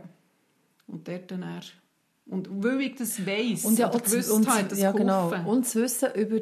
Und 0.86 1.08
dort 1.08 1.32
dann 1.32 1.42
er 1.42 1.64
und 2.28 2.48
weil 2.64 2.82
ich 2.82 2.96
das 2.96 3.26
weiss 3.26 3.66
und 3.66 3.80
ja, 3.80 3.90
oder 3.90 4.00
gewusst 4.00 4.30
und, 4.30 4.48
habe, 4.48 4.66
das 4.66 4.80
ja, 4.80 4.92
genau. 4.92 5.34
Und 5.46 5.68
zu 5.68 5.82
wissen 5.82 6.10
über 6.14 6.40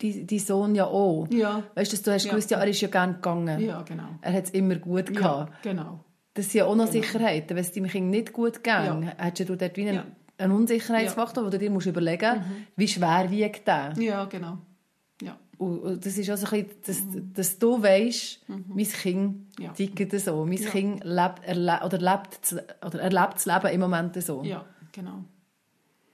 die, 0.00 0.26
die 0.26 0.38
Sohn 0.38 0.74
ja 0.74 0.86
auch. 0.86 1.26
Ja. 1.30 1.62
Weißt 1.74 1.92
du, 1.92 1.96
du 1.96 2.12
hast 2.12 2.24
ja. 2.24 2.30
gewusst, 2.30 2.50
ja, 2.50 2.58
er 2.58 2.68
ist 2.68 2.80
ja 2.80 2.88
gerne 2.88 3.14
gegangen. 3.14 3.60
Ja, 3.60 3.82
genau. 3.82 4.08
Er 4.20 4.32
hat 4.32 4.44
es 4.44 4.50
immer 4.50 4.76
gut 4.76 5.14
gehabt. 5.14 5.52
Ja, 5.64 5.72
genau. 5.72 6.04
Das 6.34 6.46
sind 6.46 6.60
ja 6.60 6.66
auch 6.66 6.74
noch 6.74 6.90
genau. 6.90 7.02
Sicherheiten. 7.02 7.56
Wenn 7.56 7.64
es 7.64 7.72
deinem 7.72 7.88
Kind 7.88 8.10
nicht 8.10 8.32
gut 8.32 8.62
ging, 8.64 8.72
ja. 8.72 9.00
hättest 9.18 9.48
du 9.48 9.56
dort 9.56 9.76
wie 9.76 9.88
einen, 9.88 9.94
ja. 9.94 10.06
einen 10.38 10.52
Unsicherheitsfaktor, 10.52 11.44
wo 11.44 11.50
du 11.50 11.58
dir 11.58 11.70
musst 11.70 11.86
überlegen 11.86 12.38
musst, 12.38 12.48
mhm. 12.48 12.66
wie 12.76 12.88
schwer 12.88 13.30
wiegt 13.30 13.66
der. 13.68 13.92
Ja, 13.98 14.24
genau. 14.24 14.58
Ja. 15.22 15.38
Und 15.58 16.04
das 16.04 16.18
ist 16.18 16.28
also 16.28 16.46
ein 16.46 16.66
bisschen, 16.66 17.22
dass, 17.22 17.32
dass 17.34 17.58
du 17.58 17.80
weißt, 17.80 18.48
mhm. 18.48 18.64
mein 18.74 18.86
Kind 18.86 19.60
ja. 19.60 19.72
tickt 19.72 20.20
so. 20.20 20.44
Mein 20.44 20.58
ja. 20.58 20.70
Kind 20.70 21.04
lebt, 21.04 21.44
erle 21.44 21.80
oder 21.84 21.98
lebt, 21.98 22.56
oder 22.84 23.00
erlebt 23.00 23.34
das 23.34 23.46
Leben 23.46 23.72
im 23.72 23.80
Moment 23.80 24.20
so. 24.22 24.42
Ja, 24.42 24.64
genau. 24.92 25.24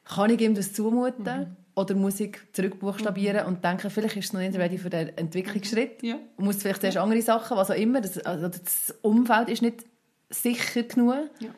Kann 0.05 0.31
ich 0.31 0.41
ihm 0.41 0.55
das 0.55 0.73
zumuten? 0.73 1.57
Oder 1.75 1.95
muss 1.95 2.21
ich 2.21 2.37
zurückbuchstabieren 2.53 3.43
mhm. 3.43 3.49
und 3.49 3.65
denken, 3.65 3.91
vielleicht 3.91 4.17
ist 4.17 4.27
es 4.27 4.33
noch 4.33 4.41
nicht 4.41 4.57
ready 4.57 4.77
für 4.77 4.91
den 4.91 5.17
Entwicklungsschritt? 5.17 6.03
Ja. 6.03 6.17
Und 6.37 6.45
muss 6.45 6.57
vielleicht 6.57 6.81
zuerst 6.81 6.97
andere 6.97 7.23
Sachen, 7.23 7.57
was 7.57 7.71
auch 7.71 7.77
immer. 7.77 8.01
Das, 8.01 8.19
also 8.19 8.49
das 8.49 8.95
Umfeld 9.03 9.49
ist 9.49 9.63
nicht 9.63 9.85
sicher 10.29 10.83
genug, 10.83 11.31
ja. 11.41 11.51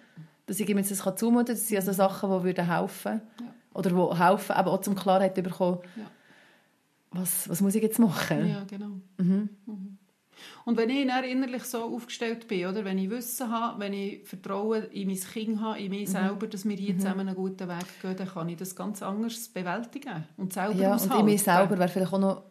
dass 0.46 0.60
ich 0.60 0.68
ihm 0.68 0.78
jetzt 0.78 0.90
das 0.90 0.98
zumuten 1.16 1.46
kann. 1.46 1.54
Das 1.54 1.68
sind 1.68 1.78
also 1.78 1.92
Sachen, 1.92 2.30
die 2.30 2.44
würden 2.44 2.66
helfen. 2.66 3.22
Ja. 3.40 3.54
Oder 3.74 3.90
die 3.90 4.18
helfen, 4.18 4.56
eben 4.58 4.68
auch 4.68 4.80
zum 4.80 4.94
Klarheit 4.94 5.34
zu 5.34 5.42
bekommen. 5.42 5.78
Ja 5.96 6.04
was, 7.12 7.48
was 7.48 7.60
muss 7.60 7.74
ich 7.74 7.82
jetzt 7.82 7.98
machen? 7.98 8.48
Ja, 8.48 8.64
genau. 8.64 9.00
Mhm. 9.18 9.50
Mhm. 9.66 9.91
Und 10.64 10.76
wenn 10.76 10.90
ich 10.90 11.06
dann 11.06 11.24
innerlich 11.24 11.64
so 11.64 11.82
aufgestellt 11.82 12.46
bin, 12.46 12.66
oder, 12.66 12.84
wenn 12.84 12.98
ich 12.98 13.10
Wissen 13.10 13.50
habe, 13.50 13.80
wenn 13.80 13.92
ich 13.92 14.26
Vertrauen 14.26 14.84
in 14.90 15.08
mein 15.08 15.16
Kind 15.16 15.60
habe, 15.60 15.80
in 15.80 15.90
mich 15.90 16.08
mhm. 16.08 16.12
selber, 16.12 16.46
dass 16.46 16.68
wir 16.68 16.76
hier 16.76 16.94
mhm. 16.94 17.00
zusammen 17.00 17.28
einen 17.28 17.36
guten 17.36 17.68
Weg 17.68 18.00
gehen, 18.00 18.16
dann 18.16 18.28
kann 18.28 18.48
ich 18.48 18.56
das 18.56 18.76
ganz 18.76 19.02
anders 19.02 19.48
bewältigen 19.48 20.24
und 20.36 20.52
selber 20.52 20.74
Ja, 20.74 20.94
aushalten. 20.94 21.14
und 21.14 21.20
in 21.20 21.26
mir 21.26 21.38
selber 21.38 21.78
wäre 21.78 21.88
vielleicht 21.88 22.12
auch 22.12 22.18
noch, 22.18 22.42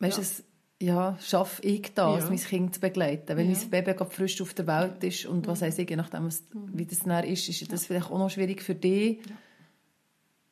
weißt 0.00 0.18
ja. 0.18 0.22
Es, 0.22 0.44
ja, 0.82 1.18
schaffe 1.20 1.62
ich 1.62 1.92
das, 1.94 2.24
ja. 2.24 2.28
mein 2.28 2.38
Kind 2.38 2.74
zu 2.74 2.80
begleiten. 2.80 3.36
Wenn 3.36 3.50
ja. 3.50 3.56
mein 3.58 3.70
Baby 3.70 3.94
gerade 3.94 4.10
frisch 4.10 4.40
auf 4.40 4.54
der 4.54 4.66
Welt 4.66 5.04
ist 5.04 5.26
und 5.26 5.46
was 5.46 5.60
heißt 5.62 5.78
ich, 5.78 5.88
je 5.88 5.96
nachdem, 5.96 6.26
was, 6.26 6.42
mhm. 6.52 6.70
wie 6.72 6.86
das 6.86 7.00
dann 7.00 7.24
ist, 7.24 7.48
ist 7.48 7.70
das 7.70 7.86
vielleicht 7.86 8.10
auch 8.10 8.18
noch 8.18 8.30
schwierig 8.30 8.62
für 8.62 8.74
dich, 8.74 9.20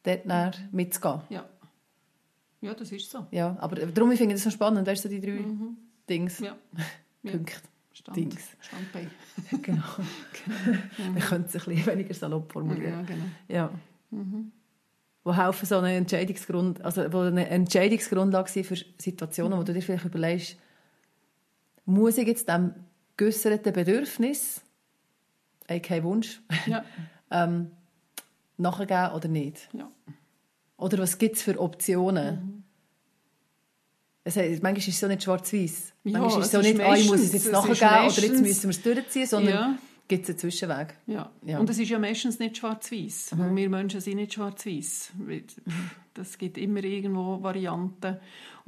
ja. 0.05 0.17
dort 0.17 0.73
mitzugehen. 0.73 1.23
Ja. 1.31 1.49
Ja, 2.61 2.75
das 2.75 2.91
ist 2.91 3.11
so. 3.11 3.27
Ja, 3.31 3.57
aber 3.61 3.77
darum 3.77 4.11
finde 4.17 4.35
ich 4.35 4.43
das 4.43 4.45
so 4.45 4.51
spannend, 4.51 4.87
weißt 4.87 5.05
du, 5.05 5.09
die 5.09 5.21
drei 5.21 5.31
mhm. 5.31 5.77
Dings. 6.09 6.39
Ja. 6.41 6.57
Punkte. 7.23 7.55
Stand, 7.93 8.17
Dings. 8.17 8.45
Standbein. 8.61 9.11
genau. 9.63 9.83
genau. 10.45 10.79
Mhm. 10.99 11.15
Wir 11.15 11.23
können 11.23 11.45
es 11.47 11.55
ein 11.55 11.75
bisschen 11.75 11.87
weniger 11.87 12.15
salopp 12.15 12.53
formulieren. 12.53 12.93
Ja, 12.93 13.03
genau. 13.03 13.25
Ja. 13.49 13.71
Mhm. 14.11 14.53
Wo 15.25 15.37
helfen 15.37 15.67
so 15.67 15.79
eine 15.79 15.95
Entscheidungsgrund, 15.97 16.81
also 16.83 17.13
wo 17.13 17.21
eine 17.21 17.49
Entscheidungsgrundlage 17.49 18.51
sind 18.51 18.67
für 18.67 18.77
Situationen, 18.99 19.59
wo 19.59 19.63
du 19.63 19.73
dir 19.73 19.83
vielleicht 19.83 20.05
überlegst, 20.05 20.57
muss 21.85 22.19
ich 22.19 22.27
jetzt 22.27 22.49
dem 22.49 22.73
geäusserten 23.17 23.73
Bedürfnis, 23.73 24.63
kein 25.67 26.05
Wunsch, 26.05 26.41
ja. 26.67 26.85
ähm, 27.31 27.73
nachgeben 28.57 29.13
oder 29.13 29.29
nicht? 29.29 29.69
Ja. 29.73 29.91
Oder 30.77 30.99
was 30.99 31.19
gibt 31.19 31.37
es 31.37 31.43
für 31.43 31.61
Optionen? 31.61 32.37
Mhm. 32.37 32.58
Es, 34.37 34.63
manchmal 34.63 34.79
ist 34.79 34.89
es 34.89 35.01
so 35.01 35.07
nicht 35.07 35.23
schwarz-weiß. 35.23 35.93
Ja, 36.05 36.19
manchmal 36.19 36.41
ist 36.41 36.47
es 36.47 36.53
so 36.53 36.61
nicht, 36.61 36.81
ah, 36.81 36.95
ich 36.97 37.09
muss 37.09 37.21
es 37.21 37.33
jetzt 37.33 37.51
nachgeben 37.51 37.77
oder 37.77 38.23
jetzt 38.23 38.41
müssen 38.41 38.63
wir 38.65 38.71
es 38.71 38.83
durchziehen, 38.83 39.27
sondern 39.27 39.55
ja. 39.55 39.79
gibt 40.07 40.25
es 40.25 40.31
einen 40.31 40.39
Zwischenweg. 40.39 40.95
Ja. 41.07 41.31
ja. 41.45 41.59
und 41.59 41.71
es 41.71 41.79
ist 41.79 41.89
ja 41.89 41.99
meistens 41.99 42.39
nicht 42.39 42.59
schwarz-weiß. 42.59 43.33
Mhm. 43.37 43.57
Wir 43.57 43.71
Menschen 43.71 44.01
sind 44.01 44.17
nicht 44.17 44.35
schwarz-weiß. 44.35 45.13
Es 46.19 46.39
gibt 46.39 46.59
immer 46.59 46.83
irgendwo 46.83 47.43
Varianten. 47.43 48.19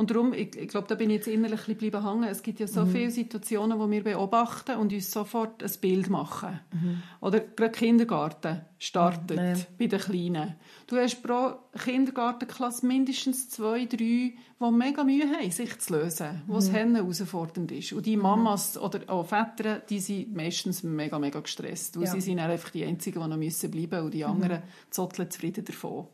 Und 0.01 0.11
darum, 0.11 0.33
ich, 0.33 0.57
ich 0.57 0.69
glaube, 0.69 0.87
da 0.89 0.95
bin 0.95 1.11
ich 1.11 1.17
jetzt 1.17 1.29
innerlich 1.29 1.69
ein 1.69 1.77
bisschen 1.77 2.09
hängen. 2.09 2.25
Es 2.25 2.43
gibt 2.43 2.59
ja 2.59 2.67
so 2.67 2.87
mhm. 2.87 2.91
viele 2.91 3.11
Situationen, 3.11 3.79
wo 3.79 3.91
wir 3.91 4.03
beobachten 4.03 4.77
und 4.77 4.95
uns 4.95 5.11
sofort 5.11 5.63
ein 5.63 5.71
Bild 5.79 6.09
machen. 6.09 6.59
Mhm. 6.73 7.03
Oder 7.21 7.41
gerade 7.41 7.73
Kindergarten 7.73 8.63
startet 8.79 9.39
mhm. 9.39 9.77
bei 9.79 9.87
den 9.89 10.01
Kleinen. 10.01 10.55
Du 10.87 10.97
hast 10.97 11.23
pro 11.23 11.57
Kindergartenklasse 11.79 12.87
mindestens 12.87 13.51
zwei, 13.51 13.85
drei, 13.85 14.33
die 14.63 14.71
mega 14.73 15.05
Mühe 15.05 15.31
haben, 15.31 15.51
sich 15.51 15.79
zu 15.81 15.93
lösen, 15.99 16.43
wo 16.47 16.57
es 16.57 16.73
mhm. 16.73 16.95
herausfordernd 16.95 17.71
ist. 17.71 17.93
Und 17.93 18.07
die 18.07 18.17
mhm. 18.17 18.23
Mamas 18.23 18.79
oder 18.79 19.01
auch 19.09 19.27
Väter, 19.27 19.81
die 19.81 20.01
sind 20.01 20.35
meistens 20.35 20.83
mega, 20.83 21.19
mega 21.19 21.41
gestresst, 21.41 21.99
weil 21.99 22.05
ja. 22.05 22.13
sie 22.13 22.23
sind 22.23 22.39
einfach 22.39 22.71
die 22.71 22.87
Einzigen, 22.87 23.21
die 23.21 23.29
noch 23.29 23.37
müssen 23.37 23.71
bleiben 23.71 24.03
und 24.07 24.15
die 24.15 24.25
mhm. 24.25 24.31
anderen 24.31 24.63
zotteln 24.89 25.31
zufrieden 25.31 25.67
davon. 25.67 26.07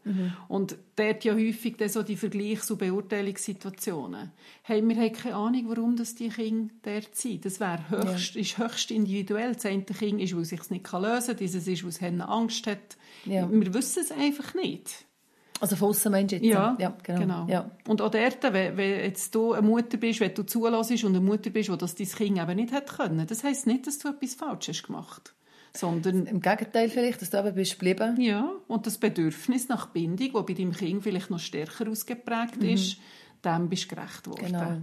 Und 0.48 0.76
dort 0.96 1.24
ja 1.26 1.34
häufig 1.34 1.76
dann 1.76 1.88
so 1.88 2.02
die 2.02 2.16
Vergleichs- 2.16 2.70
und 2.70 2.78
Beurteilungssituationen. 2.78 4.32
Hey, 4.62 4.82
wir 4.86 4.96
haben 4.96 5.12
keine 5.12 5.34
Ahnung, 5.34 5.64
warum 5.68 5.96
das 5.96 6.14
die 6.14 6.28
Kinder 6.28 6.72
dort 6.82 7.14
sind. 7.14 7.44
Das 7.44 7.60
wäre 7.60 7.90
höchst, 7.90 8.34
ja. 8.34 8.40
ist 8.40 8.58
höchst 8.58 8.90
individuell. 8.90 9.54
Das 9.54 9.66
eine 9.66 9.82
Kind 9.82 10.20
ist, 10.20 10.34
weil 10.34 10.42
es 10.42 10.48
sich 10.48 10.70
nicht 10.70 10.90
lösen 10.92 11.26
kann, 11.26 11.36
dieses 11.36 11.66
ist, 11.66 11.82
weil 11.82 11.90
es 11.90 12.20
Angst 12.22 12.66
hat. 12.66 12.96
Ja. 13.24 13.50
Wir 13.50 13.74
wissen 13.74 14.02
es 14.02 14.10
einfach 14.10 14.54
nicht. 14.54 15.04
Also 15.60 15.76
von 15.76 15.88
aussen 15.88 16.12
meinst? 16.12 16.32
Ja, 16.32 16.76
ja 16.78 16.96
genau. 17.02 17.20
genau. 17.20 17.46
Ja. 17.48 17.70
Und 17.88 18.02
auch 18.02 18.10
dort, 18.10 18.42
wenn, 18.42 18.76
wenn 18.76 19.00
jetzt 19.00 19.34
du 19.34 19.52
eine 19.52 19.66
Mutter 19.66 19.96
bist, 19.96 20.20
wenn 20.20 20.34
du 20.34 20.44
zulässt 20.44 21.04
und 21.04 21.16
eine 21.16 21.20
Mutter 21.20 21.50
bist, 21.50 21.70
die 21.70 21.78
das 21.78 21.94
dein 21.94 22.08
Kind 22.08 22.38
eben 22.38 22.56
nicht 22.56 22.72
hat 22.72 22.94
können, 22.94 23.26
das 23.26 23.42
heisst 23.42 23.66
nicht, 23.66 23.86
dass 23.86 23.98
du 23.98 24.08
etwas 24.08 24.34
Falsches 24.34 24.82
gemacht 24.82 25.34
sondern 25.76 26.26
Im 26.26 26.40
Gegenteil 26.40 26.88
vielleicht, 26.88 27.22
dass 27.22 27.30
du 27.30 27.38
eben 27.38 27.54
bist 27.54 27.72
geblieben. 27.72 28.20
Ja, 28.20 28.50
und 28.68 28.86
das 28.86 28.98
Bedürfnis 28.98 29.68
nach 29.68 29.86
Bindung, 29.86 30.32
das 30.32 30.46
bei 30.46 30.54
deinem 30.54 30.72
Kind 30.72 31.02
vielleicht 31.02 31.30
noch 31.30 31.38
stärker 31.38 31.88
ausgeprägt 31.88 32.60
mhm. 32.60 32.68
ist, 32.70 32.98
dem 33.44 33.68
bist 33.68 33.90
du 33.90 33.94
gerecht 33.94 34.24
geworden. 34.24 34.46
Genau. 34.46 34.76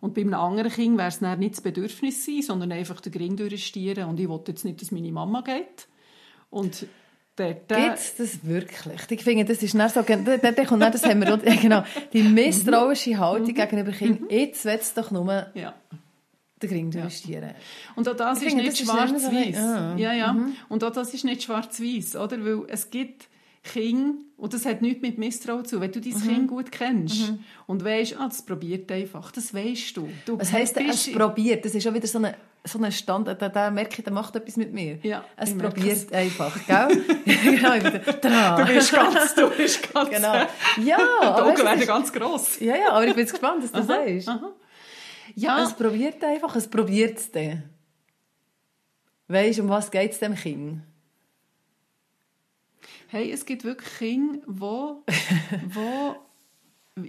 Und 0.00 0.14
bei 0.14 0.22
einem 0.22 0.34
anderen 0.34 0.70
Kind 0.72 0.96
wäre 0.96 1.08
es 1.08 1.20
nicht 1.20 1.54
das 1.54 1.60
Bedürfnis 1.60 2.24
sein, 2.24 2.42
sondern 2.42 2.72
einfach 2.72 3.00
den 3.00 3.12
Ring 3.12 3.36
durchstieren 3.36 4.08
und 4.08 4.18
ich 4.18 4.28
will 4.28 4.40
jetzt 4.46 4.64
nicht, 4.64 4.80
dass 4.80 4.90
meine 4.92 5.12
Mama 5.12 5.42
geht. 5.42 5.88
Und 6.48 6.86
Gibt 7.36 7.70
es 7.70 8.16
das 8.16 8.44
wirklich? 8.44 9.00
Ich 9.08 9.22
finde, 9.22 9.46
das 9.46 9.62
ist 9.62 9.74
nicht 9.74 9.94
so, 9.94 10.02
dort 10.02 10.66
kommt 10.66 10.82
das 10.82 11.04
haben 11.04 11.20
wir, 11.44 11.56
genau, 11.56 11.82
die 12.12 12.22
misstrauische 12.22 13.18
Haltung 13.18 13.48
mhm. 13.48 13.54
gegenüber 13.54 13.92
Kindern. 13.92 14.24
Mhm. 14.24 14.30
Jetzt 14.30 14.64
wird 14.64 14.82
es 14.82 14.92
doch 14.92 15.10
nur 15.10 15.46
ja. 15.54 15.74
Den 16.62 16.70
Ring 16.70 16.92
investieren. 16.92 17.50
Ja. 17.50 17.54
Und 17.96 18.08
auch 18.08 18.16
das 18.16 18.38
ich 18.38 18.48
ist 18.48 18.52
finde, 18.54 18.64
nicht 18.68 18.78
schwarz-weiß. 18.78 19.54
Ja. 19.54 19.96
ja, 19.96 20.12
ja. 20.12 20.32
Mhm. 20.32 20.54
Und 20.68 20.84
auch 20.84 20.92
das 20.92 21.14
ist 21.14 21.24
nicht 21.24 21.42
schwarz-weiß, 21.42 22.16
oder? 22.16 22.44
Weil 22.44 22.64
es 22.68 22.90
gibt 22.90 23.28
Kinder, 23.62 24.14
und 24.38 24.54
das 24.54 24.64
hat 24.64 24.80
nichts 24.80 25.02
mit 25.02 25.18
Misstrauen 25.18 25.64
zu, 25.66 25.80
wenn 25.80 25.92
du 25.92 26.00
dein 26.00 26.14
mhm. 26.14 26.28
Kind 26.28 26.48
gut 26.48 26.72
kennst 26.72 27.30
mhm. 27.30 27.40
und 27.66 27.84
weißt, 27.84 28.16
ah, 28.18 28.26
das 28.26 28.42
probiert 28.42 28.90
einfach, 28.90 29.30
das 29.32 29.52
weißt 29.52 29.96
du. 29.96 30.08
du 30.24 30.38
Was 30.38 30.50
heisst 30.52 30.78
es 30.78 31.12
probiert? 31.12 31.64
Das 31.64 31.74
ist 31.74 31.82
schon 31.82 31.94
wieder 31.94 32.06
so 32.06 32.18
eine 32.18 32.34
so 32.64 32.78
einen 32.78 32.92
Stand, 32.92 33.26
da, 33.26 33.34
da 33.34 33.70
merke 33.70 33.96
ich, 33.98 34.04
der 34.04 34.12
macht 34.12 34.36
etwas 34.36 34.56
mit 34.56 34.72
mir. 34.72 34.98
Ja, 35.02 35.24
es 35.36 35.56
probiert 35.56 35.96
es. 35.96 36.12
einfach, 36.12 36.54
gell? 36.66 36.88
genau, 38.20 38.56
du 38.56 38.66
bist 38.66 38.92
ganz, 38.92 39.34
du 39.34 39.48
bist 39.50 39.92
ganz... 39.94 40.10
Genau. 40.10 40.34
Ja, 40.84 40.98
Die 41.22 41.26
Augen 41.26 41.58
werden 41.58 41.86
ganz 41.86 42.12
gross. 42.12 42.60
Ja, 42.60 42.76
ja, 42.76 42.90
aber 42.90 43.06
ich 43.06 43.14
bin 43.14 43.20
jetzt 43.20 43.32
gespannt, 43.32 43.62
was 43.62 43.72
du 43.72 43.78
aha, 43.78 43.86
sagst. 43.86 44.28
Aha. 44.28 44.52
Ja. 45.40 45.62
Es 45.62 45.74
probiert 45.74 46.22
einfach, 46.22 46.54
es 46.56 46.68
probiert 46.68 47.18
es 47.18 47.30
dann. 47.30 47.70
Weißt 49.28 49.58
du, 49.58 49.62
um 49.62 49.68
was 49.68 49.90
geht 49.90 50.12
es 50.12 50.18
dem 50.18 50.34
Kind? 50.34 50.82
Hey, 53.08 53.32
es 53.32 53.44
gibt 53.44 53.64
wirklich 53.64 53.98
Kinder, 53.98 54.40
wo, 54.46 55.04
wo 55.66 56.16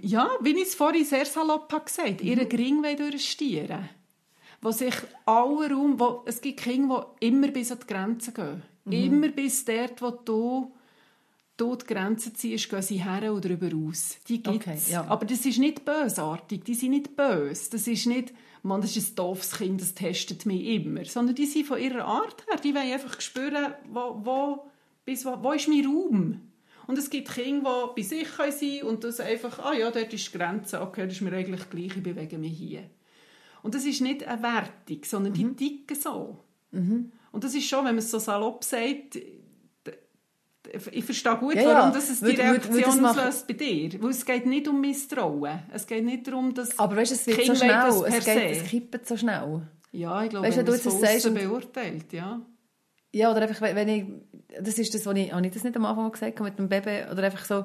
ja, 0.00 0.30
wie 0.40 0.56
ich 0.56 0.68
es 0.68 0.74
vorhin 0.74 1.04
sehr 1.04 1.26
salopp 1.26 1.68
gesagt 1.84 2.08
habe, 2.08 2.22
ihren 2.22 2.48
Gring 2.48 2.82
durchstieren 2.96 3.88
wo 4.62 4.70
sich 4.70 4.94
alle 5.26 5.70
Raum, 5.70 5.98
wo, 5.98 6.22
es 6.24 6.40
gibt 6.40 6.60
Kinder, 6.60 7.14
die 7.20 7.26
immer 7.26 7.48
bis 7.48 7.72
an 7.72 7.80
die 7.82 7.86
Grenzen 7.92 8.32
gehen. 8.32 8.62
Mhm. 8.84 8.92
Immer 8.92 9.28
bis 9.28 9.64
dort, 9.64 10.00
wo 10.00 10.10
du, 10.10 10.72
die 11.60 11.86
Grenzen 11.86 12.34
ziehst, 12.34 12.70
gehen 12.70 12.82
sie 12.82 13.04
her 13.04 13.32
oder 13.32 13.48
darüber 13.48 13.70
aus. 13.88 14.16
Die 14.28 14.42
gibt 14.42 14.66
es. 14.66 14.84
Okay, 14.84 14.92
ja. 14.92 15.04
Aber 15.06 15.26
das 15.26 15.44
ist 15.44 15.58
nicht 15.58 15.84
bösartig, 15.84 16.64
die 16.64 16.74
sind 16.74 16.90
nicht 16.90 17.16
böse. 17.16 17.70
Das 17.70 17.86
ist 17.86 18.06
nicht, 18.06 18.32
man, 18.62 18.80
das 18.80 18.96
ist 18.96 19.12
ein 19.12 19.16
doofes 19.16 19.52
Kind, 19.52 19.80
das 19.80 19.94
testet 19.94 20.46
mich 20.46 20.64
immer. 20.64 21.04
Sondern 21.04 21.34
die 21.34 21.46
sind 21.46 21.66
von 21.66 21.78
ihrer 21.78 22.04
Art 22.04 22.44
her, 22.48 22.58
die 22.58 22.74
wollen 22.74 22.92
einfach 22.92 23.20
spüren, 23.20 23.74
wo, 23.90 24.20
wo, 24.22 24.66
bis, 25.04 25.24
wo, 25.24 25.42
wo 25.42 25.52
ist 25.52 25.68
mein 25.68 25.84
Raum? 25.84 26.40
Und 26.86 26.98
es 26.98 27.10
gibt 27.10 27.30
Kinder, 27.30 27.90
die 27.96 28.02
bei 28.02 28.06
sich 28.06 28.28
sein 28.28 28.50
können 28.50 28.82
und 28.82 29.04
das 29.04 29.20
einfach, 29.20 29.58
ah 29.60 29.72
ja, 29.72 29.90
dort 29.90 30.12
ist 30.12 30.32
die 30.32 30.38
Grenze, 30.38 30.80
okay, 30.80 31.04
das 31.04 31.14
ist 31.14 31.20
mir 31.20 31.32
eigentlich 31.32 31.70
gleich, 31.70 31.96
ich 31.96 32.02
bewege 32.02 32.38
mich 32.38 32.56
hier. 32.56 32.90
Und 33.62 33.74
das 33.74 33.84
ist 33.84 34.00
nicht 34.00 34.26
eine 34.26 34.42
Wertung, 34.42 35.04
sondern 35.04 35.32
mhm. 35.32 35.56
die 35.56 35.68
ticken 35.68 35.96
so. 35.96 36.38
Mhm. 36.72 37.12
Und 37.30 37.44
das 37.44 37.54
ist 37.54 37.68
schon, 37.68 37.84
wenn 37.84 37.94
man 37.94 37.98
es 37.98 38.10
so 38.10 38.18
salopp 38.18 38.64
sagt, 38.64 39.18
ich 40.92 41.04
verstehe 41.04 41.36
gut, 41.36 41.54
ja, 41.56 41.64
warum 41.64 41.92
das 41.92 42.08
es 42.08 42.20
die 42.20 42.30
Reaktion 42.30 43.04
auslöst 43.04 43.46
bei 43.46 43.54
dir. 43.54 44.02
Weil 44.02 44.10
es 44.10 44.24
geht 44.24 44.46
nicht 44.46 44.68
um 44.68 44.80
Misstrauen. 44.80 45.60
Es 45.72 45.86
geht 45.86 46.04
nicht 46.04 46.26
darum, 46.26 46.54
dass 46.54 46.78
Aber 46.78 46.96
weißt, 46.96 47.12
es 47.12 47.26
wird 47.26 47.44
so 47.44 47.54
schnell, 47.54 47.88
es, 48.06 48.24
geht, 48.24 48.56
es 48.56 48.64
kippt 48.64 49.06
so 49.06 49.16
schnell. 49.16 49.62
Ja, 49.90 50.22
ich 50.22 50.30
glaube, 50.30 50.46
weißt, 50.46 50.58
wenn 50.58 50.66
du 50.66 50.72
es 50.72 50.82
von 50.82 50.92
außen 50.92 51.34
beurteilt, 51.34 52.12
ja. 52.12 52.40
Ja, 53.14 53.30
oder 53.30 53.42
einfach, 53.42 53.60
wenn 53.60 53.88
ich, 53.88 54.04
das 54.60 54.78
ist 54.78 54.94
das, 54.94 55.04
was 55.04 55.16
ich, 55.16 55.32
habe 55.32 55.44
ich 55.44 55.52
das 55.52 55.64
nicht 55.64 55.76
am 55.76 55.84
Anfang 55.84 56.10
gesagt 56.10 56.40
mit 56.40 56.58
dem 56.58 56.68
Baby, 56.68 57.10
oder 57.10 57.24
einfach 57.24 57.44
so, 57.44 57.64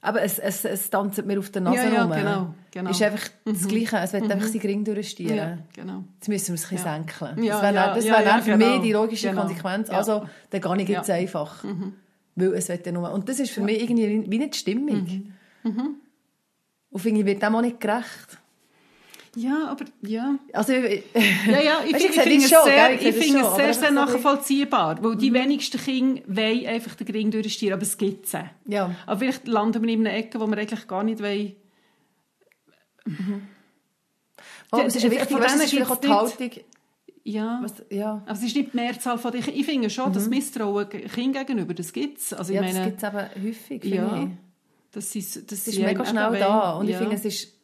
aber 0.00 0.22
es, 0.22 0.38
es, 0.38 0.64
es 0.64 0.90
tanzt 0.90 1.24
mir 1.24 1.38
auf 1.38 1.50
der 1.50 1.60
Nase 1.60 1.76
ja, 1.76 1.92
ja, 1.92 2.02
rum. 2.04 2.12
Genau, 2.12 2.54
genau. 2.70 2.90
ist 2.90 3.02
einfach 3.02 3.28
mhm. 3.44 3.52
das 3.52 3.66
Gleiche. 3.66 3.98
Es 3.98 4.12
wird 4.12 4.24
mhm. 4.24 4.30
einfach 4.30 4.46
sein 4.46 4.60
Ring 4.60 4.84
durchstieren. 4.84 5.36
Ja, 5.36 5.58
genau. 5.74 6.04
Jetzt 6.14 6.28
müssen 6.28 6.48
wir 6.48 6.54
es 6.54 6.64
ein 6.64 6.70
bisschen 6.70 6.76
ja. 6.76 6.94
senken. 6.94 7.42
Ja, 7.42 7.72
das 7.72 8.04
wäre 8.04 8.14
ja, 8.14 8.24
wär 8.24 8.24
ja, 8.24 8.38
für 8.38 8.52
genau. 8.52 8.72
mich 8.74 8.82
die 8.82 8.92
logische 8.92 9.28
genau. 9.30 9.42
Konsequenz. 9.42 9.90
Also, 9.90 10.24
dann 10.50 10.60
gehe 10.60 10.82
ich 10.82 10.88
jetzt 10.88 11.10
einfach. 11.10 11.64
Mhm. 11.64 11.94
Weil 12.38 12.54
es 12.54 12.68
wird 12.68 12.86
ja 12.86 12.92
nur... 12.92 13.12
Und 13.12 13.28
das 13.28 13.40
ist 13.40 13.50
für 13.50 13.62
mich 13.62 13.82
irgendwie 13.82 14.24
wie 14.30 14.38
nicht 14.38 14.56
stimmig. 14.56 15.20
Mhm. 15.64 15.70
Mhm. 15.70 15.94
Und 16.90 17.00
finde 17.00 17.20
ich, 17.20 17.26
wird 17.26 17.42
dem 17.42 17.54
auch 17.54 17.60
nicht 17.60 17.80
gerecht. 17.80 18.38
Ja, 19.34 19.68
aber 19.68 19.84
ja. 20.02 20.36
Also, 20.52 20.72
ja, 20.72 20.90
ja, 21.46 21.80
ich, 21.84 21.94
ich, 21.94 22.10
finde 22.12 22.36
es 22.36 22.48
sehr, 22.48 22.94
ich 22.94 23.14
find 23.14 23.40
es 23.40 23.56
sehr, 23.56 23.74
sehr 23.74 23.90
nachvollziehbar, 23.90 25.02
weil 25.02 25.16
die 25.16 25.30
mhm. 25.30 25.34
wenigsten 25.34 25.78
Kinder 25.78 26.22
wollen 26.26 26.66
einfach 26.66 26.94
den 26.94 27.06
Ring 27.08 27.30
durchstieren, 27.30 27.74
aber 27.74 27.82
es 27.82 27.96
gibt 27.96 28.26
es. 28.26 28.32
Ja. 28.66 28.94
Aber 29.06 29.18
vielleicht 29.18 29.46
landen 29.46 29.82
wir 29.82 29.92
in 29.92 30.06
einer 30.06 30.16
Ecke, 30.16 30.40
wo 30.40 30.46
wir 30.46 30.58
eigentlich 30.58 30.88
gar 30.88 31.04
nicht 31.04 31.22
wollen. 31.22 31.54
Mhm. 33.04 33.48
Oh, 34.72 34.82
es 34.86 34.96
ist 34.96 35.02
ja 35.02 35.10
wichtig, 35.10 35.38
weißt, 35.38 35.62
ist 35.62 35.70
vielleicht 35.70 35.90
auch 35.90 36.00
die 36.00 36.08
Haltung... 36.08 36.50
Ja. 37.28 37.60
Was, 37.62 37.74
ja. 37.90 38.22
Aber 38.24 38.32
es 38.32 38.42
ist 38.42 38.56
nicht 38.56 38.72
die 38.72 38.76
Mehrzahl 38.76 39.18
von 39.18 39.32
den 39.32 39.42
Ich 39.46 39.66
finde 39.66 39.90
schon, 39.90 40.08
mhm. 40.10 40.14
dass 40.14 40.28
Misstrauen 40.28 40.88
Kindern 40.88 41.46
gegenüber, 41.46 41.74
das 41.74 41.92
gibt 41.92 42.18
es. 42.18 42.32
Also, 42.32 42.52
ja, 42.52 42.62
meine, 42.62 42.78
das 42.78 42.86
gibt 42.86 43.02
es 43.02 43.08
eben 43.08 43.46
häufig, 43.46 43.84
ja, 43.84 44.22
ich. 44.22 44.30
Das 44.92 45.14
ist, 45.14 45.36
das, 45.36 45.44
das 45.44 45.68
ist 45.68 45.78
mega 45.78 46.04
schnell 46.04 46.38
da. 46.38 46.72
Und 46.72 46.88
ja. 46.88 46.92
ich 46.92 46.96
finde, 46.96 47.16
es 47.16 47.24
ist 47.24 47.58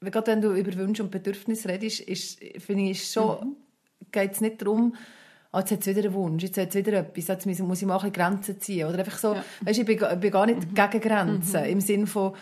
gerade 0.00 0.26
wenn 0.32 0.40
du 0.40 0.52
über 0.52 0.74
Wünsche 0.74 1.02
und 1.02 1.10
Bedürfnisse 1.10 1.68
redest, 1.68 2.00
ist, 2.00 2.40
finde 2.58 2.84
ich, 2.84 2.90
ist 2.90 3.12
schon, 3.12 3.38
mhm. 3.40 3.56
geht 4.12 4.32
es 4.32 4.40
nicht 4.40 4.60
darum, 4.60 4.94
ah, 5.52 5.60
jetzt 5.60 5.72
hat 5.72 5.80
es 5.80 5.86
wieder 5.86 6.04
einen 6.04 6.14
Wunsch, 6.14 6.42
jetzt 6.42 6.58
hat 6.58 6.68
es 6.68 6.74
wieder 6.74 6.98
etwas, 6.98 7.28
jetzt 7.28 7.46
muss 7.60 7.80
ich 7.80 7.88
mal 7.88 7.98
ein 7.98 8.12
Grenzen 8.12 8.60
ziehen. 8.60 8.86
Oder 8.86 8.98
einfach 8.98 9.18
so, 9.18 9.34
ja. 9.34 9.44
weißt, 9.62 9.78
ich, 9.78 9.86
bin, 9.86 9.98
bin 10.20 10.30
gar 10.30 10.46
nicht 10.46 10.70
mhm. 10.70 10.74
gegen 10.74 11.00
Grenzen, 11.00 11.60
mhm. 11.60 11.70
im 11.70 11.80
Sinne 11.80 12.06
von, 12.06 12.32
es, 12.32 12.40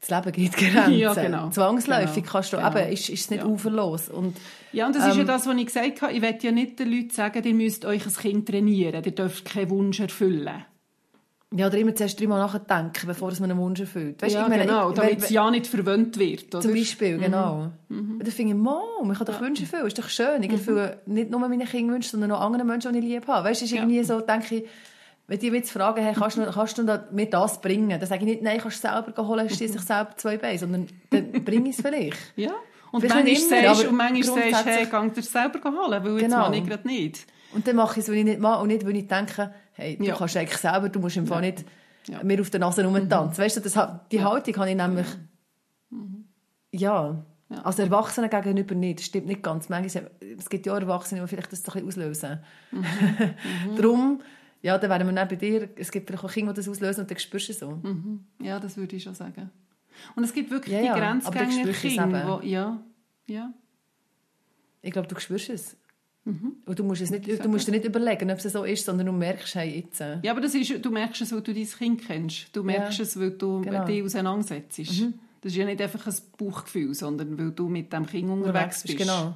das 0.00 0.10
Leben 0.10 0.32
gibt 0.32 0.56
Grenzen. 0.56 0.92
Ja, 0.98 1.14
genau. 1.14 1.50
Zwangsläufig 1.50 2.22
genau. 2.22 2.32
kannst 2.32 2.52
du, 2.52 2.56
genau. 2.58 2.76
eben, 2.76 2.92
ist, 2.92 3.08
ist 3.08 3.20
es 3.20 3.30
nicht 3.30 3.42
ja. 3.42 3.48
uferlos. 3.48 4.08
Und, 4.08 4.36
ja, 4.72 4.86
und 4.86 4.94
das 4.94 5.04
ähm, 5.04 5.10
ist 5.10 5.16
ja 5.16 5.22
ähm, 5.22 5.26
das, 5.26 5.46
was 5.46 5.56
ich 5.56 5.66
gesagt 5.66 6.02
habe, 6.02 6.12
ich 6.12 6.22
will 6.22 6.38
ja 6.40 6.52
nicht 6.52 6.78
den 6.78 6.90
Leuten 6.90 7.10
sagen, 7.10 7.42
ihr 7.44 7.54
müsst 7.54 7.84
euch 7.84 8.06
ein 8.06 8.12
Kind 8.12 8.48
trainieren, 8.48 9.02
ihr 9.04 9.12
dürft 9.12 9.44
keinen 9.44 9.70
Wunsch 9.70 10.00
erfüllen. 10.00 10.64
Ja, 11.54 11.68
oder 11.68 11.78
immer 11.78 11.94
zuerst 11.94 12.20
dreimal 12.20 12.40
nachdenken, 12.40 13.06
bevor 13.06 13.30
man 13.38 13.50
einen 13.50 13.58
Wunsch 13.58 13.80
erfüllt. 13.80 14.20
Weißt, 14.20 14.34
ja, 14.34 14.42
ich 14.42 14.48
meine, 14.48 14.66
genau, 14.66 14.90
damit 14.90 15.22
es 15.22 15.30
ja 15.30 15.48
nicht 15.48 15.68
verwöhnt 15.68 16.18
wird. 16.18 16.52
Oder? 16.54 16.60
Zum 16.60 16.74
Beispiel, 16.74 17.16
mhm. 17.16 17.20
genau. 17.20 17.70
Mhm. 17.88 18.20
Da 18.22 18.30
finde 18.32 18.52
ich, 18.52 18.58
Mom, 18.58 19.10
ich 19.12 19.16
kann 19.16 19.26
doch 19.26 19.34
ja. 19.34 19.40
Wünsche 19.40 19.62
erfüllen, 19.62 19.86
ist 19.86 19.98
doch 19.98 20.08
schön. 20.08 20.42
Ich 20.42 20.48
mhm. 20.48 20.54
erfülle 20.56 21.00
nicht 21.06 21.30
nur 21.30 21.40
meine 21.40 21.64
Kinder 21.64 21.94
Wünsche, 21.94 22.10
sondern 22.10 22.32
auch 22.32 22.40
andere 22.40 22.64
Menschen, 22.64 22.92
die 22.92 22.98
ich 22.98 23.04
lieb 23.04 23.28
habe. 23.28 23.48
Weißt 23.48 23.60
du, 23.60 23.64
ist 23.64 23.72
irgendwie 23.72 23.98
ja. 23.98 24.04
so, 24.04 24.20
denke 24.20 24.56
ich, 24.56 24.64
wenn 25.28 25.38
die 25.38 25.50
mich 25.50 25.60
jetzt 25.60 25.72
fragen, 25.72 26.02
hey, 26.02 26.14
kannst 26.14 26.36
du, 26.36 26.46
kannst 26.50 26.78
du 26.78 27.04
mir 27.10 27.26
das 27.28 27.60
bringen? 27.60 27.90
Dann 27.90 28.06
sage 28.06 28.24
ich 28.24 28.30
nicht, 28.30 28.42
nein, 28.42 28.58
kannst 28.58 28.84
du 28.84 28.88
selber 28.88 29.26
holen, 29.26 29.48
du 29.48 29.54
sich 29.54 29.70
selber 29.72 30.10
zwei 30.16 30.36
Beine, 30.36 30.58
sondern 30.58 30.86
dann 31.10 31.32
bringe 31.44 31.70
ich 31.70 31.78
es 31.78 31.82
vielleicht. 31.82 32.18
Ja. 32.36 32.52
Und 32.92 33.06
manchmal 33.08 33.36
sagst 33.36 33.82
du, 33.82 33.88
und 33.88 33.96
manchmal 33.96 34.50
sagst, 34.50 34.66
hey, 34.66 34.86
geh 34.90 35.10
dir 35.10 35.22
selber 35.22 35.70
holen, 35.70 36.04
weil 36.04 36.12
jetzt 36.12 36.22
genau. 36.22 36.52
ich 36.52 36.64
gerade 36.64 36.86
nicht. 36.86 37.26
Und 37.52 37.66
dann 37.66 37.76
mache 37.76 37.98
ich 37.98 38.04
es, 38.04 38.08
weil 38.08 38.18
ich 38.18 38.24
nicht 38.24 38.40
mache 38.40 38.62
und 38.62 38.68
nicht, 38.68 38.86
weil 38.86 38.96
ich 38.96 39.06
denke, 39.06 39.52
hey, 39.72 39.96
du 39.96 40.04
ja. 40.04 40.14
kannst 40.14 40.36
eigentlich 40.36 40.56
selber, 40.56 40.88
du 40.88 41.00
musst 41.00 41.16
im 41.16 41.26
Fall 41.26 41.40
nicht 41.40 41.64
ja. 42.06 42.22
mir 42.22 42.40
auf 42.40 42.50
der 42.50 42.60
Nase 42.60 42.84
rumtanzen. 42.84 43.42
Mhm. 43.42 43.44
Weißt 43.44 43.56
du, 43.56 43.60
das, 43.60 43.78
die 44.12 44.22
Haltung 44.22 44.56
habe 44.56 44.70
ich 44.70 44.76
nämlich, 44.76 45.06
mhm. 45.90 46.28
ja, 46.70 47.24
ja. 47.48 47.62
Also 47.62 47.82
Erwachsenen 47.82 48.28
gegenüber 48.28 48.74
nicht, 48.74 48.98
das 48.98 49.06
stimmt 49.06 49.26
nicht 49.26 49.42
ganz. 49.42 49.68
Manchmal, 49.68 50.10
es 50.36 50.48
gibt 50.48 50.66
ja 50.66 50.74
auch 50.74 50.80
Erwachsene, 50.80 51.20
die 51.20 51.28
vielleicht 51.28 51.52
das 51.52 51.60
ein 51.60 51.64
bisschen 51.64 51.86
auslösen. 51.86 52.40
Mhm. 52.72 52.80
mhm. 52.80 53.76
Darum, 53.76 54.20
ja, 54.66 54.78
dann 54.78 54.90
wären 54.90 55.06
wir 55.06 55.12
nicht 55.12 55.28
bei 55.28 55.36
dir. 55.36 55.68
Es 55.76 55.92
gibt 55.92 56.08
vielleicht 56.08 56.24
auch 56.24 56.32
Kinder, 56.32 56.52
die 56.52 56.56
das 56.56 56.68
auslösen 56.68 57.02
und 57.02 57.10
dann 57.10 57.18
spürst 57.20 57.48
du 57.48 57.52
es 57.52 57.58
so. 57.60 57.70
Mhm. 57.70 58.24
Ja, 58.42 58.58
das 58.58 58.76
würde 58.76 58.96
ich 58.96 59.02
schon 59.04 59.14
sagen. 59.14 59.50
Und 60.16 60.24
es 60.24 60.32
gibt 60.32 60.50
wirklich 60.50 60.74
ja, 60.74 60.80
die 60.80 60.86
ja, 60.86 60.98
Grenzgänger 60.98 61.72
Kinder, 61.72 62.40
wo, 62.42 62.44
ja, 62.44 62.82
ja. 63.28 63.54
Ich 64.82 64.90
glaube, 64.90 65.06
du 65.06 65.18
spürst 65.20 65.50
es. 65.50 65.76
Mhm. 66.24 66.56
Und 66.66 66.78
du 66.80 66.82
musst, 66.82 67.00
es 67.00 67.10
nicht, 67.10 67.44
du 67.44 67.48
musst 67.48 67.68
dir 67.68 67.70
nicht 67.70 67.84
überlegen, 67.84 68.28
ob 68.28 68.38
es 68.38 68.52
so 68.52 68.64
ist, 68.64 68.84
sondern 68.84 69.06
du 69.06 69.12
merkst, 69.12 69.54
hey, 69.54 69.78
jetzt... 69.78 70.00
Äh. 70.00 70.18
Ja, 70.24 70.32
aber 70.32 70.40
das 70.40 70.52
ist, 70.56 70.84
du 70.84 70.90
merkst 70.90 71.22
es, 71.22 71.32
weil 71.32 71.42
du 71.42 71.54
dein 71.54 71.68
Kind 71.68 72.04
kennst. 72.04 72.48
Du 72.52 72.64
merkst 72.64 72.98
ja. 72.98 73.04
es, 73.04 73.20
weil 73.20 73.30
du 73.30 73.60
genau. 73.60 73.84
dich 73.84 74.02
auseinandersetzt. 74.02 74.78
Mhm. 74.80 75.14
Das 75.42 75.52
ist 75.52 75.58
ja 75.58 75.64
nicht 75.64 75.80
einfach 75.80 76.04
ein 76.08 76.14
Bauchgefühl, 76.36 76.92
sondern 76.92 77.38
weil 77.38 77.52
du 77.52 77.68
mit 77.68 77.92
dem 77.92 78.04
Kind 78.04 78.28
unterwegs 78.28 78.82
bist. 78.82 78.98
Genau. 78.98 79.34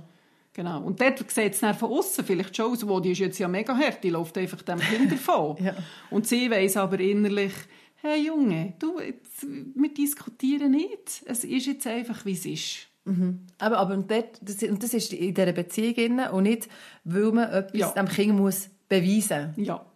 Genau. 0.53 0.83
Und 0.83 1.01
dort 1.01 1.19
sieht 1.31 1.55
es 1.55 1.59
von 1.79 1.91
außen 1.91 2.25
vielleicht 2.25 2.57
schon 2.57 2.73
aus, 2.73 2.87
wo 2.87 2.99
die 3.01 3.13
ist 3.13 3.19
jetzt 3.21 3.39
ja 3.39 3.47
mega 3.47 3.77
hart, 3.77 4.03
die 4.03 4.11
läuft 4.11 4.37
einfach 4.37 4.63
dem 4.63 4.81
Kind 4.81 5.13
davon. 5.13 5.57
ja. 5.65 5.75
Und 6.11 6.27
sie 6.27 6.51
weiss 6.51 6.77
aber 6.77 6.99
innerlich, 6.99 7.53
hey 7.97 8.27
Junge, 8.27 8.75
du, 8.79 8.99
jetzt, 9.01 9.47
wir 9.47 9.95
diskutieren 9.95 10.73
nicht. 10.73 11.23
Es 11.27 11.45
ist 11.45 11.67
jetzt 11.67 11.87
einfach, 11.87 12.25
wie 12.25 12.33
es 12.33 12.45
ist. 12.47 12.87
Mhm. 13.05 13.47
Aber, 13.59 13.79
aber 13.79 13.95
und, 13.95 14.11
dort, 14.11 14.39
das, 14.43 14.63
und 14.63 14.83
das 14.83 14.93
ist 14.93 15.13
in 15.13 15.35
dieser 15.35 15.53
Beziehung 15.53 16.19
und 16.33 16.43
nicht, 16.43 16.69
weil 17.05 17.33
man 17.33 17.51
etwas 17.51 17.81
Ja. 17.81 17.91
dem 17.93 18.09
Kind 18.09 18.37
muss 18.37 18.69
beweisen 18.89 19.55
muss. 19.57 19.67
Ja. 19.67 19.87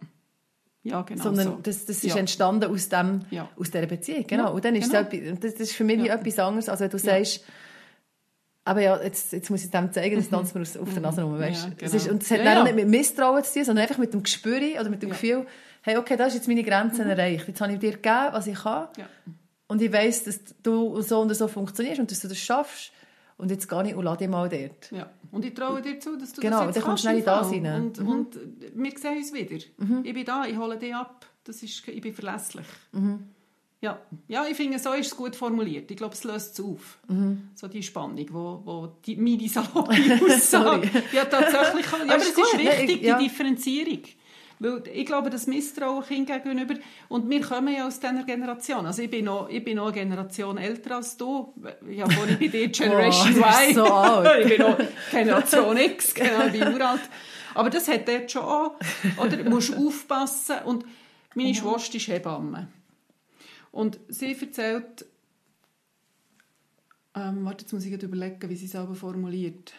Ja, 0.83 1.01
genau 1.01 1.23
sondern 1.23 1.47
so. 1.47 1.59
das, 1.63 1.85
das 1.85 2.03
ist 2.03 2.13
Ja. 2.13 2.17
entstanden 2.17 2.69
aus, 2.71 2.89
dem, 2.89 3.21
Ja. 3.31 3.49
aus 3.57 3.71
dieser 3.71 3.87
Beziehung. 3.87 4.25
Genau. 4.27 4.53
Und 4.53 4.63
dann 4.63 4.75
ist 4.75 4.91
genau. 4.91 5.07
es 5.11 5.39
das, 5.39 5.53
das 5.55 5.61
ist 5.69 5.73
für 5.75 5.83
mich 5.83 6.01
wie 6.01 6.07
Ja. 6.07 6.15
etwas 6.15 6.37
anderes, 6.39 6.69
als 6.69 6.79
wenn 6.79 6.89
du 6.91 6.99
sagst, 6.99 7.43
aber 8.65 8.81
ja, 8.81 9.01
jetzt, 9.01 9.31
jetzt 9.31 9.49
muss 9.49 9.63
ich 9.63 9.71
dem 9.71 9.93
zeigen, 9.93 10.17
das 10.17 10.29
tanzt 10.29 10.53
mir 10.55 10.61
aus- 10.61 10.75
auf 10.75 10.91
der 10.91 11.01
Nase 11.01 11.21
rum. 11.23 11.39
Weißt? 11.39 11.65
Ja, 11.67 11.71
Es 11.71 11.91
genau. 11.91 11.95
ist, 12.03 12.09
und 12.11 12.23
es 12.23 12.31
hat 12.31 12.39
Ja, 12.39 12.43
ja. 12.55 12.63
nicht 12.63 12.75
mit 12.75 12.87
Misstrauen 12.89 13.43
zu 13.43 13.53
tun, 13.53 13.63
sondern 13.65 13.83
einfach 13.83 13.97
mit 13.99 14.13
dem 14.13 14.23
Gespür 14.23 14.59
oder 14.79 14.89
mit 14.89 15.01
dem. 15.01 15.09
Gefühl, 15.11 15.45
hey, 15.83 15.97
okay, 15.97 16.17
das 16.17 16.29
ist 16.29 16.33
jetzt 16.35 16.47
meine 16.47 16.63
Grenze 16.63 17.03
erreicht. 17.03 17.47
Jetzt 17.47 17.61
habe 17.61 17.71
ich 17.73 17.79
dir 17.79 17.91
gegeben, 17.93 18.27
was 18.31 18.47
ich 18.47 18.55
kann. 18.57 18.87
Und 19.67 19.81
ich 19.81 19.91
weiss, 19.93 20.23
dass 20.25 20.39
du 20.63 21.01
so 21.01 21.21
und 21.21 21.33
so 21.33 21.47
funktionierst 21.47 21.99
und 21.99 22.11
dass 22.11 22.19
du 22.19 22.27
das 22.27 22.37
schaffst. 22.37 22.91
Und 23.37 23.51
jetzt 23.51 23.67
gehe 23.67 23.87
ich 23.87 23.95
und 23.95 24.03
lade 24.05 24.19
dich 24.19 24.29
mal 24.29 24.47
dort. 24.47 24.91
Ja. 24.91 25.09
Und 25.31 25.43
ich 25.43 25.53
traue 25.53 25.81
dir 25.81 25.99
zu, 25.99 26.17
dass 26.17 26.31
du 26.31 26.39
Genau, 26.41 26.59
das 26.59 26.67
jetzt 26.67 26.75
dann 26.77 26.83
kommst 26.85 27.03
kannst 27.05 27.17
du 27.19 27.21
schnell 27.53 27.63
Fall. 27.63 27.71
rein. 27.73 27.81
Und, 27.83 27.99
Mhm. 27.99 28.07
und 28.09 28.39
wir 28.75 28.91
sehen 28.97 29.17
uns 29.17 29.33
wieder. 29.33 29.55
Ich 30.03 30.13
bin 30.13 30.23
da, 30.25 30.45
ich 30.45 30.57
hole 30.57 30.77
dich 30.77 30.95
ab. 30.95 31.25
Das 31.43 31.61
ist, 31.61 31.85
ich 31.87 32.01
bin 32.01 32.13
verlässlich. 32.13 32.65
Mhm. 32.93 33.29
Ja. 33.85 33.99
ja, 34.27 34.45
ich 34.49 34.57
finde, 34.57 34.79
so 34.79 34.91
ist 34.93 35.07
es 35.07 35.15
gut 35.15 35.35
formuliert. 35.35 35.89
Ich 35.91 35.97
glaube, 35.97 36.13
es 36.13 36.23
löst 36.23 36.57
es 36.59 36.65
auf. 36.65 36.97
Mhm. 37.07 37.49
So 37.55 37.67
die 37.67 37.83
Spannung, 37.83 38.25
wo, 38.31 38.61
wo 38.65 38.75
die, 39.05 39.15
meine 39.15 39.47
saloppe 39.47 39.95
Aussage... 40.25 40.89
ja, 41.11 41.25
tatsächlich. 41.25 41.85
Ja, 41.91 42.13
aber 42.13 42.17
ist 42.17 42.37
es 42.37 42.37
ist 42.37 42.53
ne? 42.57 42.59
wichtig, 42.63 42.97
Ich- 42.97 43.07
ja. 43.07 43.17
die 43.17 43.23
Differenzierung. 43.25 43.99
Weil 44.57 44.83
ich 44.93 45.05
glaube, 45.05 45.29
das 45.29 45.47
Misstrauen 45.47 46.03
Kind 46.05 46.27
gegenüber... 46.27 46.75
Und 47.09 47.29
wir 47.29 47.41
kommen 47.41 47.73
ja 47.75 47.85
aus 47.87 47.99
dieser 47.99 48.23
Generation. 48.23 48.85
Also 48.85 49.01
ich 49.01 49.09
bin 49.11 49.25
noch, 49.25 49.49
ich 49.49 49.63
bin 49.63 49.75
noch 49.75 49.87
eine 49.87 49.93
Generation 49.93 50.57
älter 50.57 50.95
als 50.95 51.17
du. 51.17 51.53
Ja, 51.91 52.09
vorhin 52.09 52.37
bei 52.39 52.47
dir 52.47 52.67
Generation 52.83 53.33
Oh, 53.37 53.41
du 53.41 53.41
bist 53.41 53.61
Y. 53.69 53.73
so 53.75 53.83
alt. 53.93 54.39
ich 54.45 54.49
bin 54.57 54.61
noch 54.67 54.77
Generation 55.11 55.77
X, 55.77 56.13
genau, 56.13 56.45
ich 56.47 56.53
bin 56.53 56.73
uralt. 56.73 57.01
Aber 57.53 57.69
das 57.69 57.87
hat 57.89 58.07
dort 58.07 58.31
schon 58.31 58.43
auch. 58.43 58.75
Oder 59.17 59.37
du 59.37 59.49
musst 59.49 59.75
aufpassen. 59.75 60.55
Und 60.65 60.85
meine 61.35 61.53
Schwester 61.53 61.95
ist 61.97 62.07
Hebamme. 62.07 62.67
Und 63.75 63.99
sie 64.07 64.31
erzählt... 64.31 65.05
Ähm, 67.13 67.43
warte, 67.43 67.63
jetzt 67.63 67.73
muss 67.73 67.83
ich 67.83 67.91
überlegen, 67.91 68.49
wie 68.49 68.55
sie 68.55 68.67
es 68.67 68.71
selber 68.71 68.95
formuliert. 68.95 69.73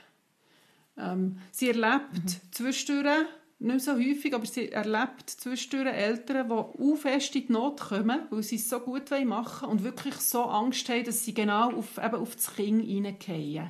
Ähm, 0.98 1.38
sie 1.50 1.68
erlebt 1.68 2.40
zwischendurch, 2.50 3.26
nicht 3.58 3.84
so 3.84 3.92
häufig, 3.92 4.34
aber 4.34 4.44
sie 4.44 4.70
erlebt 4.70 5.30
zwischendurch 5.30 5.94
Eltern, 5.94 6.48
die 6.48 6.52
auch 6.52 6.96
fest 6.96 7.34
in 7.36 7.46
die 7.46 7.52
Not 7.52 7.80
kommen, 7.80 8.20
weil 8.30 8.42
sie 8.42 8.56
es 8.56 8.68
so 8.68 8.80
gut 8.80 9.10
machen 9.24 9.62
wollen 9.62 9.72
und 9.72 9.84
wirklich 9.84 10.14
so 10.16 10.44
Angst 10.44 10.88
haben, 10.90 11.04
dass 11.04 11.24
sie 11.24 11.32
genau 11.32 11.72
auf, 11.72 11.96
eben 11.96 12.16
auf 12.16 12.36
das 12.36 12.54
Kind 12.54 12.84
hineingehen. 12.84 13.68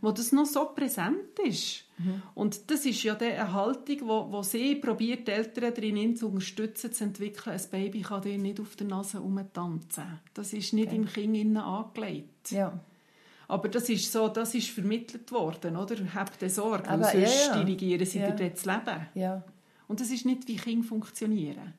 Wo 0.00 0.12
das 0.12 0.30
noch 0.30 0.46
so 0.46 0.66
präsent 0.66 1.38
ist. 1.44 1.84
Und 2.34 2.70
das 2.70 2.86
ist 2.86 3.02
ja 3.02 3.16
eine 3.16 3.52
Haltung, 3.52 3.98
wo, 4.02 4.30
wo 4.30 4.42
sie 4.42 4.76
probiert, 4.76 5.26
die 5.28 5.32
Eltern 5.32 5.74
darin 5.74 6.16
zu 6.16 6.28
unterstützen, 6.28 6.92
zu 6.92 7.04
entwickeln. 7.04 7.56
Ein 7.56 7.70
Baby 7.70 8.02
kann 8.02 8.22
dir 8.22 8.38
nicht 8.38 8.60
auf 8.60 8.76
der 8.76 8.86
Nase 8.86 9.18
herumtanzen. 9.18 10.20
Das 10.34 10.52
ist 10.52 10.72
nicht 10.72 10.92
im 10.92 11.06
Kind 11.06 11.36
innen 11.36 11.56
angelegt. 11.56 12.50
Ja. 12.50 12.80
Aber 13.48 13.68
das 13.68 13.88
ist 13.88 14.10
so, 14.10 14.28
das 14.28 14.54
ist 14.54 14.70
vermittelt 14.70 15.30
worden, 15.32 15.76
oder? 15.76 15.96
Habt 16.14 16.40
ihr 16.42 16.50
Sorge, 16.50 16.84
weil 16.88 16.94
Aber, 16.94 17.14
ja, 17.16 17.26
sonst 17.28 17.46
ja. 17.48 17.56
dirigieren 17.62 18.06
sie 18.06 18.18
Ja. 18.20 18.30
dir 18.30 18.50
das 18.50 18.64
Leben. 18.64 19.06
Ja. 19.14 19.42
Und 19.88 20.00
das 20.00 20.10
ist 20.10 20.24
nicht, 20.24 20.48
wie 20.48 20.56
Kinder 20.56 20.86
funktionieren. 20.86 21.74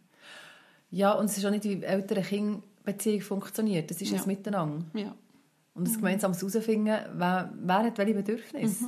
ja, 0.91 1.11
und 1.13 1.26
es 1.26 1.38
ist 1.38 1.45
auch 1.45 1.51
nicht, 1.51 1.63
wie 1.66 1.82
Eltern-Kind-Beziehung 1.84 3.22
funktioniert. 3.22 3.89
Das 3.89 4.01
ist 4.01 4.11
Ja. 4.11 4.22
ein 4.22 4.28
Miteinander. 4.28 4.86
Ja. 4.93 5.16
Und 5.74 5.88
das 5.88 5.95
gemeinsames 5.97 6.39
herausfinden, 6.41 6.97
wer, 7.16 7.51
wer 7.53 7.78
hat 7.84 7.97
welche 7.97 8.13
Bedürfnisse. 8.13 8.86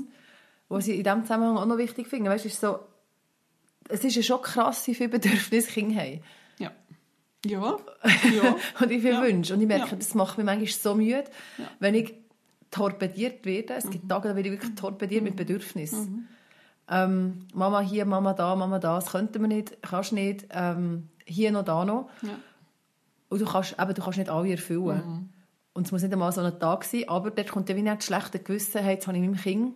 Was 0.69 0.87
ich 0.87 0.97
in 0.97 1.03
diesem 1.03 1.23
Zusammenhang 1.23 1.57
auch 1.57 1.65
noch 1.65 1.77
wichtig 1.77 2.07
finde, 2.07 2.29
weißt, 2.29 2.45
ist 2.45 2.59
so, 2.61 2.79
es 3.89 4.03
ist 4.03 4.15
ja 4.15 4.21
schon 4.21 4.41
krass, 4.41 4.85
wie 4.87 4.95
viele 4.95 5.09
Bedürfnisse 5.09 5.69
Kinder 5.71 5.99
haben. 6.01 6.21
Ja. 6.59 6.71
Ja. 7.45 7.77
ja. 8.33 8.55
und 8.79 8.89
wie 8.89 8.99
viele 9.01 9.13
Ja. 9.13 9.21
Wünsche. 9.23 9.53
Und 9.53 9.61
ich 9.61 9.67
merke, 9.67 9.89
Ja. 9.91 9.95
das 9.97 10.13
macht 10.13 10.37
mich 10.37 10.45
manchmal 10.45 10.67
so 10.67 10.95
müde, 10.95 11.23
Ja. 11.57 11.65
wenn 11.79 11.95
ich 11.95 12.13
torpediert 12.71 13.45
werde. 13.45 13.73
Es 13.75 13.85
Mhm. 13.85 13.91
gibt 13.91 14.09
Tage, 14.09 14.29
da 14.29 14.35
werde 14.35 14.49
ich 14.49 14.55
wirklich 14.55 14.75
torpediert 14.75 15.23
mit 15.23 15.35
Bedürfnissen. 15.35 16.27
Ähm, 16.89 17.39
Mama 17.53 17.81
hier, 17.81 18.05
Mama 18.05 18.33
da, 18.33 18.55
Mama 18.55 18.79
da, 18.79 18.95
das 18.95 19.11
könnte 19.11 19.39
man 19.39 19.49
nicht, 19.49 19.81
kannst 19.81 20.13
nicht, 20.13 20.45
ähm, 20.51 21.09
hier 21.25 21.51
noch, 21.51 21.63
da 21.63 21.83
noch. 21.85 22.09
ja. 22.21 22.29
Und 23.29 23.41
du 23.41 23.45
kannst, 23.45 23.73
eben, 23.77 23.93
du 23.93 24.01
kannst 24.01 24.17
nicht 24.19 24.29
alle 24.29 24.51
erfüllen. 24.51 25.01
Mhm. 25.05 25.29
Und 25.73 25.85
es 25.85 25.91
muss 25.91 26.01
nicht 26.01 26.13
einmal 26.13 26.31
so 26.31 26.39
ein 26.41 26.59
Tag 26.59 26.85
sein, 26.85 27.03
aber 27.09 27.29
dort 27.29 27.49
kommt 27.51 27.67
dann 27.69 27.75
wie 27.75 27.81
nicht 27.81 27.97
das 27.97 28.05
schlechte 28.05 28.39
Gewissen, 28.39 28.81
hey, 28.81 28.93
jetzt 28.95 29.05
habe 29.07 29.17
ich 29.17 29.21
meinem 29.23 29.35
Kind 29.35 29.75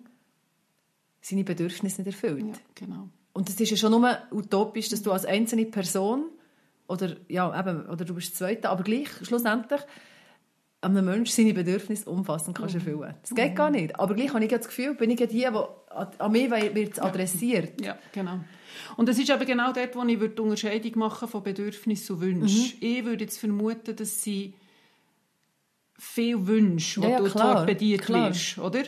seine 1.22 1.44
Bedürfnisse 1.44 2.02
nicht 2.02 2.08
erfüllt. 2.08 2.40
ja, 2.46 2.54
genau. 2.76 3.10
Und 3.34 3.50
es 3.50 3.60
ist 3.60 3.70
ja 3.70 3.78
schon 3.78 3.92
nur 3.92 4.18
utopisch, 4.32 4.90
dass 4.90 5.04
du 5.04 5.12
als 5.12 5.26
einzelne 5.26 5.66
Person 5.66 6.26
oder, 6.88 7.16
ja, 7.28 7.58
eben, 7.60 7.86
oder 7.88 8.04
du 8.06 8.16
bist 8.16 8.36
Zweite, 8.38 8.70
aber 8.70 8.84
gleich 8.84 9.10
schlussendlich 9.22 9.82
einem 10.82 11.06
Menschen 11.06 11.32
seine 11.36 11.54
Bedürfnisse 11.54 12.10
umfassend 12.10 12.58
kannst 12.58 12.76
erfüllen. 12.76 13.14
Das 13.22 13.36
geht 13.36 13.56
gar 13.56 13.70
nicht. 13.70 14.00
Aber 14.00 14.16
gleich 14.16 14.34
habe 14.34 14.44
ich 14.44 14.50
das 14.50 14.68
Gefühl, 14.68 14.96
bin 14.96 15.12
ich 15.12 15.20
ja 15.20 15.28
die, 15.28 15.38
die 15.38 15.46
an- 15.48 15.68
an 16.18 16.32
mich 16.32 16.50
wird 16.50 17.00
adressiert. 17.02 17.80
Ja, 17.82 17.98
genau. 18.12 18.40
Und 18.98 19.08
es 19.10 19.20
ist 19.20 19.30
eben 19.30 19.46
genau 19.46 19.72
dort, 19.74 19.96
wo 19.96 20.04
ich 20.04 20.20
würde 20.20 20.36
die 20.36 20.42
Unterscheidung 20.42 20.98
machen 20.98 21.28
von 21.28 21.44
Bedürfnissen 21.44 22.16
und 22.16 22.22
Wünschen. 22.22 22.62
Mhm. 22.62 22.74
Ich 22.80 23.06
würde 23.06 23.24
jetzt 23.26 23.38
vermuten, 23.40 23.96
dass 23.96 24.24
sie 24.24 24.54
viel 26.00 26.48
Wünsche, 26.48 27.02
Ja, 27.02 27.10
ja, 27.10 27.18
du 27.20 27.30
klar, 27.30 27.58
torpediert 27.58 28.02
klar. 28.02 28.30
wirst, 28.30 28.58
oder? 28.58 28.82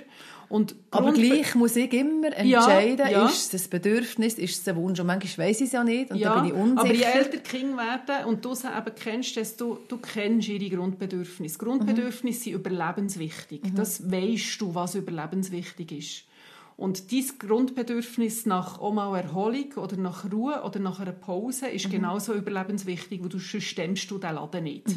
Und 0.53 0.75
Aber 0.91 1.13
gleich 1.13 1.55
muss 1.55 1.75
ich 1.75 1.91
immer 1.93 2.27
entscheiden, 2.27 3.07
ja. 3.09 3.25
ist 3.25 3.55
es 3.55 3.63
ein 3.65 3.69
Bedürfnis, 3.71 4.35
ist 4.35 4.61
es 4.61 4.67
ein 4.67 4.75
Wunsch. 4.75 4.99
Und 4.99 5.07
manchmal 5.07 5.47
weiss 5.47 5.61
ich 5.61 5.65
es 5.65 5.71
ja 5.71 5.83
nicht 5.83 6.11
und 6.11 6.17
ja, 6.17 6.35
dann 6.35 6.43
bin 6.43 6.53
ich 6.53 6.61
unsicher. 6.61 6.81
aber 6.81 6.93
je 6.93 7.03
älter 7.05 7.37
die 7.37 7.39
Kinder 7.39 7.77
werden 7.77 8.25
und 8.27 8.45
du 8.45 8.53
sie 8.53 8.67
eben 8.67 8.95
kennst, 8.95 9.35
desto 9.35 9.79
du 9.87 9.97
kennst 9.97 10.49
ihre 10.49 10.69
Grundbedürfnisse. 10.69 11.57
Grundbedürfnisse 11.57 12.43
sind 12.43 12.53
überlebenswichtig. 12.53 13.61
Das 13.75 14.11
weißt 14.11 14.61
du, 14.61 14.75
was 14.75 14.93
überlebenswichtig 14.93 15.91
ist. 15.91 16.23
Und 16.83 17.11
dieses 17.11 17.39
Grundbedürfnis 17.39 18.45
nach 18.45 18.81
auch 18.81 18.91
mal 18.91 19.17
Erholung 19.17 19.71
oder 19.77 19.95
nach 19.95 20.29
Ruhe 20.29 20.63
oder 20.63 20.81
nach 20.81 20.99
einer 20.99 21.13
Pause 21.13 21.69
ist 21.69 21.89
genauso 21.89 22.33
überlebenswichtig, 22.33 23.23
wo 23.23 23.29
du 23.29 23.39
sonst 23.39 23.63
stemmst 23.63 24.11
du 24.11 24.17
den 24.17 24.35
Laden 24.35 24.65
nicht. 24.65 24.87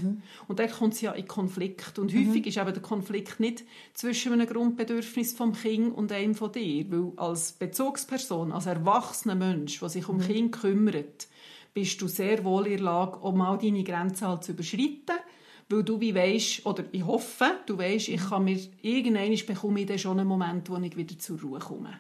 Und 0.49 0.59
dann 0.59 0.69
kommt 0.69 0.95
es 0.95 1.03
ja 1.03 1.13
in 1.13 1.29
Konflikt. 1.29 2.01
Und 2.01 2.13
häufig 2.13 2.45
ist 2.49 2.57
eben 2.57 2.73
der 2.73 2.83
Konflikt 2.83 3.39
nicht 3.39 3.63
zwischen 3.95 4.33
einem 4.33 4.49
Grundbedürfnis 4.49 5.35
vom 5.35 5.53
Kind 5.53 5.95
und 5.95 6.11
einem 6.11 6.35
von 6.35 6.51
dir, 6.51 6.91
weil 6.91 7.13
als 7.19 7.53
Bezugsperson, 7.53 8.51
als 8.51 8.67
erwachsener 8.67 9.37
Mensch, 9.37 9.79
der 9.79 9.89
sich 9.89 10.09
um 10.09 10.19
Kind 10.19 10.51
kümmert, 10.61 11.29
bist 11.73 12.03
du 12.03 12.09
sehr 12.09 12.43
wohl 12.43 12.67
in 12.67 12.79
der 12.79 12.85
Lage, 12.85 13.23
auch 13.23 13.33
mal 13.33 13.59
deine 13.59 13.85
Grenzen 13.85 14.27
halt 14.27 14.43
zu 14.43 14.51
überschreiten, 14.51 15.21
weil 15.69 15.83
du 15.83 16.01
wie 16.01 16.15
weisst, 16.15 16.65
oder 16.65 16.85
ich 16.93 17.05
hoffe, 17.05 17.59
du 17.67 17.79
weisst, 17.79 18.09
ich 18.09 18.29
kann 18.29 18.45
mir, 18.45 18.59
irgendwann 18.83 19.35
bekomme 19.47 19.81
ich 19.81 19.87
dann 19.87 19.99
schon 19.99 20.21
einen 20.21 20.29
Moment, 20.29 20.71
wo 20.71 20.77
ich 20.77 20.97
wieder 20.97 21.19
zur 21.19 21.41
Ruhe 21.41 21.59
komme. 21.59 21.99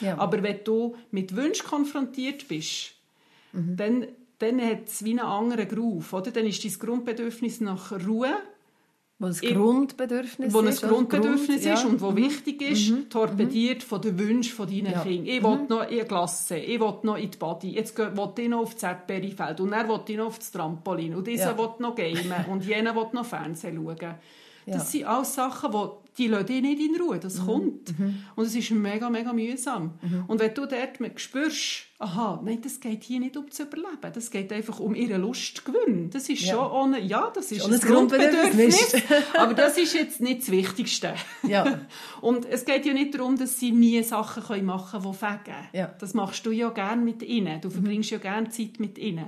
Ja. 0.00 0.16
Aber 0.18 0.42
wenn 0.42 0.62
du 0.64 0.96
mit 1.10 1.34
Wünschen 1.34 1.66
konfrontiert 1.66 2.46
bist, 2.46 2.92
dann, 3.52 4.06
dann 4.38 4.60
hat 4.60 4.86
es 4.86 5.04
wie 5.04 5.10
einen 5.10 5.20
anderen 5.20 5.66
Groove, 5.66 6.12
oder? 6.12 6.30
Dann 6.30 6.46
ist 6.46 6.64
dein 6.64 6.78
Grundbedürfnis 6.78 7.60
nach 7.60 7.92
Ruhe, 8.06 8.36
Wo 9.20 9.26
ein 9.26 9.32
Grundbedürfnis 9.34 10.54
wo 10.54 10.60
ist. 10.60 10.84
oder? 10.84 10.92
Grundbedürfnis 10.92 11.62
Grund, 11.62 11.74
ist 11.74 11.82
ja. 11.82 11.88
und 11.88 12.00
wo 12.00 12.14
wichtig 12.14 12.62
ist, 12.62 13.10
torpediert 13.10 13.82
von 13.82 14.00
den 14.00 14.16
Wünschen 14.16 14.54
von 14.54 14.66
deinen 14.68 14.92
Ja. 14.92 15.02
Kindern. 15.02 15.26
Ich 15.26 15.42
will 15.42 15.66
noch 15.68 15.88
in 15.90 15.98
die 15.98 16.04
Klasse, 16.04 16.56
ich 16.56 16.78
will 16.78 16.94
noch 17.02 17.16
in 17.16 17.28
die 17.30 17.36
Body, 17.36 17.70
jetzt 17.72 17.98
will 17.98 18.32
ich 18.38 18.48
noch 18.48 18.60
auf 18.60 18.74
das 18.74 18.84
Erdbeerfeld 18.84 19.60
und 19.60 19.72
er 19.72 19.88
will 19.88 20.00
ich 20.06 20.16
noch 20.16 20.26
auf 20.26 20.38
das 20.38 20.52
Trampolin 20.52 21.16
und 21.16 21.26
dieser 21.26 21.50
Ja. 21.50 21.58
will 21.58 21.70
noch 21.80 21.96
gamen 21.96 22.44
und 22.48 22.64
jener 22.64 22.94
will 22.94 23.06
noch 23.12 23.26
Fernsehen 23.26 23.74
schauen. 23.84 24.14
Das 24.72 24.84
Ja. 24.84 24.90
sind 25.00 25.04
alles 25.06 25.34
Sachen, 25.34 25.72
die 25.72 26.08
die 26.18 26.26
lassen 26.26 26.46
dich 26.46 26.60
nicht 26.62 26.80
in 26.80 27.00
Ruhe. 27.00 27.20
Das 27.20 27.46
kommt. 27.46 27.94
Und 28.34 28.44
es 28.44 28.52
ist 28.52 28.72
mega, 28.72 29.08
mega 29.08 29.32
mühsam. 29.32 29.92
Und 30.26 30.40
wenn 30.40 30.52
du 30.52 30.66
dort 30.66 31.20
spürst, 31.20 31.84
aha, 32.00 32.40
nein, 32.44 32.58
das 32.60 32.80
geht 32.80 33.04
hier 33.04 33.20
nicht 33.20 33.36
um 33.36 33.48
zu 33.52 33.62
überleben. 33.62 34.10
Das 34.12 34.28
geht 34.32 34.52
einfach 34.52 34.80
um 34.80 34.96
ihre 34.96 35.16
Lustgewinn. 35.16 36.10
Das 36.10 36.28
ist 36.28 36.42
Ja. 36.42 36.54
schon 36.56 36.72
ohne, 36.72 37.00
ja, 37.00 37.30
das 37.32 37.52
ist 37.52 37.62
Schon 37.62 37.72
ein 37.72 37.78
Grundbedürfnis. 37.78 38.76
Grundbedürfnis. 38.90 39.34
aber 39.38 39.54
das 39.54 39.78
ist 39.78 39.94
jetzt 39.94 40.20
nicht 40.20 40.40
das 40.40 40.50
Wichtigste. 40.50 41.14
Ja. 41.46 41.78
Und 42.20 42.46
es 42.46 42.64
geht 42.64 42.84
ja 42.84 42.94
nicht 42.94 43.14
darum, 43.14 43.36
dass 43.38 43.60
sie 43.60 43.70
nie 43.70 44.02
Sachen 44.02 44.42
können 44.42 44.64
machen 44.66 45.00
können, 45.00 45.12
die 45.12 45.16
fegen. 45.18 45.56
Ja. 45.72 45.94
Das 46.00 46.14
machst 46.14 46.44
du 46.44 46.50
ja 46.50 46.70
gerne 46.70 47.00
mit 47.00 47.22
ihnen. 47.22 47.60
Du 47.60 47.70
verbringst 47.70 48.10
ja 48.10 48.18
gerne 48.18 48.48
Zeit 48.48 48.80
mit 48.80 48.98
ihnen. 48.98 49.26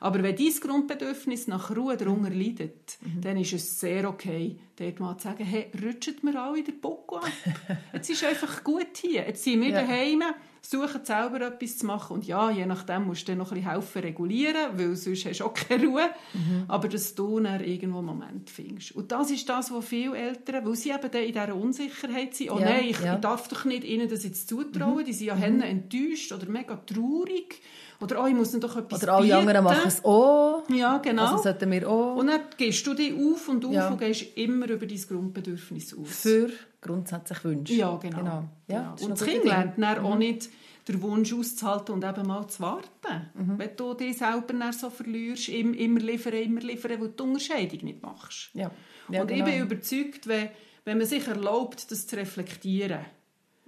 Aber 0.00 0.22
wenn 0.22 0.34
dein 0.34 0.52
Grundbedürfnis 0.60 1.46
nach 1.46 1.76
Ruhe 1.76 1.96
darunter 1.98 2.30
leidet, 2.30 2.98
dann 3.20 3.36
ist 3.36 3.52
es 3.52 3.78
sehr 3.78 4.08
okay, 4.08 4.56
dort 4.76 4.98
mal 4.98 5.16
zu 5.18 5.24
sagen, 5.24 5.44
hey, 5.44 5.70
rutscht 5.84 6.22
mir 6.22 6.30
wir 6.32 6.42
alle 6.42 6.62
den 6.62 6.80
Bock 6.80 7.12
ab. 7.12 7.30
Jetzt 7.92 8.10
ist 8.10 8.24
einfach 8.24 8.64
gut 8.64 8.96
hier. 8.96 9.26
Jetzt 9.26 9.44
sind 9.44 9.60
wir 9.60 9.68
ja. 9.68 9.82
daheim, 9.82 10.22
suchen 10.62 11.04
selber 11.04 11.40
etwas 11.40 11.78
zu 11.78 11.86
machen. 11.86 12.14
Und 12.14 12.26
ja, 12.26 12.50
je 12.50 12.66
nachdem 12.66 13.06
musst 13.06 13.22
du 13.22 13.32
dann 13.32 13.38
noch 13.38 13.52
ein 13.52 13.56
bisschen 13.56 13.70
helfen 13.70 14.02
regulieren, 14.02 14.78
weil 14.78 14.96
sonst 14.96 15.24
hast 15.26 15.40
du 15.40 15.44
auch 15.44 15.54
keine 15.54 15.86
Ruhe. 15.86 16.08
Mhm. 16.34 16.64
Aber 16.68 16.88
dass 16.88 17.14
du 17.14 17.40
dann 17.40 17.64
irgendwo 17.64 17.98
einen 17.98 18.06
Moment 18.06 18.50
findest. 18.50 18.92
Und 18.92 19.12
das 19.12 19.30
ist 19.30 19.48
das, 19.48 19.72
was 19.72 19.84
viele 19.84 20.16
Eltern, 20.16 20.64
weil 20.64 20.76
sie 20.76 20.90
eben 20.90 21.10
in 21.12 21.32
dieser 21.32 21.54
Unsicherheit 21.54 22.34
sind, 22.34 22.50
oh 22.50 22.58
ja, 22.58 22.64
nein, 22.66 22.84
ich, 22.88 23.00
ja. 23.00 23.16
darf 23.16 23.48
doch 23.48 23.64
nicht 23.64 23.84
ihnen 23.84 24.08
das 24.08 24.24
jetzt 24.24 24.48
zutrauen, 24.48 24.98
mhm. 24.98 25.04
die 25.04 25.12
sind 25.12 25.26
ja 25.26 25.34
mhm. 25.34 25.62
enttäuscht 25.62 26.32
oder 26.32 26.46
mega 26.46 26.76
traurig. 26.76 27.60
Oder, 28.00 28.22
oh, 28.22 28.26
ich 28.26 28.34
muss 28.34 28.52
doch 28.52 28.76
etwas 28.76 29.02
Oder 29.02 29.14
alle 29.14 29.24
bieten. 29.24 29.36
anderen 29.36 29.64
machen 29.64 29.88
es 29.88 30.04
auch. 30.04 30.64
Ja, 30.70 30.98
genau. 30.98 31.26
Also 31.26 31.42
sollten 31.42 31.70
wir 31.70 31.88
auch. 31.88 32.16
Und 32.16 32.28
dann 32.28 32.40
gehst 32.56 32.86
du 32.86 32.94
dich 32.94 33.12
auf 33.12 33.48
und 33.48 33.64
auf 33.64 33.72
ja. 33.72 33.88
und 33.88 33.98
gehst 33.98 34.38
immer 34.38 34.68
über 34.70 34.86
dein 34.86 35.00
Grundbedürfnis 35.00 35.94
aus. 35.94 36.08
Für 36.08 36.50
grundsätzlich 36.80 37.44
Wünsche. 37.44 37.74
Ja, 37.74 37.96
genau. 37.96 38.16
genau. 38.18 38.44
Ja, 38.68 38.94
genau. 38.94 39.04
Und 39.04 39.20
das 39.20 39.28
Kind 39.28 39.44
lernt 39.44 39.78
dann 39.78 39.98
mhm. 39.98 40.06
auch 40.06 40.16
nicht 40.16 40.48
den 40.88 41.02
Wunsch 41.02 41.32
auszuhalten 41.34 41.94
und 41.94 42.04
eben 42.04 42.26
mal 42.26 42.46
zu 42.48 42.60
warten. 42.60 43.30
Mhm. 43.34 43.58
Wenn 43.58 43.76
du 43.76 43.92
dich 43.92 44.16
selber 44.16 44.54
dann 44.54 44.72
so 44.72 44.88
verlierst, 44.88 45.50
immer 45.50 46.00
liefern, 46.00 46.32
immer 46.32 46.60
liefern, 46.60 46.92
weil 46.92 46.98
du 46.98 47.08
die 47.08 47.22
Unterscheidung 47.22 47.84
nicht 47.84 48.02
machst. 48.02 48.50
Ja. 48.54 48.70
ja 49.10 49.20
und 49.20 49.28
genau. 49.28 49.46
ich 49.46 49.52
bin 49.52 49.62
überzeugt, 49.62 50.26
wenn, 50.26 50.48
wenn 50.86 50.96
man 50.96 51.06
sich 51.06 51.28
erlaubt, 51.28 51.90
das 51.90 52.06
zu 52.06 52.16
reflektieren, 52.16 53.00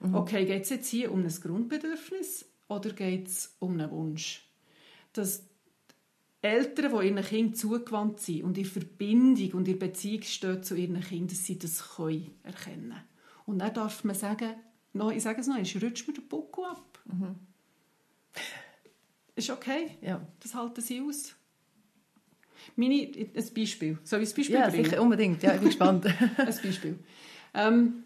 mhm. 0.00 0.14
okay, 0.14 0.46
geht 0.46 0.62
es 0.62 0.70
jetzt 0.70 0.88
hier 0.88 1.12
um 1.12 1.22
ein 1.22 1.28
Grundbedürfnis 1.28 2.46
oder 2.68 2.90
geht 2.90 3.28
es 3.28 3.54
um 3.58 3.72
einen 3.72 3.90
Wunsch? 3.90 4.48
Dass 5.12 5.44
Eltern, 6.42 6.98
die 6.98 7.06
ihren 7.06 7.24
Kindern 7.24 7.54
zugewandt 7.54 8.20
sind 8.20 8.42
und 8.42 8.58
in 8.58 8.64
Verbindung 8.64 9.52
und 9.52 9.68
in 9.68 9.78
Beziehung 9.78 10.22
stehen 10.22 10.62
zu 10.62 10.74
ihren 10.74 11.00
Kindern, 11.00 11.28
dass 11.28 11.44
sie 11.44 11.58
das 11.58 11.96
können 11.96 12.34
erkennen 12.42 13.00
Und 13.46 13.60
dann 13.60 13.72
darf 13.72 14.02
man 14.02 14.16
sagen, 14.16 14.54
no, 14.92 15.10
ich 15.10 15.22
sage 15.22 15.40
es 15.40 15.46
noch, 15.46 15.58
ich 15.58 15.80
rutscht 15.80 16.08
mir 16.08 16.14
den 16.14 16.26
Buckel 16.26 16.64
ab. 16.64 16.98
Mhm. 17.04 17.36
Ist 19.36 19.50
okay, 19.50 19.98
ja. 20.02 20.26
das 20.40 20.54
halten 20.54 20.80
sie 20.80 21.00
aus. 21.00 21.34
Meine, 22.76 22.94
ein 22.94 23.54
Beispiel. 23.54 23.98
Soll 24.02 24.22
ich 24.22 24.30
ein 24.30 24.36
Beispiel 24.36 24.54
ja, 24.54 24.68
bringen? 24.68 24.84
sicher, 24.84 25.02
unbedingt. 25.02 25.42
Ja, 25.42 25.54
ich 25.54 25.60
bin 25.60 25.68
gespannt. 25.68 26.06
ein 26.36 26.46
Beispiel. 26.46 26.98
Ähm, 27.54 28.04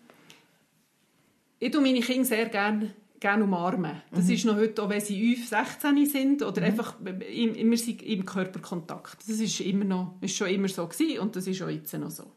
ich 1.59 1.71
tue 1.71 1.81
meine 1.81 2.01
Kinder 2.01 2.25
sehr 2.25 2.49
gerne 2.49 2.95
gerne 3.21 3.45
umarmen. 3.45 4.03
Das 4.11 4.25
mhm. 4.25 4.31
ist 4.31 4.45
noch 4.45 4.57
heute, 4.57 4.83
auch 4.83 4.89
wenn 4.89 5.01
sie 5.01 5.37
5, 5.37 5.49
16 5.49 6.07
sind 6.07 6.43
oder 6.43 6.61
mhm. 6.61 6.67
einfach, 6.67 6.97
wir 7.01 7.79
sind 7.79 8.03
im 8.03 8.25
Körperkontakt. 8.25 9.19
Das 9.29 9.41
ist, 9.41 9.61
immer 9.61 9.85
noch, 9.85 10.15
ist 10.21 10.37
schon 10.37 10.49
immer 10.49 10.69
so 10.69 10.87
gewesen 10.87 11.21
und 11.21 11.37
das 11.37 11.47
ist 11.47 11.63
auch 11.63 11.69
jetzt 11.69 11.93
noch 11.95 12.11
so. 12.11 12.33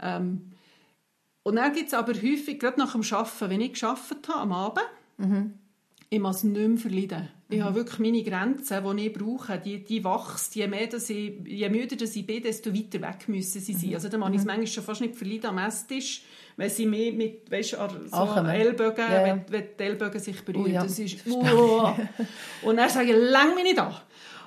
Ähm, 0.00 0.52
und 1.42 1.56
dann 1.56 1.72
gibt 1.72 1.88
es 1.88 1.94
aber 1.94 2.12
häufig, 2.12 2.58
gerade 2.58 2.78
nach 2.78 2.92
dem 2.92 3.02
Arbeiten, 3.10 3.50
wenn 3.50 3.60
ich 3.60 3.80
gearbeitet 3.80 4.28
habe 4.28 4.40
am 4.40 4.52
Abend, 4.52 4.84
mhm. 5.16 5.54
ich 6.10 6.20
muss 6.20 6.38
es 6.38 6.44
nicht 6.44 6.68
mehr 6.68 6.78
verleiden. 6.78 7.28
Ich 7.50 7.62
habe 7.62 7.76
wirklich 7.76 7.98
meine 7.98 8.22
Grenzen, 8.22 8.96
die 8.96 9.06
ich 9.06 9.12
brauche, 9.12 9.58
die, 9.58 9.82
die 9.82 10.04
wachsen. 10.04 10.58
Je, 10.58 10.66
mehr, 10.66 10.86
dass 10.86 11.08
ich, 11.08 11.32
je 11.46 11.68
müder 11.70 11.96
dass 11.96 12.14
ich 12.14 12.26
bin, 12.26 12.42
desto 12.42 12.74
weiter 12.74 13.00
weg 13.00 13.26
müssen 13.26 13.62
sie 13.62 13.72
sein. 13.72 13.88
Mhm. 13.88 13.94
Also 13.94 14.08
da 14.10 14.18
muss 14.18 14.28
ich 14.30 14.36
es 14.36 14.42
mhm. 14.42 14.46
manchmal 14.48 14.66
schon 14.66 14.84
fast 14.84 15.00
nicht 15.00 15.16
verleiden 15.16 15.46
am 15.46 15.58
Esstisch, 15.58 16.22
wenn 16.56 16.68
sie 16.68 16.84
mich 16.84 17.14
mit 17.14 17.50
weißt, 17.50 17.70
so 17.70 18.34
Ellbogen, 18.46 18.98
ja, 18.98 19.12
ja. 19.12 19.24
Wenn, 19.24 19.44
wenn, 19.48 19.64
die 19.78 19.82
Ellbogen 19.82 20.20
sich 20.20 20.44
berühren. 20.44 20.66
Oh, 20.66 20.68
ja. 20.68 20.82
Das 20.82 20.98
ist, 20.98 21.26
oh. 21.26 21.94
Und 22.62 22.76
dann 22.76 22.90
sage 22.90 23.12
ich, 23.12 23.16
läng 23.16 23.54
mich 23.54 23.64
nicht 23.64 23.78
an. 23.78 23.94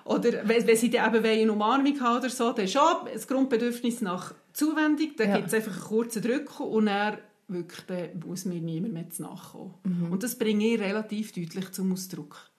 Oder 0.06 0.48
wenn, 0.48 0.68
wenn 0.68 0.78
sie 0.78 0.90
dann 0.90 1.16
eben 1.16 1.26
eine 1.26 1.52
Umarmung 1.52 2.00
haben 2.02 2.20
oder 2.20 2.30
so, 2.30 2.52
dann 2.52 2.68
schon 2.68 2.84
das 3.12 3.28
Grundbedürfnis 3.28 4.02
nach 4.02 4.36
Zuwendung, 4.54 5.12
dann 5.18 5.30
ja. 5.30 5.36
gibt 5.38 5.48
es 5.48 5.54
einfach 5.54 5.74
einen 5.74 5.84
kurzen 5.84 6.22
Drücken 6.22 6.64
und 6.64 6.86
dann 6.86 7.18
wirklich, 7.48 7.86
dann 7.88 8.10
muss 8.28 8.46
mir 8.46 8.62
niemand 8.62 8.94
mehr 8.94 9.06
nachkommen. 9.18 9.74
Mhm. 9.84 10.12
Und 10.12 10.22
das 10.22 10.38
bringe 10.38 10.66
ich 10.66 10.80
relativ 10.80 11.32
deutlich 11.34 11.72
zum 11.72 11.94
Ausdruck. 11.94 12.51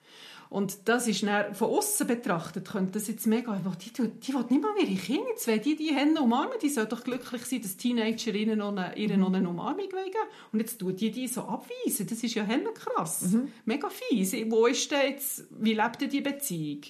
Und 0.52 0.86
das 0.86 1.08
ist 1.08 1.22
dann, 1.22 1.54
von 1.54 1.70
außen 1.70 2.06
betrachtet, 2.06 2.68
könnte 2.68 2.98
das 2.98 3.08
jetzt 3.08 3.26
mega, 3.26 3.58
die, 3.82 3.90
die, 3.90 4.08
die 4.08 4.34
will 4.34 4.44
nicht 4.50 4.60
mal 4.62 4.74
ihre 4.78 5.00
Kinder, 5.00 5.30
jetzt 5.30 5.46
wenn 5.46 5.62
die 5.62 5.76
die 5.76 5.94
Hände 5.94 6.20
umarmen, 6.20 6.58
die 6.60 6.68
soll 6.68 6.84
doch 6.84 7.02
glücklich 7.02 7.46
sein, 7.46 7.62
dass 7.62 7.78
Teenagerinnen 7.78 8.58
noch 8.58 8.76
eine, 8.76 8.94
ihre 8.98 9.16
noch 9.16 9.32
eine 9.32 9.48
Umarmung 9.48 9.86
wegen. 9.86 10.28
Und 10.52 10.60
jetzt 10.60 10.78
tut 10.78 11.00
die 11.00 11.10
die 11.10 11.26
so 11.26 11.40
abweisen. 11.44 12.06
Das 12.06 12.22
ist 12.22 12.34
ja 12.34 12.44
krass. 12.74 13.32
Mhm. 13.32 13.48
Mega 13.64 13.88
fies. 13.88 14.34
Wo 14.50 14.66
ist 14.66 14.90
denn 14.90 15.12
jetzt, 15.12 15.46
wie 15.58 15.72
lebt 15.72 16.02
denn 16.02 16.10
die 16.10 16.20
Beziehung? 16.20 16.82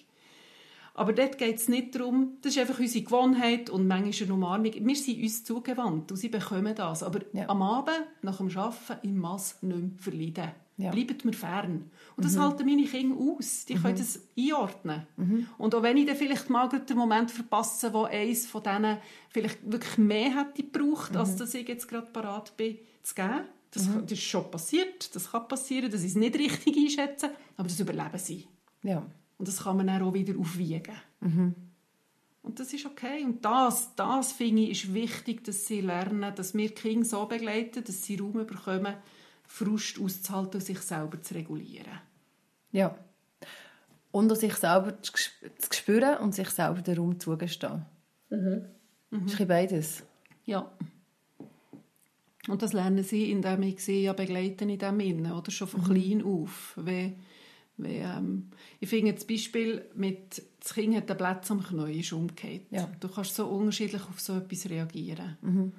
Aber 0.94 1.12
dort 1.12 1.38
geht 1.38 1.54
es 1.54 1.68
nicht 1.68 1.94
darum, 1.94 2.38
das 2.42 2.56
ist 2.56 2.58
einfach 2.58 2.80
unsere 2.80 3.04
Gewohnheit 3.04 3.70
und 3.70 3.86
manchmal 3.86 4.24
eine 4.24 4.34
Umarmung. 4.34 4.72
Wir 4.74 4.96
sind 4.96 5.22
uns 5.22 5.44
zugewandt 5.44 6.10
und 6.10 6.16
sie 6.16 6.30
bekommen 6.30 6.74
das. 6.74 7.04
Aber 7.04 7.20
ja. 7.32 7.48
am 7.48 7.62
Abend, 7.62 8.08
nach 8.22 8.38
dem 8.38 8.50
Arbeiten, 8.56 9.06
im 9.06 9.18
Mass 9.18 9.62
nicht 9.62 9.76
mehr 9.76 9.90
verleiden. 9.98 10.61
Ja. 10.82 10.90
Bleibt 10.90 11.24
mir 11.24 11.32
fern. 11.32 11.90
Und 12.16 12.24
das 12.24 12.34
mhm. 12.34 12.40
halten 12.40 12.66
meine 12.66 12.84
Kinder 12.84 13.16
aus. 13.16 13.64
Die 13.66 13.74
mhm. 13.74 13.82
können 13.82 13.98
das 13.98 14.20
einordnen. 14.36 15.06
Mhm. 15.16 15.46
Und 15.58 15.74
auch 15.74 15.82
wenn 15.82 15.96
ich 15.96 16.06
dann 16.06 16.16
vielleicht 16.16 16.50
mal 16.50 16.68
den 16.68 16.96
Moment 16.96 17.30
verpasse, 17.30 17.92
wo 17.92 18.04
eins 18.04 18.46
von 18.46 18.62
denen 18.62 18.98
vielleicht 19.28 19.58
wirklich 19.70 19.98
mehr 19.98 20.36
hätte 20.36 20.62
gebraucht, 20.62 21.16
als 21.16 21.32
mhm. 21.32 21.38
dass 21.38 21.54
ich 21.54 21.68
jetzt 21.68 21.86
gerade 21.86 22.08
parat 22.08 22.56
bin, 22.56 22.78
zu 23.02 23.14
geben. 23.14 23.42
Das, 23.70 23.88
mhm. 23.88 24.02
das, 24.02 24.12
ist 24.12 24.22
schon 24.22 24.50
passiert. 24.50 25.14
Das 25.14 25.30
kann 25.30 25.48
passieren, 25.48 25.88
ich 25.88 25.94
es 25.94 26.14
nicht 26.16 26.36
richtig 26.36 26.76
einschätze. 26.76 27.30
Aber 27.56 27.68
das 27.68 27.78
überleben 27.78 28.18
sie. 28.18 28.46
Ja. 28.82 29.06
Und 29.38 29.48
das 29.48 29.62
kann 29.62 29.76
man 29.76 29.86
dann 29.86 30.02
auch 30.02 30.14
wieder 30.14 30.38
aufwiegen. 30.38 30.94
Mhm. 31.20 31.54
Und 32.42 32.58
das 32.58 32.72
ist 32.72 32.86
okay. 32.86 33.24
Und 33.24 33.44
das, 33.44 33.94
das 33.94 34.32
finde 34.32 34.62
ich, 34.62 34.84
ist 34.84 34.94
wichtig, 34.94 35.44
dass 35.44 35.66
sie 35.66 35.80
lernen, 35.80 36.34
dass 36.34 36.54
wir 36.54 36.68
die 36.68 36.74
Kinder 36.74 37.04
so 37.06 37.24
begleiten, 37.26 37.84
dass 37.84 38.02
sie 38.04 38.16
Raum 38.16 38.32
bekommen, 38.32 38.94
Frust 39.52 40.00
auszuhalten 40.00 40.54
und 40.54 40.64
sich 40.64 40.78
selber 40.78 41.20
zu 41.20 41.34
regulieren. 41.34 42.00
Ja. 42.70 42.96
Und 44.10 44.34
sich 44.34 44.54
selber 44.54 45.00
zu 45.02 45.12
spüren 45.70 46.18
und 46.18 46.34
sich 46.34 46.48
selber 46.48 46.80
den 46.80 46.96
Raum 46.96 47.20
zugestehen. 47.20 47.84
Mhm. 48.30 48.64
Mhm. 49.10 49.26
Das 49.26 49.38
ist 49.38 49.48
beides. 49.48 50.02
Ja. 50.46 50.72
Und 52.48 52.62
das 52.62 52.72
lernen 52.72 53.04
sie, 53.04 53.30
indem 53.30 53.62
ich 53.62 53.84
sie 53.84 54.04
ja 54.04 54.14
begleiten 54.14 54.70
in 54.70 54.78
dem 54.78 55.00
Innen, 55.00 55.32
oder 55.32 55.50
schon 55.50 55.68
von 55.68 55.82
mhm. 55.82 55.84
klein 55.84 56.24
auf. 56.24 56.78
Wie, 56.82 57.12
wie, 57.76 57.96
ähm, 57.96 58.48
ich 58.80 58.88
finde 58.88 59.12
das 59.12 59.26
Beispiel 59.26 59.84
mit 59.94 60.42
das 60.60 60.72
Kind 60.72 60.96
hat 60.96 61.10
einen 61.10 61.18
Platz 61.18 61.50
am 61.50 61.62
Knie, 61.62 62.00
ist 62.00 62.14
umgekehrt. 62.14 62.62
Ja. 62.70 62.90
Du 63.00 63.08
kannst 63.08 63.34
so 63.34 63.46
unterschiedlich 63.46 64.02
auf 64.02 64.18
so 64.18 64.34
etwas 64.38 64.70
reagieren. 64.70 65.36
Mhm. 65.42 65.72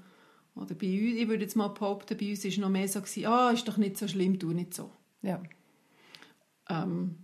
Oder 0.56 0.76
bei 0.76 0.88
uns, 0.88 1.20
ich 1.20 1.28
würde 1.28 1.44
jetzt 1.44 1.56
mal 1.56 1.70
behaupten, 1.70 2.18
bei 2.18 2.30
uns 2.30 2.44
war 2.44 2.62
noch 2.62 2.70
mehr 2.70 2.88
so, 2.88 3.02
gewesen, 3.02 3.26
ah, 3.26 3.52
ist 3.52 3.68
doch 3.68 3.78
nicht 3.78 3.98
so 3.98 4.08
schlimm, 4.08 4.40
tu 4.40 4.52
nicht 4.52 4.74
so. 4.74 4.92
Ja. 5.22 5.42
Ähm, 6.70 7.16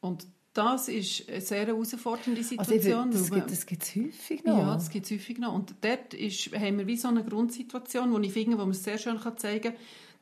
und 0.00 0.26
das 0.52 0.88
ist 0.88 1.28
eine 1.28 1.40
sehr 1.40 1.66
herausfordernde 1.66 2.42
Situation. 2.42 3.10
Also 3.12 3.36
ich, 3.36 3.42
das 3.44 3.66
gibt 3.66 3.82
es 3.82 3.94
häufig 3.94 4.44
noch. 4.44 4.58
Ja, 4.58 4.74
das 4.74 4.88
gibt 4.88 5.06
es 5.06 5.12
häufig 5.12 5.38
noch. 5.38 5.54
Und 5.54 5.74
dort 5.82 6.14
ist, 6.14 6.52
haben 6.54 6.78
wir 6.78 6.86
wie 6.86 6.96
so 6.96 7.08
eine 7.08 7.24
Grundsituation, 7.24 8.12
wo 8.12 8.18
ich 8.18 8.32
finde, 8.32 8.56
wo 8.56 8.62
man 8.62 8.70
es 8.70 8.82
sehr 8.82 8.98
schön 8.98 9.18
zeigen 9.36 9.74
kann, 9.74 9.74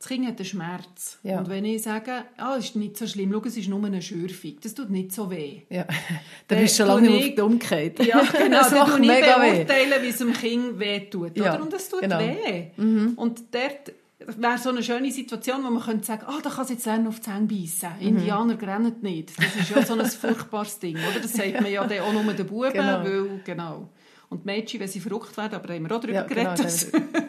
hat 0.09 0.37
einen 0.37 0.45
Schmerz. 0.45 1.19
Ja. 1.23 1.39
Und 1.39 1.49
wenn 1.49 1.65
ich 1.65 1.83
sage, 1.83 2.23
ah, 2.37 2.55
ist 2.55 2.75
nicht 2.75 2.97
so 2.97 3.07
schlimm, 3.07 3.31
schau, 3.33 3.41
es 3.45 3.57
ist 3.57 3.67
nur 3.67 3.83
eine 3.83 4.01
Schürfung, 4.01 4.57
das 4.61 4.73
tut 4.73 4.89
nicht 4.89 5.11
so 5.11 5.29
weh. 5.29 5.61
Ja, 5.69 5.85
dann 6.47 6.59
bist 6.59 6.79
du 6.79 6.83
schon 6.83 6.87
lange 6.87 7.09
ich, 7.09 7.29
auf 7.29 7.35
die 7.35 7.41
Umkeit. 7.41 8.05
Ja, 8.05 8.21
genau, 8.31 8.57
das 8.59 8.69
dann 8.71 9.03
ich 9.03 9.09
mega 9.09 9.37
beurteilen, 9.37 10.01
wie 10.01 10.07
es 10.07 10.17
dem 10.17 10.33
Kind 10.33 10.79
weh 10.79 10.99
tut. 11.09 11.37
Ja, 11.37 11.55
oder? 11.55 11.63
Und 11.63 11.73
es 11.73 11.89
tut 11.89 12.01
genau. 12.01 12.19
weh. 12.19 12.71
Mhm. 12.77 13.13
Und 13.15 13.43
dort 13.53 13.93
wäre 14.19 14.57
so 14.57 14.69
eine 14.69 14.83
schöne 14.83 15.11
Situation, 15.11 15.63
wo 15.63 15.69
man 15.69 15.83
könnte 15.83 16.05
sagen, 16.05 16.23
ah, 16.27 16.39
da 16.41 16.49
kann 16.49 16.63
es 16.63 16.69
jetzt 16.69 16.85
lernen 16.85 17.07
auf 17.07 17.19
die 17.19 17.23
Zähne 17.23 17.47
beißen. 17.47 17.89
Mhm. 17.99 18.07
Indianer 18.07 18.61
rennen 18.61 18.95
nicht. 19.01 19.37
Das 19.37 19.55
ist 19.55 19.69
ja 19.69 19.85
so 19.85 19.93
ein 19.93 20.05
furchtbares 20.05 20.79
Ding, 20.79 20.97
oder? 20.97 21.19
Das 21.21 21.33
sagt 21.33 21.61
man 21.61 21.71
ja 21.71 21.81
auch 21.81 22.13
nur 22.13 22.33
den 22.33 22.47
Buben, 22.47 22.71
genau. 22.71 23.03
weil, 23.03 23.41
genau. 23.43 23.89
Und 24.29 24.45
Mädchen, 24.45 24.79
wenn 24.79 24.87
sie 24.87 24.99
verrückt 24.99 25.37
werden, 25.37 25.55
aber 25.55 25.67
da 25.67 25.73
haben 25.73 25.87
wir 25.87 25.95
auch 25.95 26.01
darüber 26.01 26.19
ja, 26.19 26.23
geredet. 26.23 26.91
Genau. 26.91 27.27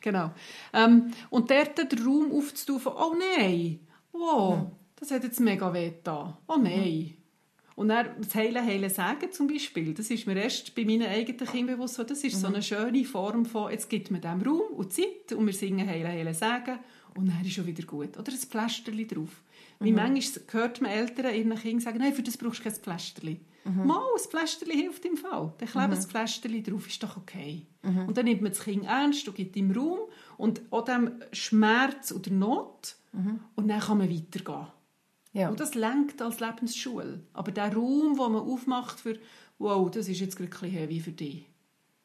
genau. 0.00 0.30
Ähm, 0.72 1.10
und 1.30 1.50
dort 1.50 1.92
den 1.92 2.04
Raum 2.04 2.32
aufzutun 2.32 2.80
von, 2.80 2.92
oh 2.94 3.14
nein, 3.18 3.80
wow, 4.12 4.54
ja. 4.54 4.70
das 4.96 5.10
hat 5.10 5.24
jetzt 5.24 5.40
mega 5.40 5.72
weh 5.72 5.92
da. 6.02 6.38
Oh 6.46 6.56
nein. 6.56 7.14
Und 7.78 7.90
dann 7.90 8.08
das 8.20 8.34
Heilen, 8.34 8.66
Heilen 8.66 8.90
sagen 8.90 9.30
zum 9.30 9.46
Beispiel, 9.46 9.94
das 9.94 10.10
ist 10.10 10.26
mir 10.26 10.36
erst 10.36 10.74
bei 10.74 10.84
meinen 10.84 11.06
eigenen 11.06 11.46
Kindern 11.46 11.76
bewusst, 11.76 11.94
so, 11.94 12.02
das 12.02 12.24
ist 12.24 12.34
mhm. 12.34 12.40
so 12.40 12.46
eine 12.48 12.60
schöne 12.60 13.04
Form 13.04 13.46
von, 13.46 13.70
jetzt 13.70 13.88
gibt 13.88 14.10
man 14.10 14.20
dem 14.20 14.42
Raum 14.42 14.74
und 14.76 14.92
Zeit 14.92 15.32
und 15.32 15.46
wir 15.46 15.52
singen 15.52 15.88
Heilen, 15.88 16.08
Heilen 16.08 16.34
sagen 16.34 16.80
und 17.14 17.28
dann 17.28 17.40
ist 17.40 17.52
schon 17.52 17.66
wieder 17.66 17.84
gut. 17.84 18.18
Oder 18.18 18.32
ein 18.32 18.38
Pflasterli 18.38 19.06
drauf. 19.06 19.42
Wie 19.78 19.90
mhm. 19.90 19.96
manchmal 19.96 20.42
hört 20.50 20.80
man 20.80 20.90
Eltern 20.90 21.32
ihren 21.32 21.54
Kindern 21.54 21.80
sagen, 21.80 21.98
nein, 21.98 22.14
für 22.14 22.22
das 22.24 22.36
brauchst 22.36 22.58
du 22.58 22.64
kein 22.64 22.72
Pflasterli. 22.72 23.38
Mhm. 23.64 23.86
Mal, 23.86 24.02
ein 24.16 24.30
Pflasterli 24.30 24.74
hilft 24.74 25.04
im 25.04 25.16
Fall. 25.16 25.52
Dann 25.58 25.68
klebe 25.68 25.88
mhm. 25.88 25.92
das 25.92 26.06
Pflasterli 26.06 26.62
drauf, 26.62 26.86
ist 26.86 27.02
doch 27.02 27.16
okay. 27.16 27.66
Mhm. 27.82 28.06
Und 28.08 28.16
dann 28.16 28.24
nimmt 28.24 28.42
man 28.42 28.52
das 28.52 28.62
Kind 28.62 28.84
ernst 28.84 29.26
und 29.28 29.34
gibt 29.34 29.56
ihm 29.56 29.70
Raum 29.70 29.98
und 30.36 30.62
auch 30.70 30.84
dem 30.84 31.12
Schmerz 31.32 32.12
oder 32.12 32.30
Not 32.30 32.96
mhm. 33.12 33.40
und 33.56 33.68
dann 33.68 33.80
kann 33.80 33.98
man 33.98 34.10
weitergehen. 34.10 34.66
Ja. 35.32 35.50
Und 35.50 35.60
das 35.60 35.74
lenkt 35.74 36.22
als 36.22 36.40
Lebensschule. 36.40 37.20
Aber 37.32 37.52
der 37.52 37.74
Raum, 37.74 38.16
den 38.16 38.32
man 38.32 38.42
aufmacht 38.42 39.00
für, 39.00 39.18
wow, 39.58 39.90
das 39.90 40.08
ist 40.08 40.20
jetzt 40.20 40.40
wirklich 40.40 40.74
heavy 40.74 41.00
für 41.00 41.12
dich. 41.12 41.46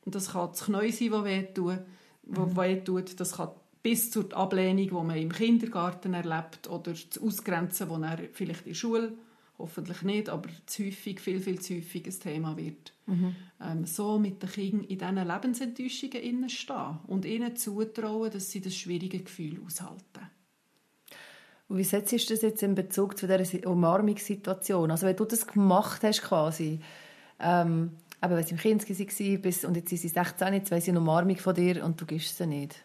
Und 0.05 0.15
das 0.15 0.31
kann 0.31 0.49
das 0.49 0.65
Knie 0.65 0.91
sein, 0.91 1.11
das 1.11 1.23
wehtut. 1.23 1.79
mhm. 2.23 2.57
weh 2.57 2.81
tut. 2.81 3.19
Das 3.19 3.33
kann 3.33 3.51
bis 3.81 4.11
zur 4.11 4.33
Ablehnung, 4.35 4.87
die 4.87 4.93
man 4.93 5.17
im 5.17 5.31
Kindergarten 5.31 6.13
erlebt 6.13 6.69
oder 6.69 6.93
das 6.93 7.21
Ausgrenzen, 7.21 7.89
das 7.89 8.01
er 8.01 8.29
vielleicht 8.31 8.61
in 8.61 8.71
der 8.71 8.75
Schule 8.75 9.13
hoffentlich 9.57 10.01
nicht, 10.01 10.29
aber 10.29 10.49
zu 10.65 10.83
häufig, 10.83 11.19
viel, 11.19 11.39
viel 11.39 11.59
zu 11.59 11.75
häufig 11.75 12.05
ein 12.05 12.19
Thema 12.19 12.57
wird. 12.57 12.93
Mhm. 13.05 13.35
Ähm, 13.61 13.85
so 13.85 14.19
mit 14.19 14.41
den 14.41 14.49
Kindern 14.49 14.83
in 14.83 14.97
diesen 14.97 15.27
Lebensenttäuschungen 15.27 16.49
stehen 16.49 16.99
und 17.07 17.25
ihnen 17.25 17.55
zutrauen, 17.55 18.31
dass 18.31 18.51
sie 18.51 18.61
das 18.61 18.75
schwierige 18.75 19.19
Gefühl 19.19 19.61
aushalten. 19.65 20.29
Und 21.67 21.77
wie 21.77 21.83
setzt 21.83 22.11
du 22.11 22.17
das 22.17 22.41
jetzt 22.41 22.63
in 22.63 22.75
Bezug 22.75 23.17
zu 23.17 23.27
dieser 23.27 23.67
Umarmungssituation? 23.67 24.91
Also 24.91 25.07
wenn 25.07 25.15
du 25.15 25.25
das 25.25 25.47
gemacht 25.47 26.03
hast 26.03 26.21
quasi, 26.21 26.79
ähm, 27.39 27.91
aber 28.21 28.37
wenn 28.37 28.45
sie 28.45 28.51
im 28.51 28.57
Kind 28.57 28.87
war 28.87 29.69
und 29.69 29.75
jetzt 29.75 29.89
sind 29.89 29.97
sie 29.99 30.07
16, 30.07 30.53
jetzt 30.53 30.71
weiss 30.71 30.85
sie 30.85 30.91
eine 30.91 30.99
Umarmung 30.99 31.37
von 31.37 31.55
dir 31.55 31.83
und 31.83 31.99
du 31.99 32.05
gibst 32.05 32.37
sie 32.37 32.47
nicht. 32.47 32.83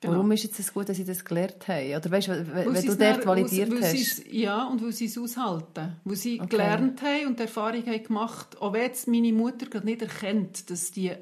Genau. 0.00 0.14
Warum 0.14 0.30
ist 0.32 0.58
es 0.58 0.74
gut, 0.74 0.88
dass 0.90 0.98
sie 0.98 1.06
das 1.06 1.24
gelernt 1.24 1.66
haben? 1.68 1.94
Oder 1.94 2.10
weißt, 2.10 2.28
wenn, 2.28 2.74
wenn 2.74 2.86
du 2.86 2.96
dort 2.96 3.24
validiert 3.24 3.70
weil, 3.70 3.80
weil 3.80 3.92
hast? 3.94 4.26
Ja, 4.30 4.66
und 4.66 4.82
weil 4.82 4.92
sie 4.92 5.06
es 5.06 5.16
aushalten. 5.16 5.96
Weil 6.04 6.16
sie 6.16 6.38
okay. 6.38 6.48
gelernt 6.50 7.00
haben 7.00 7.28
und 7.28 7.38
die 7.38 7.44
Erfahrung 7.44 7.86
haben 7.86 8.02
gemacht, 8.02 8.60
auch 8.60 8.74
wenn 8.74 8.82
jetzt 8.82 9.08
meine 9.08 9.32
Mutter 9.32 9.66
gerade 9.66 9.86
nicht 9.86 10.02
erkennt, 10.02 10.68
dass 10.70 10.90
die 10.90 11.12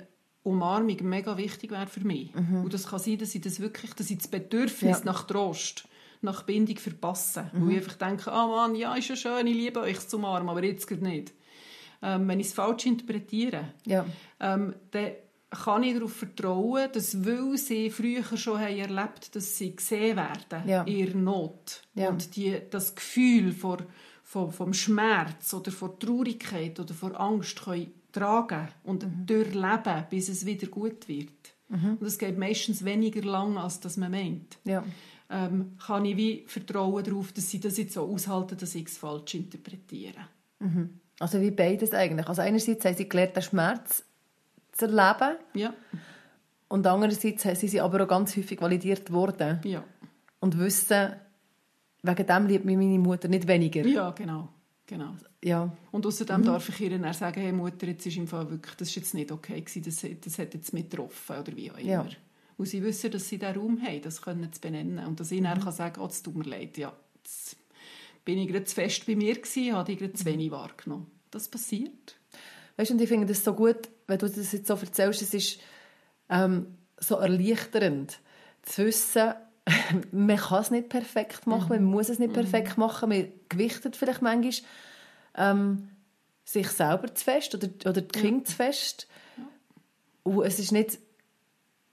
Umarmung 0.42 0.96
mega 1.02 1.36
wichtig 1.36 1.70
wäre 1.70 1.86
für 1.86 2.04
mich. 2.04 2.34
Mhm. 2.34 2.64
Und 2.64 2.74
das 2.74 2.88
kann 2.88 2.98
sein, 2.98 3.18
dass 3.18 3.30
sie 3.30 3.40
das 3.40 3.60
wirklich, 3.60 3.94
dass 3.94 4.08
sie 4.08 4.18
das 4.18 4.26
Bedürfnis 4.26 4.98
ja. 4.98 5.04
nach 5.04 5.24
Trost, 5.24 5.86
nach 6.20 6.42
Bindung 6.42 6.76
verpassen. 6.76 7.50
Mhm. 7.52 7.66
Weil 7.66 7.70
ich 7.70 7.78
einfach 7.78 7.96
denke, 7.96 8.32
ah 8.32 8.44
oh 8.44 8.48
Mann, 8.56 8.74
ja, 8.74 8.94
ist 8.96 9.08
ja 9.08 9.14
schön, 9.14 9.46
ich 9.46 9.54
liebe 9.54 9.80
euch 9.80 10.00
zu 10.00 10.16
umarmen, 10.16 10.48
aber 10.48 10.64
jetzt 10.64 10.88
gerade 10.88 11.04
nicht. 11.04 11.32
Ähm, 12.02 12.26
wenn 12.26 12.40
ich 12.40 12.48
es 12.48 12.52
falsch 12.52 12.86
interpretiere, 12.86 13.68
ja. 13.86 14.04
ähm, 14.40 14.74
dann 14.90 15.12
kann 15.54 15.82
ich 15.82 15.94
darauf 15.94 16.12
vertrauen, 16.12 16.88
dass 16.92 17.24
weil 17.24 17.56
sie 17.56 17.90
früher 17.90 18.22
schon 18.36 18.58
haben 18.58 18.76
erlebt 18.76 19.34
dass 19.34 19.56
sie 19.56 19.74
gesehen 19.74 20.16
werden 20.16 20.68
ja. 20.68 20.82
in 20.82 20.96
ihrer 20.96 21.16
Not 21.16 21.82
ja. 21.94 22.08
und 22.08 22.36
die, 22.36 22.60
das 22.70 22.94
Gefühl 22.94 23.52
vor, 23.52 23.78
vor, 24.22 24.52
vom 24.52 24.72
Schmerz 24.72 25.54
oder 25.54 25.70
vor 25.70 25.98
Traurigkeit 25.98 26.78
oder 26.80 26.94
vor 26.94 27.18
Angst 27.20 27.62
können 27.62 27.92
tragen 28.12 28.68
und 28.84 29.04
mhm. 29.04 29.26
durchleben, 29.26 30.04
bis 30.08 30.28
es 30.28 30.46
wieder 30.46 30.68
gut 30.68 31.08
wird. 31.08 31.30
Mhm. 31.68 31.98
Und 32.00 32.06
es 32.06 32.18
geht 32.18 32.38
meistens 32.38 32.84
weniger 32.84 33.22
lang, 33.22 33.58
als 33.58 33.80
das 33.80 33.96
man 33.96 34.12
meint. 34.12 34.58
Ja. 34.64 34.84
Ähm, 35.30 35.76
kann 35.84 36.04
ich 36.04 36.16
wie 36.16 36.44
vertrauen 36.46 37.02
darauf, 37.02 37.32
dass 37.32 37.50
sie 37.50 37.58
das 37.58 37.76
jetzt 37.76 37.94
so 37.94 38.02
aushalten, 38.02 38.56
dass 38.58 38.74
ich 38.74 38.86
es 38.86 38.98
falsch 38.98 39.34
interpretiere. 39.34 40.28
Mhm. 40.60 41.00
Also 41.18 41.40
wie 41.40 41.50
beides 41.50 41.92
eigentlich. 41.92 42.28
Also 42.28 42.42
einerseits 42.42 42.84
haben 42.84 42.96
sie 42.96 43.08
gelernt, 43.08 43.36
den 43.36 43.42
Schmerz 43.42 44.04
zu 44.74 44.86
erleben. 44.86 45.38
Ja. 45.54 45.72
Und 46.68 46.86
andererseits 46.86 47.42
sind 47.42 47.68
sie 47.68 47.80
aber 47.80 48.04
auch 48.04 48.08
ganz 48.08 48.36
häufig 48.36 48.60
validiert 48.60 49.12
worden. 49.12 49.60
Ja. 49.64 49.84
Und 50.40 50.58
wissen, 50.58 51.14
wegen 52.02 52.26
dem 52.26 52.46
liebt 52.46 52.64
mich 52.64 52.76
meine 52.76 52.98
Mutter 52.98 53.28
nicht 53.28 53.46
weniger. 53.46 53.86
Ja, 53.86 54.10
genau. 54.10 54.48
genau. 54.86 55.14
Ja. 55.42 55.72
Und 55.92 56.06
außerdem 56.06 56.40
mhm. 56.40 56.44
darf 56.44 56.68
ich 56.68 56.80
ihr 56.80 56.98
dann 56.98 57.12
sagen, 57.12 57.40
hey 57.40 57.52
Mutter, 57.52 57.86
jetzt 57.86 58.06
ist 58.06 58.16
im 58.16 58.26
Fall 58.26 58.50
wirklich, 58.50 58.74
das 58.74 58.88
ist 58.88 58.96
jetzt 58.96 59.14
nicht 59.14 59.30
okay 59.30 59.60
gewesen, 59.60 59.82
das, 59.82 60.04
das 60.20 60.38
hat 60.38 60.54
jetzt 60.54 60.72
mit 60.72 60.90
getroffen 60.90 61.36
oder 61.38 61.56
wie 61.56 61.70
auch 61.70 61.78
immer. 61.78 61.88
Ja. 61.88 62.06
Und 62.56 62.66
sie 62.66 62.82
wissen, 62.82 63.10
dass 63.10 63.28
sie 63.28 63.38
diesen 63.38 63.56
Raum 63.56 63.82
haben, 63.82 64.02
das 64.02 64.22
können 64.22 64.52
zu 64.52 64.60
benennen. 64.60 65.04
Und 65.06 65.20
dass 65.20 65.30
ich 65.30 65.40
mhm. 65.40 65.44
dann 65.44 65.60
kann 65.60 65.72
sagen 65.72 66.00
oh, 66.00 66.06
es 66.06 66.22
tut 66.22 66.36
mir 66.36 66.44
leid, 66.44 66.76
ja, 66.76 66.92
jetzt 67.16 67.56
bin 68.24 68.38
ich 68.38 68.48
gerade 68.48 68.64
zu 68.64 68.74
fest 68.74 69.06
bei 69.06 69.16
mir 69.16 69.34
gewesen, 69.34 69.74
habe 69.74 69.92
ich 69.92 69.98
gerade 69.98 70.12
zu 70.12 70.24
wenig 70.24 70.50
wahrgenommen. 70.50 71.06
Das 71.30 71.48
passiert. 71.48 72.16
Weißt 72.76 72.90
du, 72.90 72.94
und 72.94 73.00
ich 73.00 73.08
finde 73.08 73.26
das 73.26 73.44
so 73.44 73.54
gut, 73.54 73.88
wenn 74.06 74.18
du 74.18 74.28
das 74.28 74.52
jetzt 74.52 74.66
so 74.66 74.74
erzählst, 74.74 75.22
es 75.22 75.34
ist 75.34 75.60
ähm, 76.28 76.78
so 76.98 77.16
erleichternd 77.16 78.18
zu 78.62 78.86
wissen, 78.86 79.34
man 80.12 80.36
kann 80.36 80.60
es 80.60 80.70
nicht 80.70 80.88
perfekt 80.88 81.46
machen, 81.46 81.76
mhm. 81.76 81.84
man 81.84 81.84
muss 81.84 82.08
es 82.08 82.18
nicht 82.18 82.30
mhm. 82.30 82.34
perfekt 82.34 82.76
machen, 82.76 83.08
man 83.08 83.28
gewichtet 83.48 83.96
vielleicht 83.96 84.22
manchmal 84.22 84.52
ähm, 85.36 85.88
sich 86.44 86.68
selber 86.68 87.14
zu 87.14 87.24
fest 87.24 87.54
oder, 87.54 87.68
oder 87.86 88.02
die 88.02 88.20
Kinder 88.20 88.40
ja. 88.40 88.44
zu 88.44 88.52
fest. 88.56 89.08
Ja. 89.36 89.44
Und 90.24 90.44
es 90.44 90.58
ist 90.58 90.72
nicht, 90.72 90.98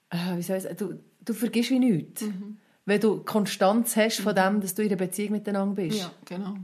äh, 0.09 0.35
wie 0.35 0.41
soll 0.41 0.57
ich 0.57 0.63
sagen, 0.63 0.77
du, 0.77 0.99
du 1.23 1.33
vergisst 1.33 1.69
wie 1.69 1.79
nichts. 1.79 2.23
Mhm. 2.23 2.57
Wenn 2.85 2.99
du 2.99 3.23
Konstanz 3.23 3.95
hast 3.95 4.19
von 4.19 4.33
mhm. 4.33 4.37
dem, 4.37 4.61
dass 4.61 4.75
du 4.75 4.81
in 4.81 4.89
einer 4.89 4.97
Beziehung 4.97 5.31
miteinander 5.31 5.75
bist. 5.75 5.99
Ja, 5.99 6.11
genau. 6.25 6.57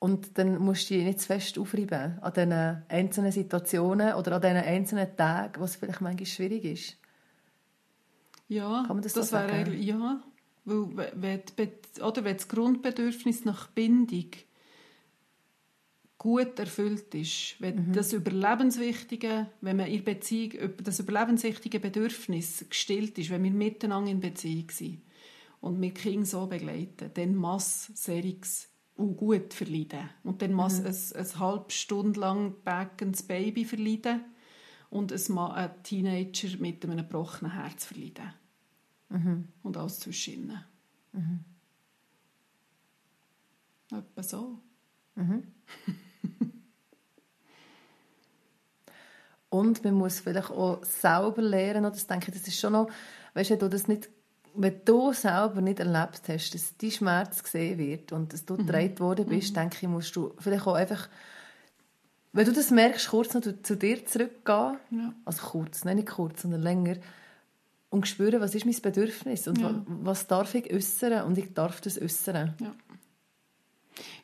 Und 0.00 0.38
dann 0.38 0.58
musst 0.58 0.88
du 0.88 0.94
dich 0.94 1.04
nicht 1.04 1.20
zu 1.20 1.26
fest 1.26 1.58
aufreiben 1.58 2.18
an 2.20 2.32
diesen 2.32 2.82
einzelnen 2.88 3.32
Situationen 3.32 4.14
oder 4.14 4.36
an 4.36 4.40
diesen 4.40 4.56
einzelnen 4.56 5.14
Tagen, 5.14 5.60
wo 5.60 5.64
es 5.64 5.76
vielleicht 5.76 6.00
manchmal 6.00 6.26
schwierig 6.26 6.64
ist. 6.64 6.96
Ja, 8.48 8.84
Kann 8.86 8.96
man 8.96 9.02
das, 9.02 9.12
das 9.12 9.28
so 9.28 9.36
wäre 9.36 9.72
ja, 9.74 10.22
weil 10.64 11.12
wenn, 11.14 11.42
oder 12.02 12.24
wenn 12.24 12.36
das 12.36 12.48
Grundbedürfnis 12.48 13.44
nach 13.44 13.68
Bindung 13.68 14.30
gut 16.16 16.58
erfüllt 16.58 17.14
ist, 17.14 17.56
wenn 17.60 17.88
mhm. 17.88 17.92
das 17.92 18.12
überlebenswichtige, 18.12 19.48
wenn 19.60 19.76
man 19.76 19.86
in 19.86 20.02
Beziehung 20.02 20.70
das 20.82 20.98
überlebenswichtige 20.98 21.78
Bedürfnis 21.78 22.64
gestillt 22.68 23.18
ist, 23.18 23.30
wenn 23.30 23.44
wir 23.44 23.50
miteinander 23.50 24.10
in 24.10 24.20
Beziehung 24.20 24.70
sind 24.70 25.02
und 25.60 25.78
mit 25.78 25.94
Kind 25.94 26.26
so 26.26 26.46
begleiten, 26.46 27.10
dann 27.12 27.36
muss 27.36 27.90
Serix 27.94 28.69
und 29.00 29.16
gut 29.16 29.54
verleiden. 29.54 30.10
Und 30.22 30.42
dann 30.42 30.52
muss 30.52 30.80
mhm. 30.80 30.86
es 30.86 31.12
eine 31.12 31.38
halbe 31.38 31.70
Stunde 31.70 32.20
lang 32.20 32.54
das 32.64 33.22
Baby 33.22 33.64
verleiden 33.64 34.24
und 34.90 35.10
ein, 35.12 35.38
ein 35.38 35.82
Teenager 35.82 36.58
mit 36.58 36.84
einem 36.84 36.98
gebrochenen 36.98 37.52
Herz 37.52 37.86
verleiden. 37.86 38.34
Mhm. 39.08 39.48
Und 39.62 39.76
alles 39.76 40.00
zwischen 40.00 40.34
ihnen. 40.34 40.64
Mhm. 41.12 41.44
Etwa 43.90 44.22
so. 44.22 44.58
Mhm. 45.14 45.44
und 49.48 49.82
man 49.82 49.94
muss 49.94 50.20
vielleicht 50.20 50.50
auch 50.50 50.84
selber 50.84 51.42
lernen, 51.42 51.84
das 51.84 52.06
denke 52.06 52.30
ich, 52.30 52.38
das 52.38 52.46
ist 52.46 52.60
schon 52.60 52.74
noch, 52.74 52.90
weißt 53.34 53.62
du, 53.62 53.68
das 53.68 53.88
nicht 53.88 54.10
wenn 54.54 54.80
du 54.84 55.12
selber 55.12 55.60
nicht 55.60 55.80
erlebt 55.80 56.22
hast, 56.28 56.54
dass 56.54 56.76
dein 56.76 56.90
Schmerz 56.90 57.42
gesehen 57.42 57.78
wird 57.78 58.12
und 58.12 58.32
dass 58.32 58.44
du 58.44 58.54
mhm. 58.54 58.66
getragen 58.66 58.98
worden 58.98 59.26
bist, 59.26 59.50
mhm. 59.50 59.60
denke 59.60 59.76
ich, 59.82 59.88
musst 59.88 60.14
du 60.16 60.34
vielleicht 60.38 60.66
auch 60.66 60.74
einfach, 60.74 61.08
wenn 62.32 62.46
du 62.46 62.52
das 62.52 62.70
merkst, 62.70 63.08
kurz 63.08 63.34
noch 63.34 63.42
zu 63.42 63.76
dir 63.76 64.04
zurückgehen, 64.06 64.76
ja. 64.90 65.14
also 65.24 65.42
kurz, 65.42 65.84
nicht 65.84 66.08
kurz, 66.08 66.42
sondern 66.42 66.62
länger, 66.62 66.96
und 67.90 68.06
spüren, 68.06 68.40
was 68.40 68.54
ist 68.54 68.64
mein 68.64 68.80
Bedürfnis 68.80 69.48
und 69.48 69.58
ja. 69.58 69.82
was 69.86 70.28
darf 70.28 70.54
ich 70.54 70.72
äußern 70.72 71.24
und 71.24 71.36
ich 71.36 71.52
darf 71.52 71.80
das 71.80 72.00
äußern. 72.00 72.54
Ja. 72.60 72.74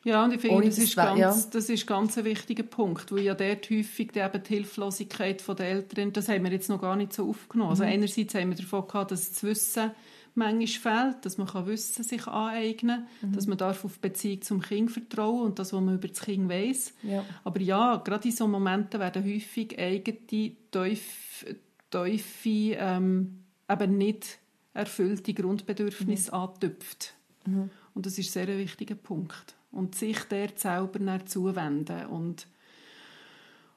Ja, 0.03 0.23
und 0.23 0.33
ich 0.33 0.41
finde, 0.41 0.65
das, 0.65 0.77
ist 0.77 0.95
ganz, 0.95 1.19
ja. 1.19 1.35
das 1.51 1.69
ist 1.69 1.85
ganz 1.85 2.17
ein 2.17 2.25
wichtiger 2.25 2.63
Punkt, 2.63 3.11
weil 3.11 3.19
ja 3.19 3.35
dort 3.35 3.69
häufig 3.69 4.11
die, 4.11 4.19
eben 4.19 4.41
die 4.41 4.55
Hilflosigkeit 4.55 5.43
der 5.59 5.67
Eltern, 5.67 6.13
das 6.13 6.29
haben 6.29 6.45
wir 6.45 6.51
jetzt 6.51 6.69
noch 6.69 6.81
gar 6.81 6.95
nicht 6.95 7.13
so 7.13 7.29
aufgenommen. 7.29 7.71
Also 7.71 7.83
mhm. 7.83 7.89
Also 7.89 7.95
einerseits 7.95 8.35
haben 8.35 8.49
wir 8.49 8.57
davon 8.57 8.87
gehabt, 8.87 9.11
dass 9.11 9.29
das 9.29 9.43
Wissen 9.43 9.91
manchmal 10.37 10.67
fehlt, 10.67 11.25
dass 11.25 11.37
man 11.37 11.67
Wissen 11.67 12.03
sich 12.03 12.27
aneignen 12.27 13.05
kann, 13.19 13.29
mhm. 13.29 13.35
dass 13.35 13.47
man 13.47 13.57
darf 13.57 13.83
auf 13.83 13.99
Beziehung 13.99 14.41
zum 14.41 14.61
Kind 14.61 14.91
vertrauen 14.91 15.47
und 15.47 15.59
das, 15.59 15.73
was 15.73 15.81
man 15.81 15.95
über 15.95 16.07
das 16.07 16.21
Kind 16.21 16.49
weiß. 16.49 16.93
Ja. 17.03 17.25
Aber 17.43 17.59
ja, 17.59 17.97
gerade 17.97 18.27
in 18.27 18.33
solchen 18.33 18.51
Momenten 18.51 18.99
werden 18.99 19.25
häufig 19.25 19.77
eigene, 19.77 20.17
tiefe, 20.27 21.55
tiefe 21.89 22.77
ähm, 22.79 23.43
eben 23.69 23.97
nicht 23.97 24.39
erfüllte 24.73 25.33
Grundbedürfnisse 25.33 26.31
mhm. 26.31 26.37
angetüpft. 26.37 27.13
Mhm. 27.45 27.69
Und 27.93 28.05
das 28.05 28.17
ist 28.17 28.31
sehr 28.31 28.47
ein 28.47 28.59
wichtiger 28.59 28.95
Punkt. 28.95 29.55
Und 29.71 29.95
sich 29.95 30.19
der 30.23 30.49
selber 30.55 31.25
zuwenden 31.25 32.05
und 32.07 32.47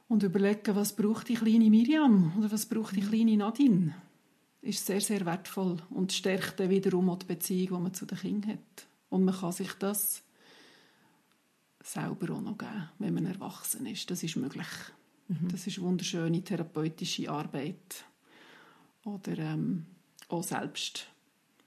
und 0.08 0.24
überlegen, 0.24 0.74
was 0.74 0.92
braucht 0.92 1.28
die 1.28 1.34
kleine 1.34 1.70
Miriam 1.70 2.32
oder 2.36 2.50
was 2.50 2.66
braucht 2.66 2.96
die 2.96 3.00
mhm. 3.00 3.08
kleine 3.08 3.36
Nadine 3.36 3.94
ist 4.62 4.84
sehr, 4.84 5.00
sehr 5.00 5.24
wertvoll 5.24 5.78
und 5.90 6.12
stärkt 6.12 6.60
dann 6.60 6.70
wiederum 6.70 7.08
auch 7.10 7.18
die 7.18 7.26
Beziehung, 7.26 7.78
die 7.78 7.82
man 7.82 7.94
zu 7.94 8.06
den 8.06 8.18
Kindern 8.18 8.52
hat. 8.52 8.86
Und 9.08 9.24
man 9.24 9.34
kann 9.34 9.52
sich 9.52 9.72
das 9.74 10.22
selber 11.82 12.34
auch 12.34 12.40
noch 12.40 12.58
geben, 12.58 12.88
wenn 12.98 13.14
man 13.14 13.26
erwachsen 13.26 13.86
ist. 13.86 14.10
Das 14.10 14.22
ist 14.22 14.36
möglich. 14.36 14.66
Mhm. 15.28 15.48
Das 15.50 15.66
ist 15.66 15.80
wunderschöne 15.80 16.42
therapeutische 16.42 17.30
Arbeit. 17.30 18.04
Oder 19.04 19.38
ähm, 19.38 19.86
auch 20.28 20.42
selbst, 20.42 21.06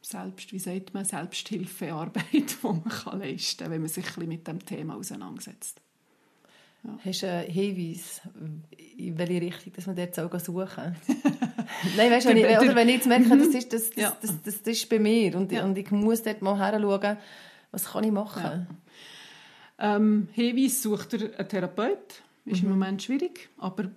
selbst, 0.02 0.52
wie 0.54 0.60
sagt 0.60 0.94
man, 0.94 1.04
Selbsthilfearbeit, 1.04 2.26
die 2.34 2.56
man 2.62 2.84
kann 2.84 3.20
leisten 3.20 3.64
kann, 3.64 3.72
wenn 3.72 3.82
man 3.82 3.90
sich 3.90 4.06
ein 4.06 4.14
bisschen 4.14 4.30
mit 4.30 4.48
dem 4.48 4.64
Thema 4.64 4.96
auseinandersetzt. 4.96 5.82
Ja. 6.84 7.00
Hast 7.06 7.24
du 7.24 7.32
einen 7.32 7.50
Hinweis, 7.50 8.22
in 8.98 9.18
welche 9.18 9.42
Richtung 9.42 9.74
dass 9.74 9.88
man 9.88 9.96
dort 9.96 10.16
suchen 10.16 10.40
soll? 10.40 10.66
Nein, 11.98 12.12
weißt 12.12 12.26
du, 12.26 12.30
wenn, 12.30 12.38
ich, 12.38 12.46
oder 12.46 12.76
wenn 12.76 12.90
ich 12.90 12.96
jetzt 12.96 13.08
merke, 13.08 13.30
das 13.30 13.48
mhm. 13.48 13.56
ist, 13.56 13.74
das, 13.74 13.90
das, 13.90 13.96
ja. 13.96 14.18
das, 14.22 14.44
das, 14.44 14.62
das, 14.64 14.74
ist 14.74 14.90
bei 14.90 15.00
mir 15.00 15.36
und, 15.36 15.52
ja. 15.52 15.64
und 15.64 15.78
ich 15.78 15.92
muss 15.92 16.24
dort 16.24 16.42
mal 16.42 16.56
hinschauen, 16.56 17.18
was 17.72 17.86
kann 17.86 18.04
ich 18.04 18.12
machen? 18.12 18.68
Ja. 19.80 19.96
Ähm, 19.96 20.28
Hinweis 20.34 20.84
sucht 20.84 21.14
er 21.14 21.40
einen 21.40 21.50
Therapeut, 21.50 22.22
ist 22.46 22.64
im 22.64 22.70
Moment 22.70 23.02
schwierig, 23.02 23.50
aber 23.58 23.90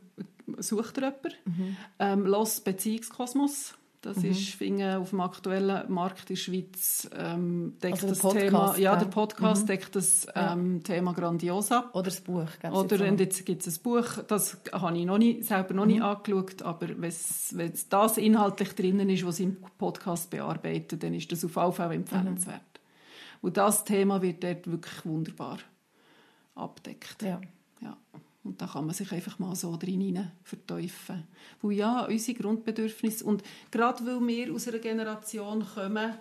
sucht 0.58 0.98
ihr 0.98 1.04
jemanden. 1.04 1.32
Mhm. 1.44 1.76
Ähm, 1.98 2.26
Los 2.26 2.60
Beziehungskosmos. 2.60 3.74
Das 4.00 4.18
mhm. 4.18 4.30
ist, 4.30 4.50
finde 4.50 4.98
auf 4.98 5.10
dem 5.10 5.20
aktuellen 5.20 5.90
Markt 5.92 6.30
in 6.30 6.36
der 6.36 6.36
Schweiz 6.36 7.08
ähm, 7.16 7.74
deckt 7.82 7.94
also 7.94 8.08
das 8.08 8.18
Podcast, 8.18 8.44
Thema, 8.44 8.78
ja, 8.78 8.96
der 8.96 9.06
Podcast 9.06 9.62
mhm. 9.62 9.66
deckt 9.66 9.96
das 9.96 10.26
ähm. 10.34 10.82
Thema 10.84 11.12
grandios 11.12 11.72
ab. 11.72 11.90
Oder 11.92 12.04
das 12.04 12.20
Buch. 12.20 12.48
Oder 12.70 13.04
jetzt, 13.04 13.20
jetzt 13.20 13.46
gibt 13.46 13.66
es 13.66 13.78
ein 13.78 13.82
Buch, 13.82 14.22
das 14.28 14.58
habe 14.72 14.96
ich 14.98 15.06
noch 15.06 15.18
nie, 15.18 15.42
selber 15.42 15.74
noch 15.74 15.84
mhm. 15.84 15.92
nie 15.92 16.00
angeschaut, 16.00 16.62
aber 16.62 16.88
wenn 16.88 17.12
das 17.90 18.18
inhaltlich 18.18 18.74
drinnen 18.74 19.10
ist, 19.10 19.26
was 19.26 19.40
im 19.40 19.56
Podcast 19.78 20.30
bearbeitet, 20.30 21.02
dann 21.02 21.14
ist 21.14 21.32
das 21.32 21.44
auf 21.44 21.56
jeden 21.56 21.72
Fall 21.72 21.92
empfehlenswert. 21.92 22.60
Mhm. 22.60 23.38
Und 23.42 23.56
das 23.56 23.84
Thema 23.84 24.22
wird 24.22 24.42
dort 24.42 24.70
wirklich 24.70 25.04
wunderbar 25.04 25.58
abdeckt. 26.54 27.22
Ja. 27.22 27.40
ja. 27.80 27.96
Und 28.46 28.62
da 28.62 28.66
kann 28.66 28.86
man 28.86 28.94
sich 28.94 29.10
einfach 29.12 29.38
mal 29.38 29.54
so 29.56 29.76
drin 29.76 30.30
verteufeln. 30.42 31.24
Weil 31.62 31.72
ja, 31.72 32.06
unsere 32.06 32.38
Grundbedürfnisse, 32.38 33.24
und 33.24 33.42
gerade 33.70 34.06
weil 34.06 34.26
wir 34.26 34.54
aus 34.54 34.68
einer 34.68 34.78
Generation 34.78 35.66
kommen, 35.74 36.14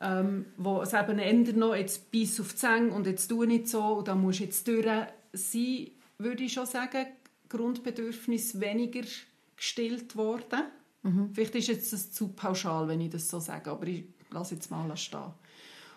ähm, 0.00 0.46
wo 0.56 0.82
es 0.82 0.92
eben 0.92 1.18
ändert 1.18 1.56
noch, 1.56 1.74
jetzt 1.74 2.10
bis 2.10 2.40
auf 2.40 2.52
die 2.52 2.56
Zähne 2.56 2.92
und 2.92 3.06
jetzt 3.06 3.28
tu 3.28 3.44
nicht 3.44 3.68
so 3.68 3.82
und 3.84 4.08
dann 4.08 4.20
musst 4.20 4.40
du 4.40 4.44
jetzt 4.44 4.66
durch 4.68 4.86
sein, 5.32 5.90
würde 6.18 6.44
ich 6.44 6.52
schon 6.52 6.66
sagen, 6.66 7.06
Grundbedürfnisse 7.48 8.60
weniger 8.60 9.02
gestillt 9.56 10.16
worden. 10.16 10.64
Mhm. 11.02 11.30
Vielleicht 11.32 11.54
ist 11.54 11.68
jetzt 11.68 11.92
das 11.92 12.12
zu 12.12 12.28
pauschal, 12.28 12.88
wenn 12.88 13.00
ich 13.00 13.10
das 13.10 13.28
so 13.28 13.40
sage, 13.40 13.70
aber 13.70 13.86
ich 13.86 14.04
lasse 14.30 14.54
jetzt 14.54 14.70
mal 14.70 14.96
stehen. 14.96 15.32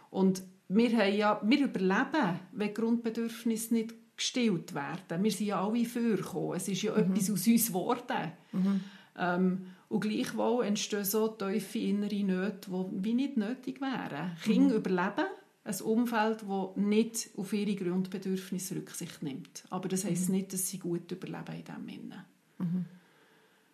Und 0.09 0.43
wir, 0.67 0.97
haben 0.97 1.13
ja, 1.13 1.41
wir 1.43 1.65
überleben, 1.65 2.39
wenn 2.53 2.73
Grundbedürfnisse 2.73 3.73
nicht 3.73 3.93
gestillt 4.21 4.73
werden. 4.75 5.23
Wir 5.23 5.31
sind 5.31 5.47
ja 5.47 5.65
alle 5.65 5.83
vorgekommen. 5.83 6.55
Es 6.55 6.67
ist 6.67 6.83
ja 6.83 6.93
mhm. 6.93 6.99
etwas 6.99 7.31
aus 7.31 7.47
uns 7.47 7.67
geworden. 7.67 8.31
Mhm. 8.51 8.81
Ähm, 9.17 9.65
und 9.89 9.99
gleichwohl 9.99 10.65
entstehen 10.65 11.03
so 11.03 11.27
tiefe 11.27 11.79
innere 11.79 12.23
Nöte, 12.23 12.69
die 12.69 13.03
wie 13.03 13.13
nicht 13.13 13.35
nötig 13.35 13.81
wären. 13.81 14.37
Kinder 14.43 14.75
mhm. 14.75 14.79
überleben 14.79 15.25
ein 15.63 15.81
Umfeld, 15.81 16.43
das 16.47 16.75
nicht 16.75 17.29
auf 17.37 17.53
ihre 17.53 17.75
Grundbedürfnisse 17.75 18.75
Rücksicht 18.75 19.21
nimmt. 19.21 19.63
Aber 19.69 19.89
das 19.89 20.05
heisst 20.05 20.29
mhm. 20.29 20.35
nicht, 20.35 20.53
dass 20.53 20.69
sie 20.69 20.79
gut 20.79 21.11
überleben 21.11 21.55
in 21.55 21.63
diesem 21.63 21.87
Sinne. 21.87 22.25
Mhm. 22.57 22.85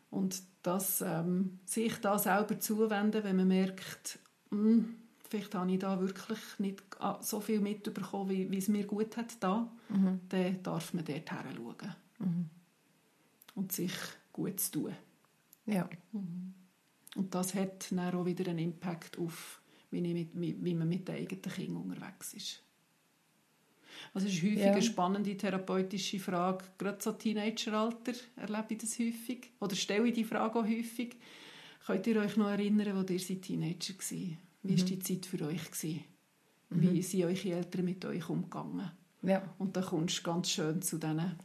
Und 0.10 0.42
das, 0.64 1.02
ähm, 1.02 1.60
sich 1.66 1.96
da 1.98 2.18
selber 2.18 2.60
zuwenden, 2.60 3.24
wenn 3.24 3.36
man 3.36 3.48
merkt, 3.48 4.20
mh, 4.50 4.60
hm, 4.60 4.96
vielleicht 5.30 5.56
habe 5.56 5.72
ich 5.72 5.80
da 5.80 6.00
wirklich 6.00 6.40
nicht 6.60 6.84
so 7.22 7.40
viel 7.40 7.60
mitbekommen, 7.60 8.30
wie, 8.30 8.50
wie 8.50 8.58
es 8.58 8.68
mir 8.68 8.86
gut 8.86 9.18
hat 9.18 9.42
da, 9.42 9.70
mhm. 9.90 10.22
dann 10.30 10.64
darf 10.64 10.94
man 10.94 11.06
dort 11.06 11.32
her 11.32 11.46
schauen. 11.56 11.96
Mhm. 12.20 12.50
Und 13.56 13.72
sich 13.72 13.94
gut 14.32 14.60
zu 14.60 14.72
tun. 14.72 14.96
Ja. 15.66 15.90
Mhm. 16.12 16.54
Und 17.16 17.34
das 17.34 17.56
hat 17.56 17.92
dann 17.92 18.14
auch 18.14 18.26
wieder 18.26 18.50
einen 18.50 18.60
Impact 18.60 19.18
auf, 19.18 19.62
wie, 19.92 20.02
mit, 20.02 20.30
wie 20.34 20.74
man 20.74 20.88
mit 20.88 21.08
den 21.08 21.16
eigenen 21.16 21.42
Kindern 21.42 21.78
unterwegs 21.78 22.34
ist. 22.34 22.64
Also 24.14 24.28
es 24.28 24.36
ist 24.36 24.44
häufig 24.44 24.60
ja. 24.60 24.72
eine 24.72 24.82
spannende 24.82 25.36
therapeutische 25.36 26.20
Frage. 26.20 26.64
Gerade 26.78 27.02
so 27.02 27.12
Teenageralter 27.14 28.14
erlebe 28.36 28.68
ich 28.70 28.78
das 28.78 29.00
häufig. 29.00 29.52
Oder 29.60 29.76
stelle 29.76 30.08
ich 30.08 30.14
die 30.14 30.24
Frage 30.24 30.60
auch 30.60 30.66
häufig. 30.66 31.16
Könnt 31.86 32.06
ihr 32.06 32.18
euch 32.18 32.38
noch 32.38 32.50
erinnern, 32.50 32.96
wo 32.96 33.12
ihr 33.12 33.42
Teenager 33.42 33.94
war? 33.94 34.38
Wie 34.68 34.78
war 34.78 34.84
mhm. 34.84 34.88
die 34.88 35.00
Zeit 35.00 35.26
für 35.26 35.46
euch? 35.46 35.72
Gewesen? 35.72 36.04
Wie 36.70 36.88
mhm. 36.88 37.02
sind 37.02 37.24
eure 37.24 37.56
Eltern 37.56 37.86
mit 37.86 38.04
euch 38.06 38.30
umgegangen? 38.30 38.92
Ja. 39.22 39.42
Und 39.58 39.76
dann 39.76 39.86
kommst 39.86 40.20
du 40.20 40.24
ganz 40.24 40.50
schön 40.50 40.82
zu 40.82 40.98
denen, 40.98 41.36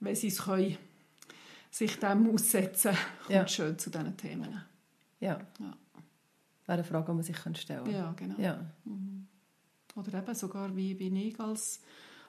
wenn 0.00 0.14
sie 0.14 0.28
es 0.28 0.42
können, 0.42 0.76
sich 1.70 1.98
dem 1.98 2.30
aussetzen, 2.30 2.96
kommt 3.22 3.30
ja. 3.30 3.48
schön 3.48 3.78
zu 3.78 3.90
diesen 3.90 4.16
Themen. 4.16 4.62
Ja. 5.20 5.38
ja. 5.58 5.76
Wäre 6.66 6.78
eine 6.78 6.84
Frage, 6.84 7.06
die 7.06 7.12
man 7.12 7.22
sich 7.22 7.36
stellen 7.36 7.84
kann. 7.84 7.92
Ja, 7.92 8.12
genau. 8.12 8.34
Ja. 8.38 8.64
Mhm. 8.84 9.26
Oder 9.94 10.18
eben 10.18 10.34
sogar, 10.34 10.74
wie 10.74 10.94
bin 10.94 11.16
ich 11.16 11.38
als, 11.38 11.80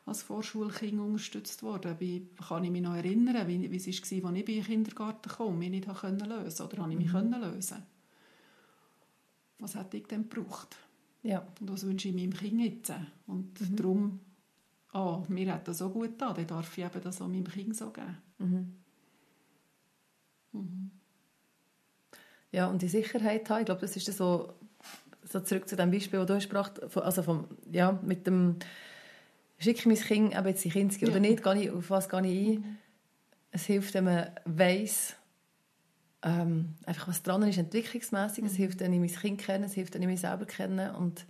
als 0.06 0.24
Vorschulkind 0.24 1.00
unterstützt 1.00 1.64
worden? 1.64 1.96
Wie 2.00 2.28
kann 2.48 2.64
ich 2.64 2.72
mich 2.72 2.82
noch 2.82 2.96
erinnern, 2.96 3.48
wie, 3.48 3.72
wie 3.72 3.78
es 3.78 3.88
war, 3.88 4.30
als 4.30 4.38
ich 4.38 4.48
in 4.48 4.56
den 4.56 4.64
Kindergarten 4.64 5.30
kam 5.30 5.60
mich 5.60 5.70
nicht 5.70 5.88
lösen 5.88 6.20
konnte? 6.20 6.64
Oder 6.64 6.78
konnte 6.78 6.92
ich 6.92 6.98
mich 6.98 7.14
mhm. 7.14 7.36
lösen 7.42 7.84
was 9.64 9.76
hätte 9.76 9.98
ich 9.98 10.08
denn 10.08 10.30
gebraucht? 10.30 10.76
Ja. 11.24 11.48
Und 11.60 11.72
was 11.72 11.86
wünsche 11.86 12.10
ich 12.10 12.14
meinem 12.14 12.34
Kind 12.34 12.62
jetzt? 12.62 12.94
Und 13.26 13.60
mhm. 13.60 13.76
darum, 13.76 14.20
oh, 14.94 15.24
mir 15.30 15.54
hat 15.54 15.68
das 15.68 15.78
so 15.80 15.90
gut 15.90 16.12
getan, 16.12 16.36
dann 16.36 16.48
darf 16.48 16.78
ich 16.78 16.84
eben 16.84 17.02
das 17.02 17.22
auch 17.22 17.28
meinem 17.28 17.48
Kind 17.48 17.76
so 17.76 17.90
geben. 17.90 18.18
Mhm. 18.40 18.76
Mhm. 20.52 20.92
Ja, 22.52 22.68
und 22.68 22.82
die 22.82 22.88
Sicherheit 22.88 23.50
haben, 23.50 23.62
ich 23.62 23.66
glaube, 23.66 23.82
das 23.82 23.96
ist 23.96 24.06
so, 24.16 24.54
so 25.24 25.40
zurück 25.40 25.68
zu 25.68 25.76
dem 25.76 25.90
Beispiel, 25.90 26.20
das 26.20 26.28
du 26.28 26.36
hast 26.36 26.50
gebracht 26.50 26.98
also 26.98 27.24
vom, 27.24 27.48
ja, 27.72 28.00
mit 28.04 28.28
dem 28.28 28.58
schicke 29.58 29.80
ich 29.80 29.86
mein 29.86 29.96
Kind 29.96 30.38
eben 30.38 30.48
jetzt 30.48 30.66
in 30.66 30.72
Kinski 30.72 31.06
ja. 31.06 31.12
oder 31.12 31.20
nicht, 31.20 31.42
gehe 31.42 31.64
ich, 31.64 31.72
auf 31.72 31.90
was 31.90 32.10
gehe 32.10 32.28
ich 32.28 32.50
ein. 32.50 32.54
Mhm. 32.56 32.78
Es 33.56 33.66
hilft, 33.66 33.94
wenn 33.94 34.04
man 34.04 34.32
weiss, 34.46 35.16
ähm, 36.24 36.76
einfach 36.86 37.10
was 37.10 37.22
dran 37.22 37.44
ist, 37.44 37.58
entwicklungsmässig. 37.58 38.46
Es 38.46 38.54
mhm. 38.54 38.58
hilft, 38.58 38.80
wenn 38.80 38.94
ich 38.94 39.00
mein 39.00 39.10
Kind 39.10 39.42
kenne, 39.42 39.66
es 39.66 39.74
hilft, 39.74 39.94
wenn 39.94 40.02
ich 40.02 40.08
mich 40.08 40.22
selber 40.22 40.46
kenne. 40.46 40.96
Und 40.98 41.26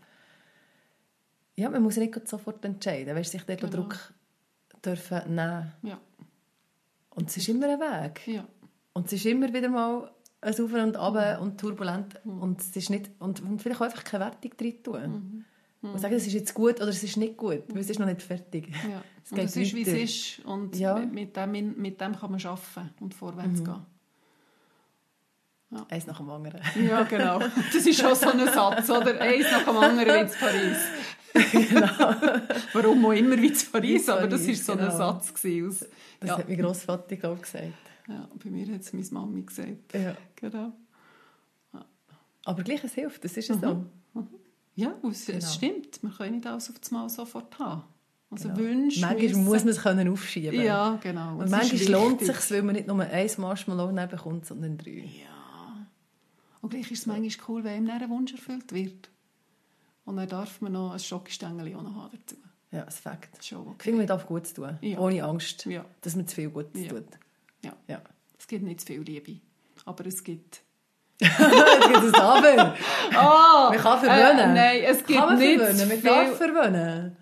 ja, 1.55 1.69
man 1.69 1.81
muss 1.81 1.97
nicht 1.97 2.27
sofort 2.27 2.63
entscheiden, 2.63 3.15
weißt, 3.15 3.31
sich 3.31 3.43
dort 3.43 3.61
genau. 3.61 3.71
Druck 3.71 4.13
dürfen 4.85 5.35
nehmen. 5.35 5.71
Ja. 5.81 5.99
Und 7.09 7.29
es 7.29 7.37
ist 7.37 7.49
immer 7.49 7.67
ein 7.67 7.79
Weg. 7.79 8.27
Ja. 8.27 8.47
Und 8.93 9.07
es 9.07 9.13
ist 9.13 9.25
immer 9.25 9.51
wieder 9.51 9.69
mal 9.69 10.11
ein 10.41 10.53
Auf 10.53 10.73
und 10.73 10.97
Ab 10.97 11.13
mhm. 11.13 11.43
und 11.43 11.59
turbulent. 11.59 12.19
Mhm. 12.23 12.41
Und, 12.41 12.61
es 12.61 12.75
ist 12.75 12.89
nicht, 12.89 13.09
und, 13.19 13.41
und 13.41 13.61
vielleicht 13.61 13.81
auch 13.81 13.85
einfach 13.85 14.03
keine 14.03 14.25
Wertung 14.25 14.51
drin 14.57 14.83
tun. 14.83 15.45
Mhm. 15.81 15.89
Und 15.89 15.99
sagen, 15.99 16.15
es 16.15 16.25
ist 16.25 16.33
jetzt 16.33 16.53
gut 16.53 16.75
oder 16.75 16.89
es 16.89 17.03
ist 17.03 17.17
nicht 17.17 17.35
gut, 17.35 17.63
weil 17.67 17.79
es 17.79 17.89
ist 17.89 17.99
noch 17.99 18.07
nicht 18.07 18.21
fertig. 18.21 18.69
Ja. 18.89 19.03
Es, 19.21 19.31
geht 19.31 19.45
es 19.45 19.55
ist, 19.57 19.75
wie 19.75 19.81
es 19.81 19.87
ist. 20.37 20.45
Und 20.45 20.77
ja. 20.77 20.97
mit, 20.97 21.35
dem, 21.35 21.51
mit 21.51 21.99
dem 21.99 22.15
kann 22.15 22.31
man 22.31 22.41
arbeiten 22.41 22.89
und 23.01 23.13
vorwärts 23.13 23.59
mhm. 23.59 23.65
gehen. 23.65 23.85
Ja. 25.73 25.85
Eins 25.89 26.05
nach 26.05 26.17
dem 26.17 26.29
anderen. 26.29 26.61
Ja, 26.87 27.03
genau. 27.03 27.39
Das 27.39 27.85
ist 27.85 27.99
schon 27.99 28.15
so 28.15 28.29
ein 28.29 28.45
Satz, 28.53 28.89
oder? 28.89 29.19
Eins 29.19 29.51
nach 29.51 29.65
dem 29.65 29.77
anderen 29.77 30.25
wie 30.25 30.31
zu 30.31 30.37
Paris. 30.37 30.77
genau. 31.51 32.15
Warum 32.73 33.05
auch 33.05 33.11
immer 33.11 33.37
wie 33.41 33.51
zu 33.53 33.71
Paris, 33.71 34.07
aber 34.07 34.27
das 34.27 34.47
war 34.47 34.53
so 34.53 34.73
genau. 34.73 34.91
ein 34.91 34.97
Satz. 34.97 35.33
Aus, 35.33 35.85
das 36.19 36.29
ja. 36.29 36.37
hat 36.37 36.47
mein 36.47 36.57
Grossvater, 36.59 37.15
glaube 37.15 37.41
gesagt. 37.41 37.73
Ja, 38.07 38.27
bei 38.43 38.49
mir 38.49 38.67
hat 38.73 38.81
es 38.81 38.93
meine 38.93 39.07
Mami 39.09 39.41
gesagt. 39.41 39.93
Ja. 39.93 40.15
Genau. 40.35 40.73
Ja. 41.73 41.85
Aber 42.45 42.63
gleich, 42.63 42.83
es 42.83 42.93
hilft, 42.93 43.23
das 43.23 43.35
ist 43.35 43.49
es 43.49 43.55
mhm. 43.55 43.61
so. 43.61 43.75
Mhm. 44.13 44.27
Ja, 44.75 44.93
es, 45.09 45.25
genau. 45.25 45.45
stimmt. 45.45 46.03
Man 46.03 46.13
kann 46.15 46.31
nicht 46.31 46.45
alles 46.45 46.69
auf 46.69 46.77
das 46.79 46.91
Mal 46.91 47.09
sofort 47.09 47.57
haben. 47.57 47.83
Also 48.29 48.49
genau. 48.49 48.59
Wünsche, 48.59 49.01
manchmal 49.01 49.27
müssen. 49.27 49.43
muss 49.43 49.59
man 49.63 49.69
es 49.69 49.81
können 49.81 50.09
aufschieben 50.09 50.61
Ja, 50.61 50.99
genau. 51.01 51.37
Und 51.37 51.49
manchmal 51.49 51.91
lohnt 51.91 52.21
es 52.21 52.27
sich, 52.27 52.51
weil 52.51 52.63
man 52.63 52.75
nicht 52.75 52.87
nur 52.87 52.99
ein 52.99 53.29
Marshmallow 53.37 53.91
bekommt, 54.07 54.45
sondern 54.45 54.77
drei. 54.77 55.05
Ja. 55.05 55.32
Und 56.63 56.69
gleich 56.69 56.89
ist 56.91 56.99
es 56.99 57.05
manchmal 57.07 57.45
cool, 57.49 57.63
wenn 57.65 57.85
ihm 57.85 57.91
ein 57.91 58.09
Wunsch 58.09 58.31
erfüllt 58.31 58.71
wird. 58.71 59.09
Und 60.05 60.15
dann 60.15 60.29
darf 60.29 60.61
man 60.61 60.71
noch 60.71 60.93
ein 60.93 60.99
Schokostängel 60.99 61.75
auch 61.75 61.81
noch 61.81 61.93
haben 61.95 62.17
dazu. 62.17 62.37
Ja, 62.71 62.85
das 62.85 62.99
Fakt. 62.99 63.43
Schon 63.43 63.67
okay. 63.67 63.75
Ich 63.79 63.83
finde, 63.83 63.97
man 63.97 64.07
darf 64.07 64.25
Gutes 64.25 64.53
tun, 64.53 64.77
ja. 64.79 64.97
ohne 64.97 65.21
Angst, 65.25 65.65
ja. 65.65 65.83
dass 65.99 66.15
man 66.15 66.25
zu 66.25 66.35
viel 66.35 66.49
Gutes 66.49 66.81
ja. 66.81 66.87
tut. 66.87 67.03
Ja. 67.65 67.73
ja. 67.89 68.01
Es 68.39 68.47
gibt 68.47 68.63
nicht 68.63 68.79
zu 68.79 68.85
viel 68.85 69.01
Liebe, 69.01 69.41
aber 69.83 70.05
es 70.05 70.23
gibt... 70.23 70.61
es 71.19 71.29
gibt 71.29 71.97
ein 71.97 72.15
Aber. 72.15 72.75
Oh, 73.11 73.69
man 73.69 73.77
kann 73.77 73.99
verwöhnen. 73.99 74.39
Äh, 74.39 74.53
nein, 74.53 74.83
es 74.85 75.05
gibt 75.05 75.19
kann 75.19 75.37
nicht 75.37 75.59
verwöhnen. 75.59 75.87
Man 75.89 76.01
darf 76.01 76.37
verwöhnen. 76.37 77.17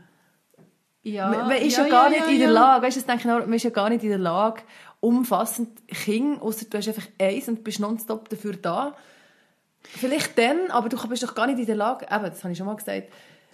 Ja, 1.01 1.29
man, 1.29 1.47
man 1.47 1.57
ist 1.57 1.77
ja, 1.77 1.87
gar 1.87 2.11
nicht 2.11 2.27
in 2.27 2.39
der 2.39 2.51
Lage, 2.51 2.85
weißt 2.85 2.97
du, 2.97 3.01
denke 3.01 3.21
ich, 3.21 3.25
man 3.25 3.53
ist 3.53 3.63
ja 3.63 3.71
gar 3.71 3.89
nicht 3.89 4.03
in 4.03 4.09
der 4.09 4.19
Lage, 4.19 4.61
umfassend 4.99 5.87
Kind, 5.87 6.39
außer 6.43 6.67
du 6.69 6.77
hast 6.77 6.87
einfach 6.87 7.07
eins 7.19 7.47
und 7.47 7.63
bist 7.63 7.79
nonstop 7.79 8.29
dafür 8.29 8.55
da, 8.55 8.95
Vielleicht 9.83 10.37
dann, 10.37 10.69
aber 10.69 10.89
du 10.89 11.07
bist 11.07 11.23
doch 11.23 11.35
gar 11.35 11.47
nicht 11.47 11.59
in 11.59 11.65
der 11.65 11.75
Lage, 11.75 12.05
eben, 12.09 12.23
das 12.23 12.43
habe 12.43 12.51
ich 12.51 12.57
schon 12.57 12.67
mal 12.67 12.75
gesagt, 12.75 13.07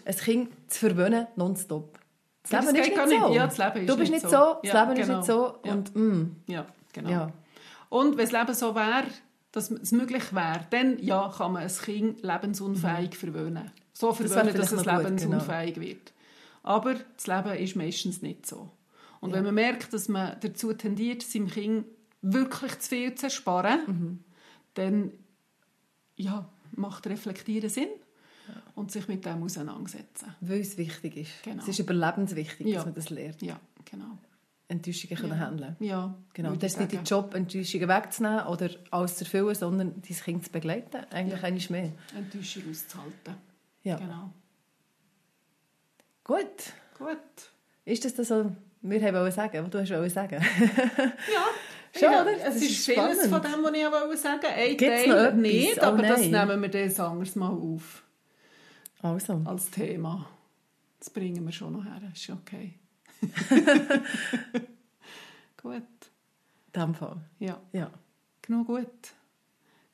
ein 0.05 0.15
Kind 0.15 0.49
zu 0.67 0.79
verwöhnen 0.79 1.27
nonstop. 1.35 1.99
Das 2.43 2.51
Leben 2.51 2.77
das 2.77 2.87
ist 2.87 2.95
nicht 2.95 2.97
so. 2.97 3.27
Nicht. 3.27 3.35
Ja, 3.35 3.47
das 3.47 3.57
Leben 3.57 3.77
ist 3.77 3.89
du 3.89 3.97
bist 3.97 4.11
nicht 4.11 4.21
so, 4.21 4.29
so. 4.29 4.59
das 4.63 4.73
ja, 4.73 4.83
Leben 4.83 4.95
genau. 4.95 5.01
ist 5.01 5.17
nicht 5.17 5.25
so. 5.25 5.55
Und, 5.63 5.95
mm. 5.95 6.35
Ja, 6.47 6.65
genau. 6.93 7.09
Ja. 7.09 7.31
Und 7.89 8.17
wenn 8.17 8.29
das 8.29 8.31
Leben 8.31 8.53
so 8.53 8.75
wäre, 8.75 9.05
dass 9.51 9.71
es 9.71 9.91
möglich 9.91 10.33
wäre, 10.33 10.61
dann 10.69 10.99
ja, 10.99 11.33
kann 11.35 11.53
man 11.53 11.63
ein 11.63 11.69
Kind 11.69 12.21
lebensunfähig 12.21 13.11
mhm. 13.11 13.15
verwöhnen. 13.15 13.71
So 13.93 14.13
verwöhnen, 14.13 14.53
das 14.55 14.69
dass 14.69 14.79
es 14.79 14.85
lebensunfähig 14.85 15.73
genau. 15.73 15.87
wird. 15.87 16.13
Aber 16.63 16.95
das 17.15 17.27
Leben 17.27 17.57
ist 17.57 17.75
meistens 17.75 18.21
nicht 18.21 18.45
so. 18.45 18.69
Und 19.19 19.31
ja. 19.31 19.37
wenn 19.37 19.45
man 19.45 19.55
merkt, 19.55 19.93
dass 19.93 20.07
man 20.09 20.37
dazu 20.41 20.73
tendiert, 20.73 21.23
seinem 21.23 21.47
Kind 21.47 21.85
wirklich 22.21 22.79
zu 22.79 22.89
viel 22.89 23.15
zu 23.15 23.27
ersparen, 23.27 23.79
mhm. 23.87 24.23
dann 24.75 25.11
ja, 26.17 26.47
macht 26.75 27.07
Reflektieren 27.07 27.69
Sinn 27.69 27.89
ja. 28.47 28.55
und 28.75 28.91
sich 28.91 29.07
mit 29.07 29.25
dem 29.25 29.41
auseinandersetzen. 29.43 30.35
Weil 30.41 30.59
es 30.59 30.77
wichtig 30.77 31.17
ist. 31.17 31.43
Genau. 31.43 31.61
Es 31.63 31.69
ist 31.69 31.79
überlebenswichtig, 31.79 32.67
ja. 32.67 32.75
dass 32.75 32.85
man 32.85 32.93
das 32.95 33.09
lernt. 33.09 33.41
Ja, 33.41 33.59
genau. 33.89 34.17
Enttäuschungen 34.69 35.15
können 35.17 35.39
handeln 35.39 35.77
Ja, 35.79 36.13
Genau. 36.33 36.49
würde 36.49 36.59
Das 36.59 36.73
ist 36.73 36.79
nicht 36.79 36.91
ich 36.91 36.97
dein 36.99 37.05
Job, 37.05 37.33
Enttäuschungen 37.33 37.87
wegzunehmen 37.87 38.45
oder 38.47 38.69
alles 38.91 39.15
zu 39.15 39.23
erfüllen, 39.23 39.55
sondern 39.55 40.01
dein 40.01 40.17
Kind 40.17 40.43
zu 40.43 40.51
begleiten. 40.51 41.05
Eigentlich 41.09 41.41
Ja. 41.41 41.47
einmal 41.47 41.63
mehr. 41.69 41.91
Enttäuschung 42.13 42.63
auszuhalten. 42.69 43.35
Ja. 43.83 43.95
Genau. 43.95 44.33
Gut. 46.25 46.73
Gut. 46.97 47.51
Ist 47.85 48.03
das 48.03 48.15
das, 48.15 48.29
was 48.29 48.47
wir 48.81 49.01
haben 49.01 49.15
wollen 49.15 49.31
sagen, 49.31 49.63
was 49.63 49.69
du 49.69 49.79
hast 49.79 50.13
sagen? 50.13 50.41
Ja. 51.33 51.45
Schon, 51.93 52.11
ja? 52.11 52.23
Es 52.25 52.43
Das 52.43 52.55
ist, 52.57 52.61
ist 52.63 52.85
vieles 52.85 53.25
spannend. 53.25 53.29
von 53.29 53.41
dem, 53.41 53.63
was 53.63 53.73
ich 53.73 53.85
auch 53.85 54.15
sagen 54.15 54.41
wollte. 54.43 54.55
Ein 54.55 54.77
Gibt's 54.77 55.03
Teil 55.05 55.33
nicht, 55.35 55.77
Oh 55.79 55.83
aber 55.85 56.01
das 56.03 56.27
nein. 56.27 56.47
nehmen 56.47 56.61
wir 56.61 56.69
das 56.69 56.99
anderes 56.99 57.35
Mal 57.35 57.49
auf 57.49 58.03
Also. 59.01 59.41
als 59.45 59.69
Thema. 59.71 60.29
Das 60.99 61.09
bringen 61.09 61.43
wir 61.45 61.51
schon 61.51 61.73
noch 61.73 61.83
her. 61.85 62.01
Ist 62.13 62.29
okay. 62.29 62.73
gut. 65.61 65.83
In 66.73 66.81
dem 66.81 66.95
Fall. 66.95 67.17
Ja. 67.39 67.59
Ja. 67.71 67.91
Genug 68.41 68.67
gut. 68.67 69.13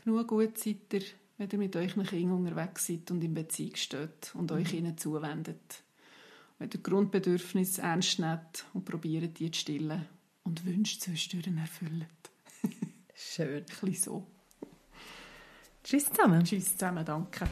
Genug 0.03 0.27
gut 0.27 0.57
seid 0.57 0.93
ihr, 0.93 1.01
wenn 1.37 1.49
ihr 1.49 1.57
mit 1.57 1.75
euren 1.75 2.03
Kindern 2.05 2.37
unterwegs 2.45 2.87
seid 2.87 3.09
und 3.11 3.23
in 3.23 3.33
Beziehung 3.33 3.75
steht 3.75 4.31
und 4.33 4.51
euch 4.51 4.73
ihnen 4.73 4.97
zuwendet. 4.97 5.83
Wenn 6.59 6.69
ihr 6.73 6.79
Grundbedürfnisse 6.81 7.81
ernst 7.81 8.19
nehmt 8.19 8.65
und 8.73 8.85
probiert, 8.85 9.39
die 9.39 9.51
zu 9.51 9.59
stillen 9.61 10.05
und 10.43 10.65
Wünsche 10.65 10.99
zwischendurch 10.99 11.55
erfüllt. 11.57 12.07
Schön. 13.15 13.59
Ein 13.59 13.65
bisschen 13.65 13.95
so. 13.95 14.27
Tschüss 15.83 16.05
zusammen. 16.09 16.43
Tschüss 16.43 16.71
zusammen, 16.71 17.05
danke. 17.05 17.47